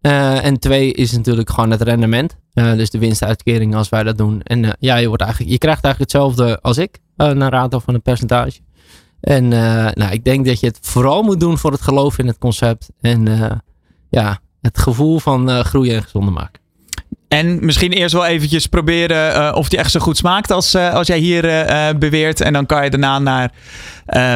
en 0.00 0.58
twee 0.58 0.92
is 0.92 1.12
natuurlijk 1.12 1.50
gewoon 1.50 1.70
het 1.70 1.82
rendement. 1.82 2.36
Dus 2.52 2.90
de 2.90 2.98
winstuitkering 2.98 3.74
als 3.74 3.88
wij 3.88 4.02
dat 4.02 4.18
doen. 4.18 4.42
En 4.42 4.76
ja, 4.78 4.96
je, 4.96 5.06
wordt 5.06 5.22
eigenlijk, 5.22 5.52
je 5.52 5.58
krijgt 5.58 5.84
eigenlijk 5.84 6.12
hetzelfde 6.12 6.60
als 6.60 6.78
ik. 6.78 6.98
naar 7.16 7.52
rato 7.52 7.78
van 7.78 7.94
een 7.94 8.02
percentage. 8.02 8.60
En 9.20 9.44
uh, 9.44 9.90
nou, 9.90 10.12
ik 10.12 10.24
denk 10.24 10.46
dat 10.46 10.60
je 10.60 10.66
het 10.66 10.78
vooral 10.80 11.22
moet 11.22 11.40
doen 11.40 11.58
voor 11.58 11.72
het 11.72 11.80
geloof 11.80 12.18
in 12.18 12.26
het 12.26 12.38
concept. 12.38 12.90
En 13.00 13.24
ja, 14.10 14.38
het 14.60 14.78
gevoel 14.78 15.18
van 15.18 15.64
groeien 15.64 15.94
en 15.94 16.02
gezonder 16.02 16.32
maken. 16.32 16.61
En 17.32 17.64
misschien 17.64 17.92
eerst 17.92 18.12
wel 18.12 18.26
eventjes 18.26 18.66
proberen 18.66 19.36
uh, 19.36 19.52
of 19.54 19.68
die 19.68 19.78
echt 19.78 19.90
zo 19.90 20.00
goed 20.00 20.16
smaakt 20.16 20.50
als, 20.50 20.74
uh, 20.74 20.94
als 20.94 21.06
jij 21.06 21.18
hier 21.18 21.44
uh, 21.44 21.88
beweert. 21.98 22.40
En 22.40 22.52
dan 22.52 22.66
kan 22.66 22.84
je 22.84 22.90
daarna 22.90 23.18
naar 23.18 23.50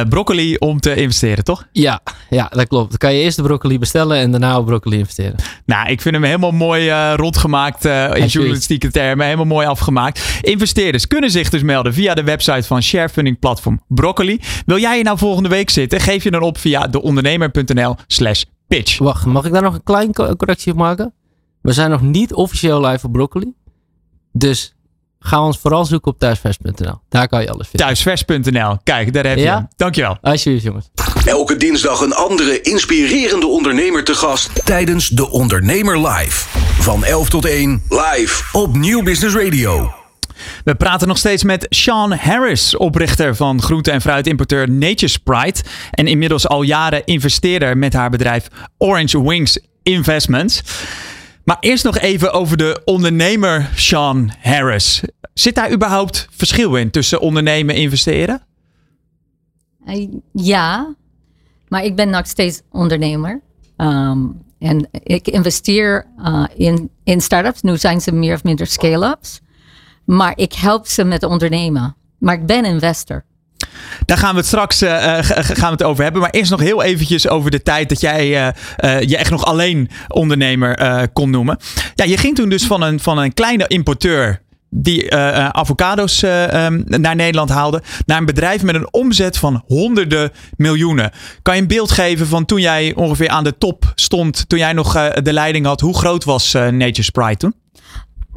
broccoli 0.09 0.55
om 0.55 0.79
te 0.79 0.95
investeren, 0.95 1.43
toch? 1.43 1.67
Ja, 1.71 1.99
ja, 2.29 2.49
dat 2.53 2.67
klopt. 2.67 2.89
Dan 2.89 2.97
kan 2.97 3.13
je 3.13 3.21
eerst 3.21 3.37
de 3.37 3.43
broccoli 3.43 3.79
bestellen 3.79 4.17
en 4.17 4.31
daarna 4.31 4.57
op 4.57 4.65
broccoli 4.65 4.97
investeren. 4.97 5.35
Nou, 5.65 5.89
ik 5.89 6.01
vind 6.01 6.15
hem 6.15 6.23
helemaal 6.23 6.51
mooi 6.51 6.91
rondgemaakt 7.15 7.85
in 8.13 8.25
journalistieke 8.25 8.91
termen. 8.91 9.25
Helemaal 9.25 9.45
mooi 9.45 9.67
afgemaakt. 9.67 10.39
Investeerders 10.41 11.07
kunnen 11.07 11.31
zich 11.31 11.49
dus 11.49 11.61
melden 11.61 11.93
via 11.93 12.13
de 12.13 12.23
website 12.23 12.63
van 12.67 12.81
sharefunding 12.81 13.39
platform 13.39 13.81
Broccoli. 13.87 14.39
Wil 14.65 14.79
jij 14.79 14.95
hier 14.95 15.03
nou 15.03 15.17
volgende 15.17 15.49
week 15.49 15.69
zitten? 15.69 15.99
Geef 15.99 16.23
je 16.23 16.31
dan 16.31 16.41
op 16.41 16.57
via 16.57 16.87
deondernemer.nl 16.87 17.95
slash 18.07 18.43
pitch. 18.67 18.97
Wacht, 18.97 19.25
mag 19.25 19.45
ik 19.45 19.51
daar 19.51 19.61
nog 19.61 19.73
een 19.73 19.83
klein 19.83 20.13
correctie 20.13 20.71
op 20.71 20.77
maken? 20.77 21.13
We 21.67 21.73
zijn 21.73 21.89
nog 21.89 22.01
niet 22.01 22.33
officieel 22.33 22.85
live 22.85 23.05
op 23.05 23.11
Broccoli. 23.11 23.53
Dus 24.31 24.75
ga 25.19 25.45
ons 25.45 25.57
vooral 25.57 25.85
zoeken 25.85 26.11
op 26.11 26.19
thuisvers.nl. 26.19 27.01
Daar 27.09 27.27
kan 27.27 27.41
je 27.41 27.49
alles 27.49 27.67
vinden. 27.67 27.87
Thuisvers.nl. 27.87 28.77
Kijk, 28.83 29.13
daar 29.13 29.25
heb 29.25 29.37
je 29.37 29.43
ja? 29.43 29.55
hem. 29.55 29.67
Dankjewel. 29.75 30.17
Alsjeblieft, 30.21 30.63
jongens. 30.63 30.89
Elke 31.25 31.57
dinsdag 31.57 32.01
een 32.01 32.13
andere 32.13 32.61
inspirerende 32.61 33.47
ondernemer 33.47 34.03
te 34.03 34.15
gast 34.15 34.65
tijdens 34.65 35.09
De 35.09 35.29
Ondernemer 35.29 36.07
Live. 36.07 36.47
Van 36.79 37.03
11 37.03 37.29
tot 37.29 37.45
1 37.45 37.81
live 37.89 38.43
op 38.51 38.75
Nieuw 38.75 39.03
Business 39.03 39.35
Radio. 39.35 39.93
We 40.63 40.75
praten 40.75 41.07
nog 41.07 41.17
steeds 41.17 41.43
met 41.43 41.65
Sean 41.69 42.11
Harris, 42.13 42.77
oprichter 42.77 43.35
van 43.35 43.61
groente- 43.61 43.91
en 43.91 44.01
fruitimporteur 44.01 44.69
Nature's 44.69 45.17
Pride. 45.17 45.59
En 45.91 46.07
inmiddels 46.07 46.47
al 46.47 46.61
jaren 46.61 47.05
investeerder 47.05 47.77
met 47.77 47.93
haar 47.93 48.09
bedrijf 48.09 48.47
Orange 48.77 49.23
Wings 49.23 49.59
Investments. 49.83 50.61
Maar 51.47 51.57
eerst 51.59 51.83
nog 51.83 51.97
even 51.97 52.33
over 52.33 52.57
de 52.57 52.81
ondernemer 52.85 53.69
Sean 53.75 54.31
Harris. 54.39 55.03
Zit 55.33 55.55
daar 55.55 55.71
überhaupt 55.71 56.27
verschil 56.31 56.75
in 56.75 56.91
tussen 56.91 57.19
ondernemen 57.19 57.75
en 57.75 57.81
investeren? 57.81 58.41
Uh, 59.85 60.07
ja, 60.33 60.95
maar 61.67 61.83
ik 61.83 61.95
ben 61.95 62.09
nog 62.09 62.27
steeds 62.27 62.61
ondernemer. 62.71 63.41
Um, 63.77 64.41
en 64.59 64.89
ik 64.91 65.27
investeer 65.27 66.07
uh, 66.19 66.43
in, 66.55 66.89
in 67.03 67.21
startups. 67.21 67.61
Nu 67.61 67.77
zijn 67.77 68.01
ze 68.01 68.11
meer 68.11 68.33
of 68.33 68.43
minder 68.43 68.67
scale-ups. 68.67 69.41
Maar 70.05 70.33
ik 70.35 70.53
help 70.53 70.87
ze 70.87 71.03
met 71.03 71.23
ondernemen. 71.23 71.95
Maar 72.17 72.35
ik 72.35 72.45
ben 72.45 72.65
investor. 72.65 73.25
Daar 74.05 74.17
gaan 74.17 74.31
we 74.31 74.37
het 74.37 74.47
straks 74.47 74.83
uh, 74.83 75.17
gaan 75.21 75.55
we 75.55 75.65
het 75.65 75.83
over 75.83 76.03
hebben. 76.03 76.21
Maar 76.21 76.29
eerst 76.29 76.51
nog 76.51 76.59
heel 76.59 76.83
eventjes 76.83 77.27
over 77.27 77.51
de 77.51 77.63
tijd 77.63 77.89
dat 77.89 78.01
jij 78.01 78.27
uh, 78.29 79.01
je 79.01 79.17
echt 79.17 79.31
nog 79.31 79.45
alleen 79.45 79.89
ondernemer 80.07 81.09
kon 81.13 81.29
noemen. 81.29 81.57
Ja, 81.95 82.05
je 82.05 82.17
ging 82.17 82.35
toen 82.35 82.49
dus 82.49 82.65
van 82.65 82.81
een, 82.81 82.99
van 82.99 83.17
een 83.17 83.33
kleine 83.33 83.67
importeur 83.67 84.41
die 84.69 85.15
avocado's 85.15 86.21
um, 86.21 86.83
naar 86.85 87.15
Nederland 87.15 87.49
haalde, 87.49 87.81
naar 88.05 88.17
een 88.17 88.25
bedrijf 88.25 88.63
met 88.63 88.75
een 88.75 88.93
omzet 88.93 89.37
van 89.37 89.63
honderden 89.65 90.31
miljoenen. 90.57 91.11
Kan 91.41 91.55
je 91.55 91.61
een 91.61 91.67
beeld 91.67 91.91
geven 91.91 92.27
van 92.27 92.45
toen 92.45 92.61
jij 92.61 92.95
ongeveer 92.95 93.29
aan 93.29 93.43
de 93.43 93.57
top 93.57 93.91
stond, 93.95 94.49
toen 94.49 94.59
jij 94.59 94.73
nog 94.73 95.13
de 95.13 95.33
leiding 95.33 95.65
had? 95.65 95.81
Hoe 95.81 95.97
groot 95.97 96.23
was 96.23 96.53
Nature's 96.53 97.09
Pride 97.09 97.37
toen? 97.37 97.53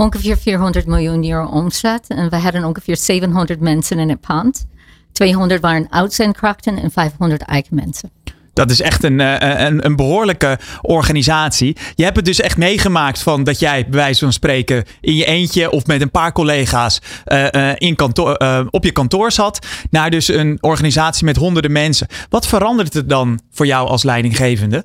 Ongeveer 0.00 0.38
400 0.38 0.86
miljoen 0.86 1.30
euro 1.30 1.46
omzet. 1.46 2.06
En 2.08 2.30
we 2.30 2.36
hadden 2.36 2.64
ongeveer 2.64 2.96
700 2.96 3.60
mensen 3.60 3.98
in 3.98 4.08
het 4.08 4.20
pand. 4.20 4.66
200 5.12 5.60
waren 5.60 5.86
uitzendkrachten 5.90 6.78
en 6.78 6.90
500 6.90 7.42
eigen 7.42 7.74
mensen. 7.74 8.10
Dat 8.52 8.70
is 8.70 8.80
echt 8.80 9.04
een, 9.04 9.20
eh, 9.20 9.66
een, 9.66 9.84
een, 9.84 9.96
behoorlijke 9.96 10.58
organisatie. 10.80 11.76
Je 11.94 12.04
hebt 12.04 12.16
het 12.16 12.24
dus 12.24 12.40
echt 12.40 12.56
meegemaakt 12.56 13.22
van 13.22 13.44
dat 13.44 13.58
jij, 13.58 13.82
bij 13.82 13.98
wijze 13.98 14.20
van 14.20 14.32
spreken, 14.32 14.84
in 15.00 15.14
je 15.14 15.24
eentje 15.24 15.70
of 15.70 15.86
met 15.86 16.00
een 16.00 16.10
paar 16.10 16.32
collega's 16.32 17.00
uh, 17.26 17.72
in 17.76 17.96
kantoor, 17.96 18.42
uh, 18.42 18.66
op 18.70 18.84
je 18.84 18.92
kantoor 18.92 19.32
zat, 19.32 19.66
naar 19.90 20.10
dus 20.10 20.28
een 20.28 20.58
organisatie 20.60 21.24
met 21.24 21.36
honderden 21.36 21.72
mensen. 21.72 22.06
Wat 22.28 22.46
verandert 22.46 22.94
het 22.94 23.08
dan 23.08 23.40
voor 23.50 23.66
jou 23.66 23.88
als 23.88 24.02
leidinggevende? 24.02 24.84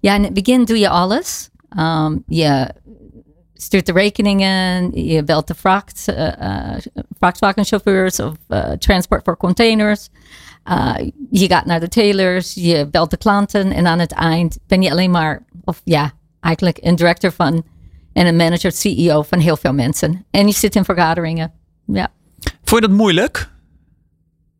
Ja, 0.00 0.14
in 0.14 0.22
het 0.22 0.34
begin 0.34 0.64
doe 0.64 0.78
je 0.78 0.88
alles. 0.88 1.50
Um, 1.78 2.22
je 2.26 2.74
stuurt 3.62 3.86
de 3.86 3.92
rekeningen, 3.92 4.90
je 5.04 5.24
belt 5.24 5.46
de 5.46 5.54
vracht, 5.54 6.04
uh, 6.08 6.76
vrachtwagenchauffeurs 7.18 8.20
of 8.20 8.34
uh, 8.48 8.70
transport 8.70 9.24
voor 9.24 9.36
containers. 9.36 10.08
je 11.30 11.46
gaat 11.46 11.66
naar 11.66 11.80
de 11.80 11.88
tailors, 11.88 12.54
je 12.54 12.88
belt 12.90 13.10
de 13.10 13.16
klanten 13.16 13.72
en 13.72 13.86
aan 13.86 13.98
het 13.98 14.12
eind 14.12 14.58
ben 14.66 14.82
je 14.82 14.90
alleen 14.90 15.10
maar, 15.10 15.44
of 15.64 15.80
ja, 15.84 16.12
eigenlijk 16.40 16.78
een 16.80 16.96
director 16.96 17.32
van 17.32 17.64
en 18.12 18.26
een 18.26 18.36
manager, 18.36 18.72
CEO 18.72 19.22
van 19.22 19.38
heel 19.38 19.56
veel 19.56 19.72
mensen. 19.72 20.24
En 20.30 20.46
je 20.46 20.52
zit 20.52 20.76
in 20.76 20.84
vergaderingen. 20.84 21.52
Ja. 21.86 22.08
Vond 22.64 22.82
je 22.82 22.88
dat 22.88 22.96
moeilijk? 22.96 23.50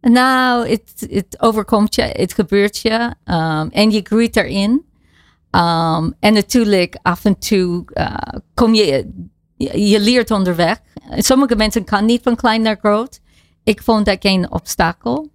Nou, 0.00 0.68
het, 0.68 1.07
het 1.11 1.36
overkomt 1.38 1.94
je, 1.94 2.03
het 2.03 2.34
gebeurt 2.34 2.78
je 2.78 3.14
um, 3.24 3.68
en 3.70 3.90
je 3.90 4.00
groeit 4.03 4.36
erin. 4.36 4.84
Um, 5.57 6.14
en 6.20 6.32
natuurlijk, 6.32 6.98
af 7.03 7.24
en 7.24 7.38
toe 7.38 7.84
uh, 7.94 8.16
kom 8.55 8.74
je, 8.74 9.11
je 9.57 10.00
leert 10.00 10.30
onderweg. 10.30 10.80
Sommige 11.16 11.57
mensen 11.57 11.84
kan 11.84 12.05
niet 12.05 12.22
van 12.22 12.36
klein 12.36 12.62
naar 12.62 12.78
groot. 12.80 13.20
Ik 13.62 13.82
vond 13.82 14.07
dat 14.07 14.16
geen 14.20 14.53
obstakel. 14.53 15.30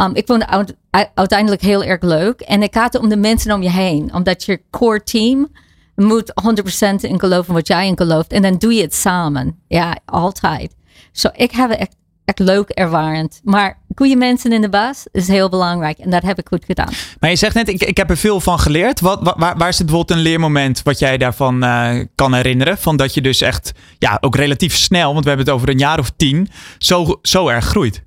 Um, 0.00 0.14
ik 0.14 0.26
vond 0.26 0.44
het 0.46 0.76
uiteindelijk 1.14 1.62
heel 1.62 1.84
erg 1.84 2.02
leuk. 2.02 2.40
En 2.40 2.60
het 2.60 2.74
gaat 2.76 2.98
om 2.98 3.08
de 3.08 3.16
mensen 3.16 3.52
om 3.52 3.62
je 3.62 3.70
heen. 3.70 4.14
Omdat 4.14 4.44
je 4.44 4.62
core 4.70 5.02
team 5.02 5.48
moet 5.94 6.32
100% 7.02 7.10
in 7.10 7.20
geloven 7.20 7.54
wat 7.54 7.66
jij 7.66 7.86
in 7.86 7.96
gelooft. 7.96 8.32
En 8.32 8.42
dan 8.42 8.58
doe 8.58 8.74
je 8.74 8.82
het 8.82 8.94
samen. 8.94 9.58
Ja, 9.68 9.96
altijd. 10.04 10.74
Zo, 11.12 11.28
so, 11.28 11.34
ik 11.42 11.50
heb 11.50 11.70
echt 11.70 11.96
echt 12.24 12.38
leuk 12.38 12.68
ervarend. 12.68 13.40
Maar 13.44 13.81
goede 13.94 14.16
mensen 14.16 14.52
in 14.52 14.60
de 14.60 14.68
baas 14.68 15.06
is 15.12 15.28
heel 15.28 15.48
belangrijk. 15.48 15.98
En 15.98 16.10
dat 16.10 16.22
heb 16.22 16.38
ik 16.38 16.46
goed 16.48 16.64
gedaan. 16.64 16.92
Maar 17.20 17.30
je 17.30 17.36
zegt 17.36 17.54
net, 17.54 17.68
ik, 17.68 17.82
ik 17.82 17.96
heb 17.96 18.10
er 18.10 18.16
veel 18.16 18.40
van 18.40 18.58
geleerd. 18.58 19.00
Wat, 19.00 19.34
waar, 19.36 19.56
waar 19.56 19.68
is 19.68 19.78
het 19.78 19.86
bijvoorbeeld 19.86 20.18
een 20.18 20.24
leermoment 20.24 20.82
wat 20.82 20.98
jij 20.98 21.18
daarvan 21.18 21.64
uh, 21.64 22.04
kan 22.14 22.34
herinneren? 22.34 22.78
Van 22.78 22.96
dat 22.96 23.14
je 23.14 23.20
dus 23.20 23.40
echt, 23.40 23.72
ja, 23.98 24.18
ook 24.20 24.36
relatief 24.36 24.76
snel, 24.76 25.12
want 25.12 25.24
we 25.24 25.28
hebben 25.28 25.46
het 25.46 25.54
over 25.54 25.68
een 25.68 25.78
jaar 25.78 25.98
of 25.98 26.10
tien, 26.16 26.48
zo, 26.78 27.18
zo 27.22 27.48
erg 27.48 27.64
groeit. 27.64 28.02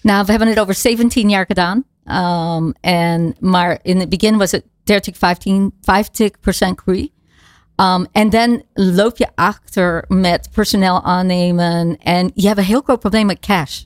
Nou, 0.00 0.24
we 0.24 0.30
hebben 0.30 0.48
het 0.48 0.60
over 0.60 0.74
17 0.74 1.28
jaar 1.28 1.46
gedaan. 1.46 1.84
Um, 2.04 2.74
en, 2.80 3.34
maar 3.40 3.78
in 3.82 4.00
het 4.00 4.08
begin 4.08 4.36
was 4.36 4.50
het 4.50 4.64
30, 4.84 5.16
15, 5.18 5.72
50% 5.72 5.78
groei. 6.74 7.12
Um, 7.76 8.06
en 8.12 8.30
dan 8.30 8.62
loop 8.74 9.16
je 9.16 9.28
achter 9.34 10.04
met 10.08 10.48
personeel 10.52 11.02
aannemen 11.02 11.96
en 11.96 12.30
je 12.34 12.46
hebt 12.46 12.58
een 12.58 12.64
heel 12.64 12.80
groot 12.80 13.00
probleem 13.00 13.26
met 13.26 13.38
cash. 13.40 13.82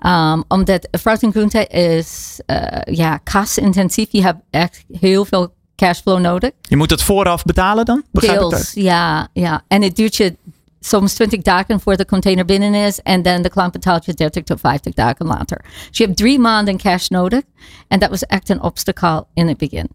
Um, 0.00 0.44
omdat 0.48 0.88
fruit 1.00 1.22
en 1.22 1.30
groente 1.30 1.66
is 1.66 2.40
uh, 2.46 2.66
ja, 2.84 3.16
kasintensief. 3.16 4.08
Je 4.10 4.22
hebt 4.22 4.40
echt 4.50 4.84
heel 4.92 5.24
veel 5.24 5.54
cashflow 5.76 6.20
nodig. 6.20 6.50
Je 6.60 6.76
moet 6.76 6.90
het 6.90 7.02
vooraf 7.02 7.44
betalen 7.44 7.84
dan? 7.84 8.02
Begrijp 8.10 8.38
Deels, 8.38 8.72
ja, 8.72 9.28
ja. 9.32 9.62
En 9.68 9.82
het 9.82 9.96
duurt 9.96 10.16
je 10.16 10.36
soms 10.80 11.14
20 11.14 11.42
dagen 11.42 11.80
voor 11.80 11.96
de 11.96 12.06
container 12.06 12.44
binnen 12.44 12.74
is. 12.74 13.00
En 13.00 13.22
dan 13.22 13.42
de 13.42 13.48
klant 13.48 13.72
betaalt 13.72 14.04
je 14.04 14.14
30 14.14 14.42
tot 14.42 14.60
50 14.60 14.94
dagen 14.94 15.26
later. 15.26 15.64
Dus 15.88 15.98
je 15.98 16.04
hebt 16.04 16.16
drie 16.16 16.38
maanden 16.38 16.76
cash 16.76 17.08
nodig. 17.08 17.42
En 17.88 17.98
dat 17.98 18.10
was 18.10 18.22
echt 18.22 18.48
een 18.48 18.62
obstacle 18.62 19.26
in 19.34 19.48
het 19.48 19.56
begin. 19.56 19.88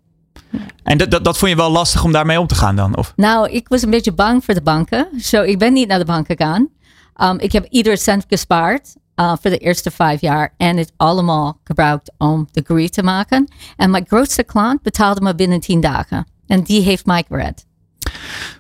En 0.84 0.98
dat, 0.98 1.12
dat, 1.12 1.24
dat 1.24 1.38
vond 1.38 1.52
je 1.52 1.58
wel 1.58 1.72
lastig 1.72 2.04
om 2.04 2.12
daarmee 2.12 2.40
om 2.40 2.48
te 2.48 2.56
gaan 2.56 2.76
dan? 2.76 2.98
Of? 2.98 3.14
Nou, 3.16 3.50
ik 3.50 3.68
was 3.68 3.82
een 3.82 3.90
beetje 3.90 4.14
bang 4.14 4.46
voor 4.46 4.54
de 4.54 4.62
banken. 4.62 5.08
Zo, 5.20 5.42
ik 5.42 5.60
ben 5.60 5.74
niet 5.74 5.88
naar 5.88 6.00
de 6.00 6.06
bank 6.06 6.26
gegaan. 6.26 6.70
Um, 7.22 7.40
ik 7.40 7.52
heb 7.52 7.66
ieder 7.70 7.98
cent 7.98 8.26
gespaard 8.28 8.96
uh, 9.22 9.34
voor 9.42 9.50
de 9.50 9.58
eerste 9.58 9.92
vijf 9.92 10.22
jaar. 10.22 10.54
En 10.58 10.78
het 10.78 10.94
allemaal 10.98 11.60
gebruikt 11.64 12.12
om 12.18 12.48
de 12.52 12.62
groei 12.66 12.90
te 12.90 13.04
maken. 13.04 13.52
En 13.78 13.92
mijn 13.92 14.08
grootste 14.08 14.44
klant 14.44 14.82
betaalde 14.82 15.22
me 15.22 15.36
binnen 15.36 15.60
tien 15.60 15.82
dagen. 15.82 16.28
En 16.48 16.62
die 16.62 16.82
heeft 16.82 17.06
mij 17.06 17.24
gered. 17.28 17.66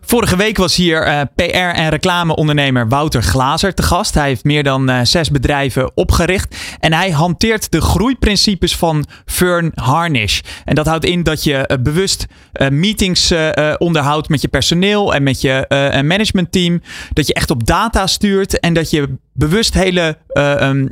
Vorige 0.02 0.36
week 0.36 0.58
was 0.58 0.76
hier 0.76 1.08
uh, 1.08 1.22
PR- 1.36 1.44
en 1.54 1.90
reclameondernemer 1.90 2.88
Wouter 2.88 3.24
Glazer 3.24 3.74
te 3.74 3.84
gast. 3.84 4.14
Hij 4.14 4.28
heeft 4.28 4.44
meer 4.44 4.64
dan 4.64 4.90
uh, 4.90 5.00
zes 5.04 5.32
bedrijven 5.32 5.92
opgericht. 5.96 6.56
En 6.80 6.94
hij 6.94 7.12
hanteert 7.12 7.72
de 7.72 7.82
groeiprincipes 7.82 8.76
van 8.76 9.06
Fern 9.26 9.72
Harnish. 9.76 10.40
En 10.66 10.76
dat 10.76 10.86
houdt 10.86 11.06
in 11.06 11.24
dat 11.24 11.44
je 11.44 11.70
uh, 11.72 11.78
bewust 11.78 12.26
meetings 12.70 13.34
onderhoudt 13.78 14.30
met 14.30 14.42
je 14.42 14.48
personeel 14.48 15.14
en 15.14 15.24
met 15.24 15.42
je 15.42 15.66
managementteam. 16.06 16.82
Dat 17.14 17.28
je 17.28 17.34
echt 17.34 17.52
op 17.52 17.66
data 17.66 18.08
stuurt 18.08 18.60
en 18.60 18.74
dat 18.74 18.90
je 18.90 19.18
bewust 19.34 19.74
hele 19.74 20.18
um, 20.34 20.92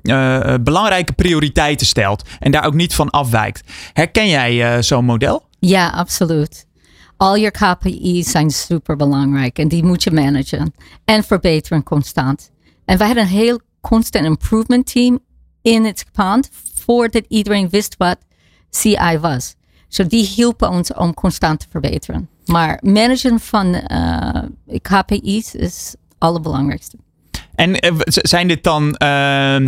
belangrijke 0.64 1.14
prioriteiten 1.14 1.88
stelt. 1.88 2.24
En 2.40 2.52
daar 2.52 2.66
ook 2.66 2.74
niet 2.74 2.96
van 2.96 3.10
afwijkt. 3.10 3.64
Herken 3.94 4.28
jij 4.28 4.84
zo'n 4.84 5.06
model? 5.06 5.48
Ja, 5.60 5.90
absoluut 5.90 6.68
al 7.20 7.36
je 7.36 7.52
KPI's 7.52 8.32
zijn 8.32 8.50
super 8.50 8.96
belangrijk 8.96 9.60
en 9.60 9.68
die 9.68 9.84
moet 9.84 10.04
je 10.04 10.12
managen 10.12 10.74
en 11.06 11.24
verbeteren 11.24 11.84
constant. 11.84 12.52
En 12.86 12.98
wij 12.98 13.08
hadden 13.08 13.26
een 13.26 13.30
heel 13.30 13.60
constant 13.82 14.26
improvement 14.26 14.92
team 14.92 15.20
in 15.62 15.86
het 15.86 16.06
pand 16.12 16.50
voordat 16.74 17.26
iedereen 17.28 17.70
wist 17.70 17.96
wat 17.98 18.18
CI 18.70 19.18
was. 19.22 19.56
So 19.88 20.08
die 20.08 20.26
hielpen 20.26 20.70
ons 20.70 20.94
om 20.94 21.14
constant 21.14 21.60
te 21.60 21.66
verbeteren. 21.70 22.30
Maar 22.46 22.80
managen 22.82 23.40
van 23.40 23.82
uh, 23.92 24.44
KPI's 24.82 25.54
is 25.54 25.76
het 25.92 25.98
allerbelangrijkste. 26.18 26.98
En 27.56 27.86
uh, 27.86 28.00
zijn 28.06 28.48
dit 28.48 28.64
dan 28.64 28.96
uh, 29.04 29.66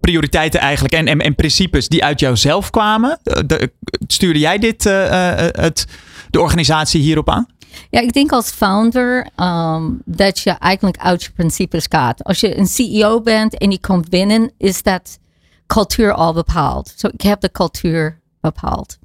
prioriteiten 0.00 0.60
eigenlijk 0.60 0.94
en, 0.94 1.06
en, 1.06 1.20
en, 1.20 1.34
principes 1.34 1.88
die 1.88 2.04
uit 2.04 2.20
jouzelf 2.20 2.70
kwamen? 2.70 3.18
De, 3.22 3.72
stuurde 4.06 4.38
jij 4.38 4.58
dit 4.58 4.84
het 4.84 5.86
de 6.32 6.40
organisatie 6.40 7.00
hierop 7.00 7.28
aan? 7.28 7.46
Ja, 7.90 8.00
ik 8.00 8.12
denk 8.12 8.32
als 8.32 8.50
founder 8.50 9.28
um, 9.36 10.02
dat 10.04 10.38
je 10.38 10.50
eigenlijk 10.50 10.96
uit 10.98 11.22
je 11.22 11.30
principes 11.30 11.86
gaat. 11.88 12.24
Als 12.24 12.40
je 12.40 12.58
een 12.58 12.66
CEO 12.66 13.20
bent 13.20 13.58
en 13.58 13.70
je 13.70 13.80
komt 13.80 14.08
binnen, 14.08 14.50
is 14.58 14.82
dat 14.82 15.18
cultuur 15.66 16.12
al 16.12 16.32
bepaald. 16.32 16.88
Zo, 16.88 16.94
so, 16.96 17.08
ik 17.12 17.20
heb 17.20 17.40
de 17.40 17.50
cultuur 17.50 18.20
bepaald. 18.40 18.98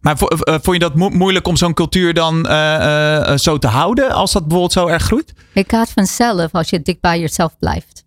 Maar 0.00 0.18
vo, 0.18 0.26
uh, 0.30 0.38
vond 0.44 0.76
je 0.76 0.78
dat 0.78 0.94
mo 0.94 1.08
moeilijk 1.08 1.48
om 1.48 1.56
zo'n 1.56 1.74
cultuur 1.74 2.14
dan 2.14 2.46
uh, 2.46 2.52
uh, 2.52 3.36
zo 3.36 3.58
te 3.58 3.66
houden 3.66 4.10
als 4.10 4.32
dat 4.32 4.42
bijvoorbeeld 4.42 4.72
zo 4.72 4.86
erg 4.86 5.02
groeit? 5.02 5.32
Het 5.52 5.68
gaat 5.68 5.90
vanzelf 5.90 6.52
als 6.52 6.70
je 6.70 6.82
dicht 6.82 7.00
bij 7.00 7.20
jezelf 7.20 7.58
blijft. 7.58 8.04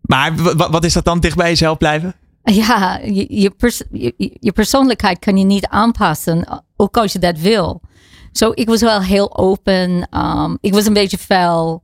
Maar 0.00 0.34
wat 0.54 0.84
is 0.84 0.92
dat 0.92 1.04
dan, 1.04 1.20
dicht 1.20 1.36
bij 1.36 1.48
jezelf 1.48 1.78
blijven? 1.78 2.14
Ja, 2.42 3.00
je, 3.04 3.26
je, 3.40 3.50
pers 3.50 3.82
je, 3.92 4.14
je, 4.40 4.52
persoonlijkheid 4.52 5.18
kan 5.18 5.36
je 5.36 5.44
niet 5.44 5.66
aanpassen, 5.66 6.64
ook 6.76 6.96
als 6.96 7.12
je 7.12 7.18
dat 7.18 7.38
wil. 7.38 7.80
Zo, 8.32 8.50
ik 8.54 8.68
was 8.68 8.80
wel 8.80 9.02
heel 9.02 9.36
open. 9.36 10.08
Um, 10.18 10.58
ik 10.60 10.72
was 10.72 10.86
een 10.86 10.92
beetje 10.92 11.18
fel. 11.18 11.82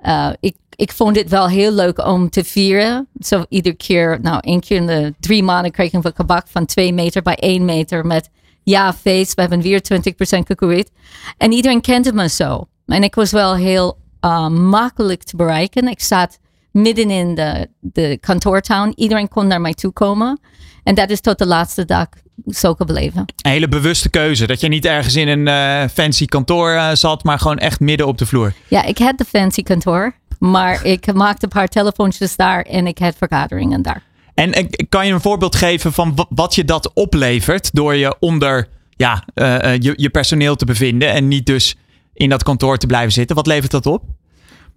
Uh, 0.00 0.30
ik, 0.40 0.56
ik 0.70 0.92
vond 0.92 1.16
het 1.16 1.28
wel 1.28 1.48
heel 1.48 1.72
leuk 1.72 2.06
om 2.06 2.30
te 2.30 2.44
vieren. 2.44 3.08
Zo 3.20 3.38
so, 3.38 3.44
iedere 3.48 3.74
keer, 3.74 4.18
nou, 4.22 4.38
één 4.40 4.60
keer 4.60 4.76
in 4.76 4.86
de 4.86 5.14
drie 5.20 5.42
maanden 5.42 5.72
kreeg 5.72 5.92
ik 5.92 6.04
een 6.04 6.12
kabak 6.12 6.46
van 6.48 6.66
twee 6.66 6.92
meter 6.92 7.22
bij 7.22 7.36
één 7.36 7.64
meter 7.64 8.06
met 8.06 8.30
ja, 8.62 8.92
face. 8.92 9.32
We 9.34 9.40
hebben 9.40 9.60
weer 9.60 9.80
20% 9.92 9.98
gegroeid. 10.38 10.90
En 11.36 11.52
iedereen 11.52 11.80
kende 11.80 12.12
me 12.12 12.28
zo. 12.28 12.68
En 12.86 13.02
ik 13.02 13.14
was 13.14 13.30
wel 13.30 13.54
heel 13.56 13.98
uh, 14.20 14.48
makkelijk 14.48 15.22
te 15.22 15.36
bereiken. 15.36 15.88
Ik 15.88 16.00
zat 16.00 16.38
midden 16.70 17.10
in 17.10 17.34
de, 17.34 17.68
de 17.80 18.18
kantoortown. 18.20 18.92
Iedereen 18.96 19.28
kon 19.28 19.46
naar 19.46 19.60
mij 19.60 19.74
toe 19.74 19.92
komen. 19.92 20.40
En 20.82 20.94
dat 20.94 21.10
is 21.10 21.20
tot 21.20 21.38
de 21.38 21.46
laatste 21.46 21.84
dag 21.84 22.06
zo 22.46 22.74
gebleven. 22.74 23.20
Een 23.20 23.50
hele 23.50 23.68
bewuste 23.68 24.08
keuze. 24.08 24.46
Dat 24.46 24.60
je 24.60 24.68
niet 24.68 24.84
ergens 24.84 25.16
in 25.16 25.28
een 25.28 25.46
uh, 25.46 25.88
fancy 25.92 26.26
kantoor 26.26 26.72
uh, 26.72 26.90
zat, 26.92 27.24
maar 27.24 27.38
gewoon 27.38 27.58
echt 27.58 27.80
midden 27.80 28.06
op 28.06 28.18
de 28.18 28.26
vloer. 28.26 28.52
Ja, 28.68 28.84
ik 28.84 28.98
had 28.98 29.18
de 29.18 29.24
fancy 29.24 29.62
kantoor. 29.62 30.14
Maar 30.38 30.84
ik 30.84 31.14
maakte 31.14 31.44
een 31.44 31.50
paar 31.50 31.68
telefoontjes 31.68 32.36
daar 32.36 32.62
en 32.62 32.86
ik 32.86 32.98
had 32.98 33.14
vergaderingen 33.16 33.82
daar. 33.82 34.02
En, 34.34 34.52
en 34.52 34.68
kan 34.88 35.06
je 35.06 35.12
een 35.12 35.20
voorbeeld 35.20 35.56
geven 35.56 35.92
van 35.92 36.26
wat 36.28 36.54
je 36.54 36.64
dat 36.64 36.92
oplevert 36.94 37.74
door 37.74 37.94
je 37.94 38.16
onder 38.20 38.68
ja, 38.96 39.24
uh, 39.34 39.76
je, 39.78 39.92
je 39.96 40.10
personeel 40.10 40.56
te 40.56 40.64
bevinden 40.64 41.12
en 41.12 41.28
niet 41.28 41.46
dus 41.46 41.76
in 42.14 42.28
dat 42.28 42.42
kantoor 42.42 42.78
te 42.78 42.86
blijven 42.86 43.12
zitten? 43.12 43.36
Wat 43.36 43.46
levert 43.46 43.70
dat 43.70 43.86
op? 43.86 44.02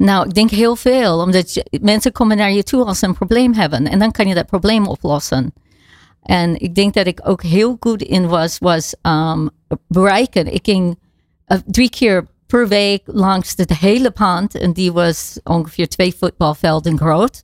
Nou, 0.02 0.28
ik 0.28 0.34
denk 0.34 0.50
heel 0.50 0.76
veel. 0.76 1.20
Omdat 1.20 1.64
mensen 1.82 2.12
komen 2.12 2.38
naar 2.38 2.52
je 2.52 2.64
toe 2.64 2.86
als 2.86 3.00
ze 3.00 3.06
een 3.06 3.14
probleem 3.14 3.54
hebben. 3.54 3.88
En 3.88 4.00
dan 4.00 4.12
kan 4.12 4.28
je 4.28 4.34
dat 4.34 4.46
probleem 4.46 4.88
oplossen. 4.88 5.54
En 6.24 6.60
ik 6.60 6.76
denk 6.76 6.94
dat 6.94 7.06
ik 7.06 7.20
ook 7.24 7.44
heel 7.44 7.78
goed 7.80 8.02
in 8.02 8.28
was, 8.28 8.58
was 8.58 8.96
um, 9.02 9.50
bereiken. 9.88 10.54
Ik 10.54 10.66
ging 10.66 11.00
uh, 11.48 11.58
drie 11.66 11.90
keer 11.90 12.28
per 12.48 12.68
week 12.68 13.02
langs 13.06 13.54
het 13.56 13.78
hele 13.78 14.12
pand. 14.12 14.56
En 14.56 14.74
die 14.74 14.92
was 14.92 15.40
ongeveer 15.44 15.88
twee 15.88 16.16
voetbalvelden 16.20 16.98
groot. 16.98 17.42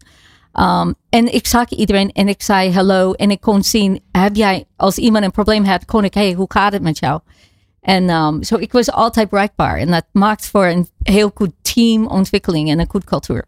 Um, 0.54 0.96
en 1.10 1.34
ik 1.34 1.48
zag 1.48 1.70
iedereen 1.70 2.12
en 2.12 2.28
ik 2.28 2.42
zei 2.42 2.74
hallo. 2.74 3.14
En 3.14 3.32
ik 3.32 3.42
kon 3.42 3.64
zien, 3.64 4.02
heb 4.12 4.36
jij, 4.36 4.66
als 4.76 4.98
iemand 4.98 5.24
een 5.24 5.32
probleem 5.32 5.66
had, 5.66 5.86
kon 5.86 6.04
ik, 6.04 6.14
hey, 6.14 6.34
hoe 6.34 6.52
gaat 6.52 6.74
het 6.74 6.82
met 6.82 7.00
jou? 7.00 7.20
En 7.82 8.10
um, 8.10 8.44
so 8.44 8.56
ik 8.58 8.72
was 8.72 8.92
altijd 8.92 9.30
bereikbaar. 9.30 9.78
En 9.78 9.92
dat 9.92 10.06
maakt 10.12 10.48
voor 10.48 10.66
een 10.66 10.88
heel 11.04 11.32
goed 11.34 11.52
teamontwikkeling 11.62 12.70
en 12.70 12.80
een 12.80 12.90
goed 12.90 13.04
cultuur. 13.04 13.46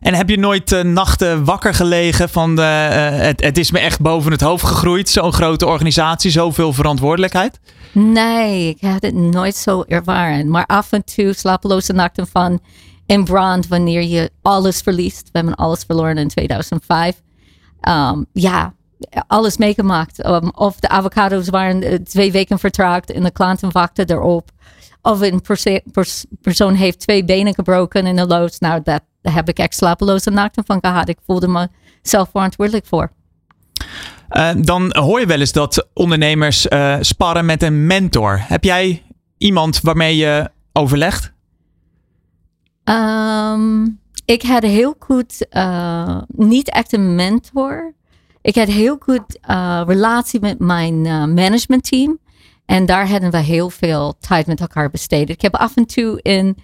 En 0.00 0.14
heb 0.14 0.28
je 0.28 0.38
nooit 0.38 0.72
uh, 0.72 0.80
nachten 0.80 1.44
wakker 1.44 1.74
gelegen 1.74 2.28
van 2.28 2.58
uh, 2.60 2.88
het, 3.10 3.42
het 3.42 3.58
is 3.58 3.70
me 3.70 3.78
echt 3.78 4.00
boven 4.00 4.32
het 4.32 4.40
hoofd 4.40 4.64
gegroeid, 4.64 5.08
zo'n 5.08 5.32
grote 5.32 5.66
organisatie, 5.66 6.30
zoveel 6.30 6.72
verantwoordelijkheid? 6.72 7.60
Nee, 7.92 8.68
ik 8.68 8.80
had 8.80 9.02
het 9.02 9.14
nooit 9.14 9.56
zo 9.56 9.84
ervaren. 9.88 10.48
Maar 10.48 10.66
af 10.66 10.92
en 10.92 11.04
toe 11.04 11.32
slapeloze 11.32 11.92
nachten 11.92 12.26
van 12.26 12.60
in 13.06 13.24
brand 13.24 13.68
wanneer 13.68 14.02
je 14.02 14.30
alles 14.42 14.80
verliest. 14.80 15.22
We 15.22 15.38
hebben 15.38 15.54
alles 15.54 15.84
verloren 15.86 16.18
in 16.18 16.28
2005. 16.28 17.22
Um, 17.88 18.26
ja, 18.32 18.74
alles 19.26 19.56
meegemaakt. 19.56 20.26
Um, 20.26 20.50
of 20.50 20.80
de 20.80 20.88
avocado's 20.88 21.48
waren 21.48 22.04
twee 22.04 22.32
weken 22.32 22.58
vertraagd 22.58 23.12
en 23.12 23.22
de 23.22 23.30
klanten 23.30 23.72
wachten 23.72 24.10
erop. 24.10 24.50
Of 25.02 25.20
een 25.20 25.40
perso 25.40 25.78
pers 25.92 26.24
persoon 26.40 26.74
heeft 26.74 27.00
twee 27.00 27.24
benen 27.24 27.54
gebroken 27.54 28.06
in 28.06 28.16
de 28.16 28.26
loods. 28.26 28.58
Nou, 28.58 28.80
dat, 28.82 29.02
daar 29.22 29.34
heb 29.34 29.48
ik 29.48 29.58
echt 29.58 29.74
slapeloze 29.74 30.30
nachten 30.30 30.64
van 30.66 30.78
gehad. 30.80 31.08
Ik 31.08 31.18
voelde 31.26 31.48
me 31.48 31.68
zelf 32.02 32.28
verantwoordelijk 32.30 32.86
voor. 32.86 33.12
Uh, 34.30 34.50
dan 34.56 34.96
hoor 34.96 35.20
je 35.20 35.26
wel 35.26 35.40
eens 35.40 35.52
dat 35.52 35.88
ondernemers 35.92 36.66
uh, 36.66 36.96
sparren 37.00 37.46
met 37.46 37.62
een 37.62 37.86
mentor. 37.86 38.40
Heb 38.46 38.64
jij 38.64 39.02
iemand 39.38 39.80
waarmee 39.80 40.16
je 40.16 40.50
overlegt? 40.72 41.32
Um, 42.84 44.00
ik 44.24 44.42
had 44.42 44.62
heel 44.62 44.94
goed, 44.98 45.46
uh, 45.50 46.18
niet 46.26 46.70
echt 46.70 46.92
een 46.92 47.14
mentor. 47.14 47.94
Ik 48.44 48.54
had 48.54 48.68
heel 48.68 48.96
goed 49.00 49.38
uh, 49.50 49.82
relatie 49.86 50.40
met 50.40 50.58
mijn 50.58 51.04
uh, 51.04 51.24
managementteam. 51.24 52.18
En 52.66 52.86
daar 52.86 53.08
hadden 53.08 53.30
we 53.30 53.38
heel 53.38 53.70
veel 53.70 54.14
tijd 54.18 54.46
met 54.46 54.60
elkaar 54.60 54.90
besteed. 54.90 55.30
Ik 55.30 55.42
heb 55.42 55.54
af 55.54 55.76
en 55.76 55.86
toe 55.86 56.22
in, 56.22 56.56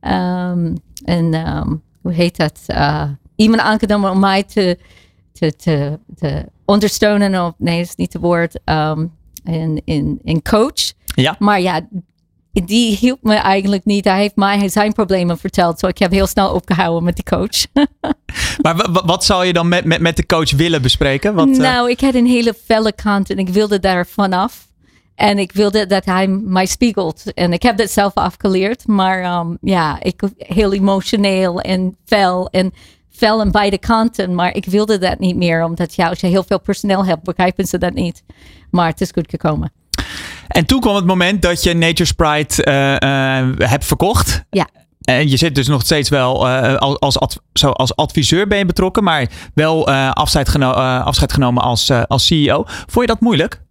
um, 0.00 0.76
in 1.04 1.34
um, 1.34 1.82
hoe 2.02 2.12
heet 2.12 2.36
dat, 2.36 2.60
uh, 2.68 3.10
iemand 3.36 3.62
aangenomen 3.62 4.10
om 4.10 4.18
mij 4.18 4.42
te, 4.42 4.78
te, 5.32 5.56
te, 5.56 5.98
te 6.14 6.46
ondersteunen. 6.64 7.44
Of, 7.46 7.54
nee, 7.58 7.78
dat 7.78 7.86
is 7.86 7.94
niet 7.94 8.12
het 8.12 8.22
woord. 8.22 8.60
Um, 8.64 9.12
in, 9.44 9.82
in, 9.84 10.18
in 10.22 10.42
coach. 10.42 10.92
Ja. 11.04 11.36
Maar 11.38 11.60
ja, 11.60 11.88
die 12.52 12.96
hielp 12.96 13.18
me 13.22 13.34
eigenlijk 13.34 13.84
niet. 13.84 14.04
Hij 14.04 14.20
heeft 14.20 14.36
mij 14.36 14.68
zijn 14.68 14.92
problemen 14.92 15.38
verteld. 15.38 15.78
Zo 15.78 15.86
ik 15.86 15.98
heb 15.98 16.10
heel 16.10 16.26
snel 16.26 16.54
opgehouden 16.54 17.04
met 17.04 17.14
die 17.14 17.24
coach. 17.24 17.66
maar 18.62 18.86
wat 19.04 19.24
zou 19.24 19.46
je 19.46 19.52
dan 19.52 19.68
met, 19.68 19.84
met, 19.84 20.00
met 20.00 20.16
de 20.16 20.26
coach 20.26 20.50
willen 20.50 20.82
bespreken? 20.82 21.34
Wat, 21.34 21.46
nou, 21.46 21.86
uh... 21.86 21.92
ik 21.92 22.00
had 22.00 22.14
een 22.14 22.26
hele 22.26 22.54
felle 22.64 22.92
kant 22.92 23.30
en 23.30 23.38
ik 23.38 23.48
wilde 23.48 23.78
daar 23.78 24.06
vanaf. 24.06 24.68
En 25.14 25.38
ik 25.38 25.52
wilde 25.52 25.86
dat 25.86 26.04
hij 26.04 26.28
mij 26.28 26.66
spiegelt. 26.66 27.32
En 27.34 27.52
ik 27.52 27.62
heb 27.62 27.76
dat 27.76 27.90
zelf 27.90 28.14
afgeleerd. 28.14 28.86
Maar 28.86 29.38
um, 29.38 29.58
ja, 29.60 30.02
ik 30.02 30.22
heel 30.36 30.72
emotioneel 30.72 31.60
en 31.60 31.96
fel. 32.04 32.48
En 32.50 32.72
fel 33.10 33.40
aan 33.40 33.50
beide 33.50 33.78
kanten. 33.78 34.34
Maar 34.34 34.54
ik 34.54 34.64
wilde 34.64 34.98
dat 34.98 35.18
niet 35.18 35.36
meer, 35.36 35.64
omdat 35.64 35.94
ja, 35.94 36.08
als 36.08 36.20
je 36.20 36.26
heel 36.26 36.44
veel 36.44 36.60
personeel 36.60 37.04
hebt, 37.04 37.22
begrijpen 37.22 37.66
ze 37.66 37.78
dat 37.78 37.94
niet. 37.94 38.22
Maar 38.70 38.86
het 38.86 39.00
is 39.00 39.10
goed 39.10 39.30
gekomen. 39.30 39.72
En 40.50 40.66
toen 40.66 40.80
kwam 40.80 40.94
het 40.94 41.04
moment 41.06 41.42
dat 41.42 41.62
je 41.62 41.74
Nature's 41.74 42.12
Pride 42.12 42.64
eh, 42.64 43.38
eh, 43.38 43.48
hebt 43.58 43.84
verkocht. 43.84 44.44
Ja. 44.50 44.68
En 45.00 45.28
je 45.28 45.36
zit 45.36 45.54
dus 45.54 45.68
nog 45.68 45.82
steeds 45.82 46.08
wel 46.08 46.48
eh, 46.48 46.74
als, 46.76 47.18
zo 47.52 47.70
als 47.70 47.96
adviseur 47.96 48.46
ben 48.46 48.58
je 48.58 48.64
betrokken, 48.66 49.04
maar 49.04 49.30
wel 49.54 49.88
eh, 49.88 50.10
afscheid, 50.10 50.48
geno- 50.48 50.72
eh, 50.72 51.06
afscheid 51.06 51.32
genomen 51.32 51.62
als, 51.62 51.90
als 51.90 52.26
CEO. 52.26 52.64
Vond 52.66 53.00
je 53.00 53.06
dat 53.06 53.20
moeilijk? 53.20 53.62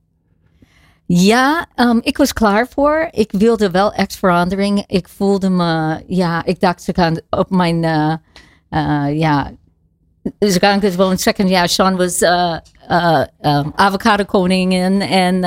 Ja, 1.06 1.66
ehm, 1.76 2.00
ik 2.02 2.18
was 2.18 2.34
klaar 2.34 2.68
voor. 2.74 3.08
Ik 3.12 3.32
wilde 3.32 3.72
wel 3.72 3.94
echt 3.94 4.18
verandering. 4.18 4.84
Ik 4.88 5.08
voelde 5.18 5.50
me, 5.50 6.04
ja, 6.08 6.46
ik 6.46 6.60
dacht 6.60 6.84
ze 6.84 6.94
gaan 6.94 7.20
op 7.30 7.50
mijn, 7.50 7.82
ja, 9.14 9.52
ze 10.40 10.58
gaan 10.60 10.82
gewoon 10.82 11.18
zeggen, 11.18 11.48
ja, 11.48 11.68
Sean 11.68 11.96
was 11.96 12.20
eh 12.22 12.56
eh, 12.90 13.22
um, 13.42 13.72
avocado 13.76 14.24
koningin 14.24 15.02
en 15.02 15.44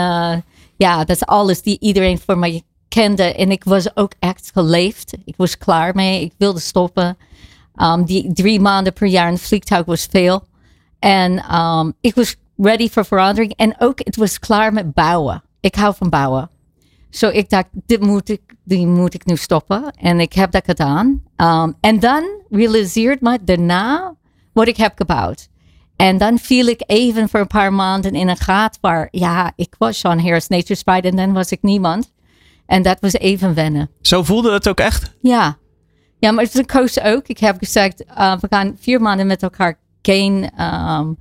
ja, 0.77 0.99
dat 0.99 1.17
is 1.17 1.27
alles 1.27 1.63
die 1.63 1.77
iedereen 1.81 2.19
voor 2.19 2.39
mij 2.39 2.63
kende. 2.89 3.35
En 3.35 3.51
ik 3.51 3.65
was 3.65 3.97
ook 3.97 4.13
echt 4.19 4.51
geleefd. 4.53 5.13
Ik 5.25 5.35
was 5.37 5.59
klaar 5.59 5.95
mee. 5.95 6.25
Ik 6.25 6.33
wilde 6.37 6.61
stoppen. 6.61 7.17
Um, 7.77 8.05
die 8.05 8.33
drie 8.33 8.61
maanden 8.61 8.93
per 8.93 9.07
jaar 9.07 9.27
in 9.27 9.33
het 9.33 9.43
vliegtuig 9.43 9.85
was 9.85 10.07
veel. 10.11 10.45
En 10.99 11.57
um, 11.59 11.93
ik 12.01 12.15
was 12.15 12.37
ready 12.57 12.89
voor 12.89 13.05
verandering. 13.05 13.53
En 13.57 13.75
ook, 13.79 13.99
het 13.99 14.17
was 14.17 14.39
klaar 14.39 14.73
met 14.73 14.93
bouwen. 14.93 15.43
Ik 15.61 15.75
hou 15.75 15.95
van 15.95 16.09
bouwen. 16.09 16.51
Zo 17.11 17.29
ik 17.29 17.51
dacht, 17.51 17.69
dit 17.73 18.01
moet 18.01 18.29
ik, 18.29 18.41
die 18.65 18.87
moet 18.87 19.15
ik 19.15 19.25
nu 19.25 19.37
stoppen. 19.37 19.93
En 19.97 20.21
ik 20.21 20.33
heb 20.33 20.51
dat 20.51 20.65
gedaan. 20.65 21.23
Um, 21.37 21.75
en 21.81 22.01
dan 22.01 22.25
realiseerde 22.51 23.19
me 23.21 23.39
daarna 23.45 24.15
wat 24.53 24.69
ik 24.69 24.77
heb 24.77 24.93
gebouwd. 24.97 25.49
En 26.03 26.19
dan 26.19 26.39
viel 26.39 26.67
ik 26.67 26.83
even 26.87 27.29
voor 27.29 27.41
een 27.41 27.47
paar 27.47 27.73
maanden 27.73 28.13
in 28.13 28.29
een 28.29 28.37
gat 28.37 28.79
waar, 28.81 29.09
ja, 29.11 29.53
ik 29.57 29.75
was 29.79 29.99
Sean 29.99 30.21
Harris 30.21 30.49
Nature 30.49 30.75
Spide 30.75 31.09
en 31.09 31.17
dan 31.17 31.33
was 31.33 31.51
ik 31.51 31.63
niemand. 31.63 32.13
En 32.67 32.83
dat 32.83 32.97
was 33.01 33.13
even 33.13 33.55
wennen. 33.55 33.91
Zo 34.01 34.23
voelde 34.23 34.53
het 34.53 34.69
ook 34.69 34.81
echt? 34.81 35.13
Ja. 35.21 35.57
Ja, 36.19 36.31
maar 36.31 36.45
het 36.45 36.55
is 36.55 36.59
een 36.61 36.67
coach 36.67 37.05
ook. 37.05 37.27
Ik 37.27 37.39
heb 37.39 37.59
gezegd, 37.59 38.05
uh, 38.19 38.37
we 38.41 38.47
gaan 38.51 38.77
vier 38.81 39.01
maanden 39.01 39.27
met 39.27 39.43
elkaar 39.43 39.79
geen... 40.03 40.51
Um, 40.61 41.19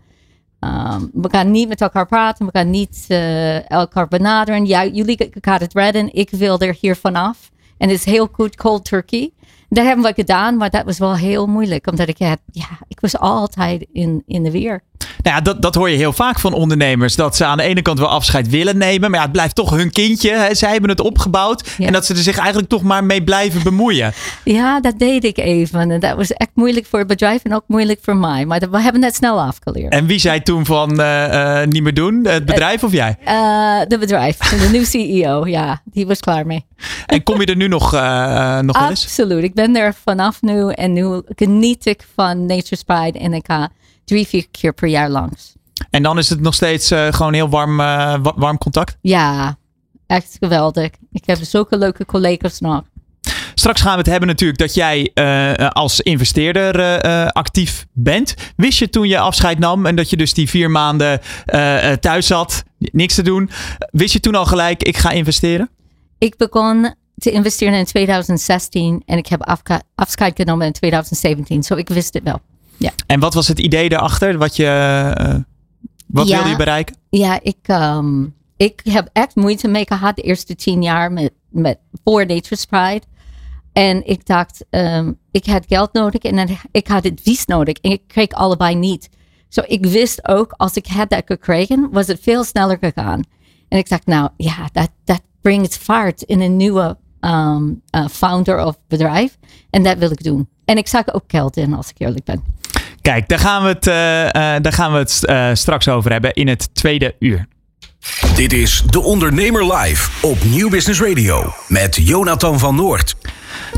um, 0.59 1.09
we 1.13 1.29
gaan 1.31 1.51
niet 1.51 1.67
met 1.67 1.81
elkaar 1.81 2.07
praten. 2.07 2.45
We 2.45 2.51
gaan 2.51 2.69
niet 2.69 3.05
uh, 3.07 3.69
elkaar 3.69 4.07
benaderen. 4.07 4.65
Ja, 4.65 4.85
jullie 4.85 5.29
gaan 5.41 5.59
het 5.59 5.73
redden. 5.73 6.13
Ik 6.13 6.29
wil 6.29 6.59
er 6.59 6.77
hier 6.79 6.95
vanaf. 6.95 7.51
En 7.77 7.89
het 7.89 7.97
is 7.97 8.05
heel 8.05 8.29
goed 8.31 8.55
cold 8.55 8.85
turkey. 8.85 9.33
Dat 9.73 9.85
hebben 9.85 10.05
we 10.05 10.13
gedaan, 10.13 10.57
maar 10.57 10.69
dat 10.69 10.85
was 10.85 10.97
wel 10.97 11.15
heel 11.15 11.47
moeilijk. 11.47 11.87
Omdat 11.87 12.07
ik, 12.07 12.17
had, 12.17 12.39
ja, 12.51 12.67
ik 12.87 12.99
was 12.99 13.17
altijd 13.17 13.87
in, 13.91 14.23
in 14.25 14.43
de 14.43 14.51
weer. 14.51 14.83
Nou 15.23 15.35
ja, 15.35 15.41
dat, 15.41 15.61
dat 15.61 15.75
hoor 15.75 15.89
je 15.89 15.97
heel 15.97 16.13
vaak 16.13 16.39
van 16.39 16.53
ondernemers. 16.53 17.15
Dat 17.15 17.35
ze 17.35 17.45
aan 17.45 17.57
de 17.57 17.63
ene 17.63 17.81
kant 17.81 17.99
wel 17.99 18.07
afscheid 18.09 18.49
willen 18.49 18.77
nemen. 18.77 19.09
Maar 19.11 19.19
ja, 19.19 19.25
het 19.25 19.31
blijft 19.35 19.55
toch 19.55 19.69
hun 19.69 19.91
kindje. 19.91 20.31
Hè? 20.31 20.55
Zij 20.55 20.71
hebben 20.71 20.89
het 20.89 20.99
opgebouwd. 20.99 21.69
Ja. 21.77 21.85
En 21.87 21.93
dat 21.93 22.05
ze 22.05 22.13
er 22.13 22.19
zich 22.19 22.37
eigenlijk 22.37 22.69
toch 22.69 22.81
maar 22.81 23.03
mee 23.03 23.23
blijven 23.23 23.63
bemoeien. 23.63 24.13
Ja, 24.43 24.79
dat 24.81 24.99
deed 24.99 25.23
ik 25.23 25.37
even. 25.37 25.91
En 25.91 25.99
dat 25.99 26.15
was 26.15 26.33
echt 26.33 26.49
moeilijk 26.53 26.85
voor 26.85 26.99
het 26.99 27.07
bedrijf 27.07 27.43
en 27.43 27.53
ook 27.55 27.63
moeilijk 27.67 27.99
voor 28.01 28.15
mij. 28.15 28.45
Maar 28.45 28.59
dat- 28.59 28.69
we 28.69 28.81
hebben 28.81 29.03
het 29.03 29.15
snel 29.15 29.41
afgeleerd. 29.41 29.93
En 29.93 30.05
wie 30.05 30.19
zei 30.19 30.41
toen 30.43 30.65
van 30.65 30.99
eh, 31.01 31.61
eh, 31.61 31.67
niet 31.67 31.83
meer 31.83 31.93
doen? 31.93 32.25
Het 32.25 32.45
bedrijf 32.45 32.83
of 32.83 32.91
jij? 32.91 33.15
Uh, 33.27 33.79
de 33.87 33.97
bedrijf, 33.99 34.37
de 34.37 34.67
nieuwe 34.71 34.85
CEO, 34.87 35.47
ja, 35.47 35.81
die 35.85 36.07
was 36.07 36.19
klaar 36.19 36.45
mee. 36.45 36.65
En 37.05 37.23
kom 37.23 37.39
je 37.39 37.45
er 37.45 37.55
nu 37.55 37.67
nog, 37.67 37.93
uh, 37.93 38.59
nog 38.59 38.79
wel 38.79 38.89
eens? 38.89 39.03
Absoluut. 39.03 39.43
Ik 39.43 39.53
ben 39.53 39.75
er 39.75 39.93
vanaf 40.05 40.41
nu 40.41 40.69
en 40.71 40.93
nu 40.93 41.21
geniet 41.35 41.85
ik 41.85 42.05
van 42.15 42.45
Nature 42.45 42.75
Spide 42.75 43.19
en 43.19 43.33
ik 43.33 43.45
ga 43.47 43.69
drie, 44.11 44.27
vier 44.27 44.47
keer 44.51 44.73
per 44.73 44.87
jaar 44.87 45.09
langs. 45.09 45.53
En 45.89 46.03
dan 46.03 46.17
is 46.17 46.29
het 46.29 46.39
nog 46.39 46.53
steeds 46.53 46.91
uh, 46.91 47.07
gewoon 47.11 47.33
heel 47.33 47.49
warm, 47.49 47.79
uh, 47.79 48.15
warm 48.35 48.57
contact? 48.57 48.97
Ja, 49.01 49.57
echt 50.07 50.37
geweldig. 50.39 50.89
Ik 51.11 51.23
heb 51.25 51.37
zulke 51.41 51.77
leuke 51.77 52.05
collega's 52.05 52.59
nog. 52.59 52.81
Straks 53.53 53.81
gaan 53.81 53.91
we 53.91 53.97
het 53.97 54.07
hebben 54.07 54.27
natuurlijk 54.27 54.59
dat 54.59 54.73
jij 54.73 55.11
uh, 55.13 55.69
als 55.69 55.99
investeerder 55.99 57.05
uh, 57.05 57.27
actief 57.27 57.85
bent. 57.93 58.33
Wist 58.55 58.79
je 58.79 58.89
toen 58.89 59.07
je 59.07 59.19
afscheid 59.19 59.59
nam 59.59 59.85
en 59.85 59.95
dat 59.95 60.09
je 60.09 60.17
dus 60.17 60.33
die 60.33 60.49
vier 60.49 60.71
maanden 60.71 61.19
uh, 61.45 61.91
thuis 61.91 62.27
zat, 62.27 62.63
niks 62.77 63.15
te 63.15 63.21
doen. 63.21 63.49
Wist 63.91 64.13
je 64.13 64.19
toen 64.19 64.35
al 64.35 64.45
gelijk, 64.45 64.83
ik 64.83 64.97
ga 64.97 65.11
investeren? 65.11 65.69
Ik 66.17 66.37
begon 66.37 66.93
te 67.15 67.31
investeren 67.31 67.79
in 67.79 67.85
2016 67.85 69.03
en 69.05 69.17
ik 69.17 69.27
heb 69.27 69.59
afscheid 69.95 70.35
genomen 70.35 70.65
in 70.65 70.73
2017. 70.73 71.63
Zo 71.63 71.73
so 71.73 71.79
ik 71.79 71.89
wist 71.89 72.13
het 72.13 72.23
wel. 72.23 72.41
Ja. 72.81 72.91
En 73.07 73.19
wat 73.19 73.33
was 73.33 73.47
het 73.47 73.59
idee 73.59 73.89
daarachter? 73.89 74.37
Wat, 74.37 74.55
je, 74.55 74.65
wat 76.07 76.27
ja, 76.27 76.35
wilde 76.35 76.49
je 76.49 76.55
bereiken? 76.55 76.95
Ja, 77.09 77.39
ik, 77.41 77.67
um, 77.67 78.35
ik 78.57 78.81
heb 78.83 79.09
echt 79.13 79.35
moeite 79.35 79.67
mee 79.67 79.85
gehad 79.87 80.15
de 80.15 80.21
eerste 80.21 80.55
tien 80.55 80.81
jaar 80.81 81.11
met, 81.11 81.31
met 81.49 81.77
voor 82.03 82.25
Nature's 82.25 82.65
Pride. 82.65 83.01
En 83.73 84.07
ik 84.07 84.25
dacht, 84.25 84.65
um, 84.69 85.17
ik 85.31 85.45
had 85.45 85.65
geld 85.67 85.93
nodig 85.93 86.21
en 86.21 86.57
ik 86.71 86.87
had 86.87 87.11
advies 87.11 87.45
nodig. 87.45 87.77
En 87.77 87.91
ik 87.91 88.01
kreeg 88.07 88.29
allebei 88.29 88.75
niet. 88.75 89.09
Zo 89.49 89.61
so 89.61 89.67
ik 89.67 89.85
wist 89.85 90.27
ook, 90.27 90.53
als 90.57 90.73
ik 90.73 90.87
had 90.87 91.09
dat 91.09 91.23
gekregen, 91.25 91.89
was 91.91 92.07
het 92.07 92.19
veel 92.21 92.43
sneller 92.43 92.77
gegaan. 92.81 93.23
En 93.67 93.77
ik 93.77 93.89
dacht, 93.89 94.05
nou 94.05 94.29
ja, 94.37 94.69
dat, 94.71 94.89
dat 95.03 95.21
brengt 95.41 95.77
vaart 95.77 96.21
in 96.21 96.41
een 96.41 96.55
nieuwe 96.55 96.97
um, 97.21 97.81
uh, 97.95 98.07
founder 98.07 98.65
of 98.65 98.79
bedrijf. 98.87 99.37
En 99.69 99.83
dat 99.83 99.97
wil 99.97 100.11
ik 100.11 100.23
doen. 100.23 100.49
En 100.65 100.77
ik 100.77 100.87
zag 100.87 101.13
ook 101.13 101.23
geld 101.27 101.57
in, 101.57 101.73
als 101.73 101.89
ik 101.89 101.99
eerlijk 101.99 102.25
ben. 102.25 102.43
Kijk, 103.01 103.27
daar 103.27 103.39
gaan 103.39 103.63
we 103.63 103.67
het, 103.67 103.87
uh, 103.87 104.23
uh, 104.23 104.31
daar 104.61 104.73
gaan 104.73 104.91
we 104.91 104.97
het 104.97 105.21
uh, 105.25 105.49
straks 105.53 105.87
over 105.87 106.11
hebben 106.11 106.33
in 106.33 106.47
het 106.47 106.69
tweede 106.75 107.15
uur. 107.19 107.47
Dit 108.35 108.53
is 108.53 108.83
De 108.89 109.01
Ondernemer 109.01 109.73
Live 109.75 110.27
op 110.27 110.43
Nieuw 110.43 110.69
Business 110.69 111.01
Radio 111.01 111.53
met 111.67 111.95
Jonathan 111.95 112.59
van 112.59 112.75
Noord. 112.75 113.15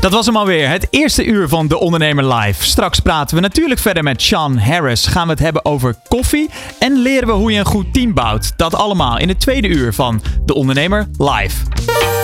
Dat 0.00 0.12
was 0.12 0.26
hem 0.26 0.36
alweer, 0.36 0.68
het 0.68 0.86
eerste 0.90 1.24
uur 1.24 1.48
van 1.48 1.68
De 1.68 1.78
Ondernemer 1.78 2.34
Live. 2.34 2.64
Straks 2.64 3.00
praten 3.00 3.36
we 3.36 3.42
natuurlijk 3.42 3.80
verder 3.80 4.02
met 4.02 4.22
Sean 4.22 4.58
Harris. 4.58 5.06
Gaan 5.06 5.26
we 5.26 5.32
het 5.32 5.42
hebben 5.42 5.64
over 5.64 5.94
koffie 6.08 6.50
en 6.78 7.02
leren 7.02 7.26
we 7.26 7.32
hoe 7.32 7.52
je 7.52 7.58
een 7.58 7.64
goed 7.64 7.92
team 7.92 8.14
bouwt. 8.14 8.52
Dat 8.56 8.74
allemaal 8.74 9.18
in 9.18 9.28
het 9.28 9.40
tweede 9.40 9.68
uur 9.68 9.92
van 9.94 10.22
De 10.44 10.54
Ondernemer 10.54 11.08
Live. 11.18 12.23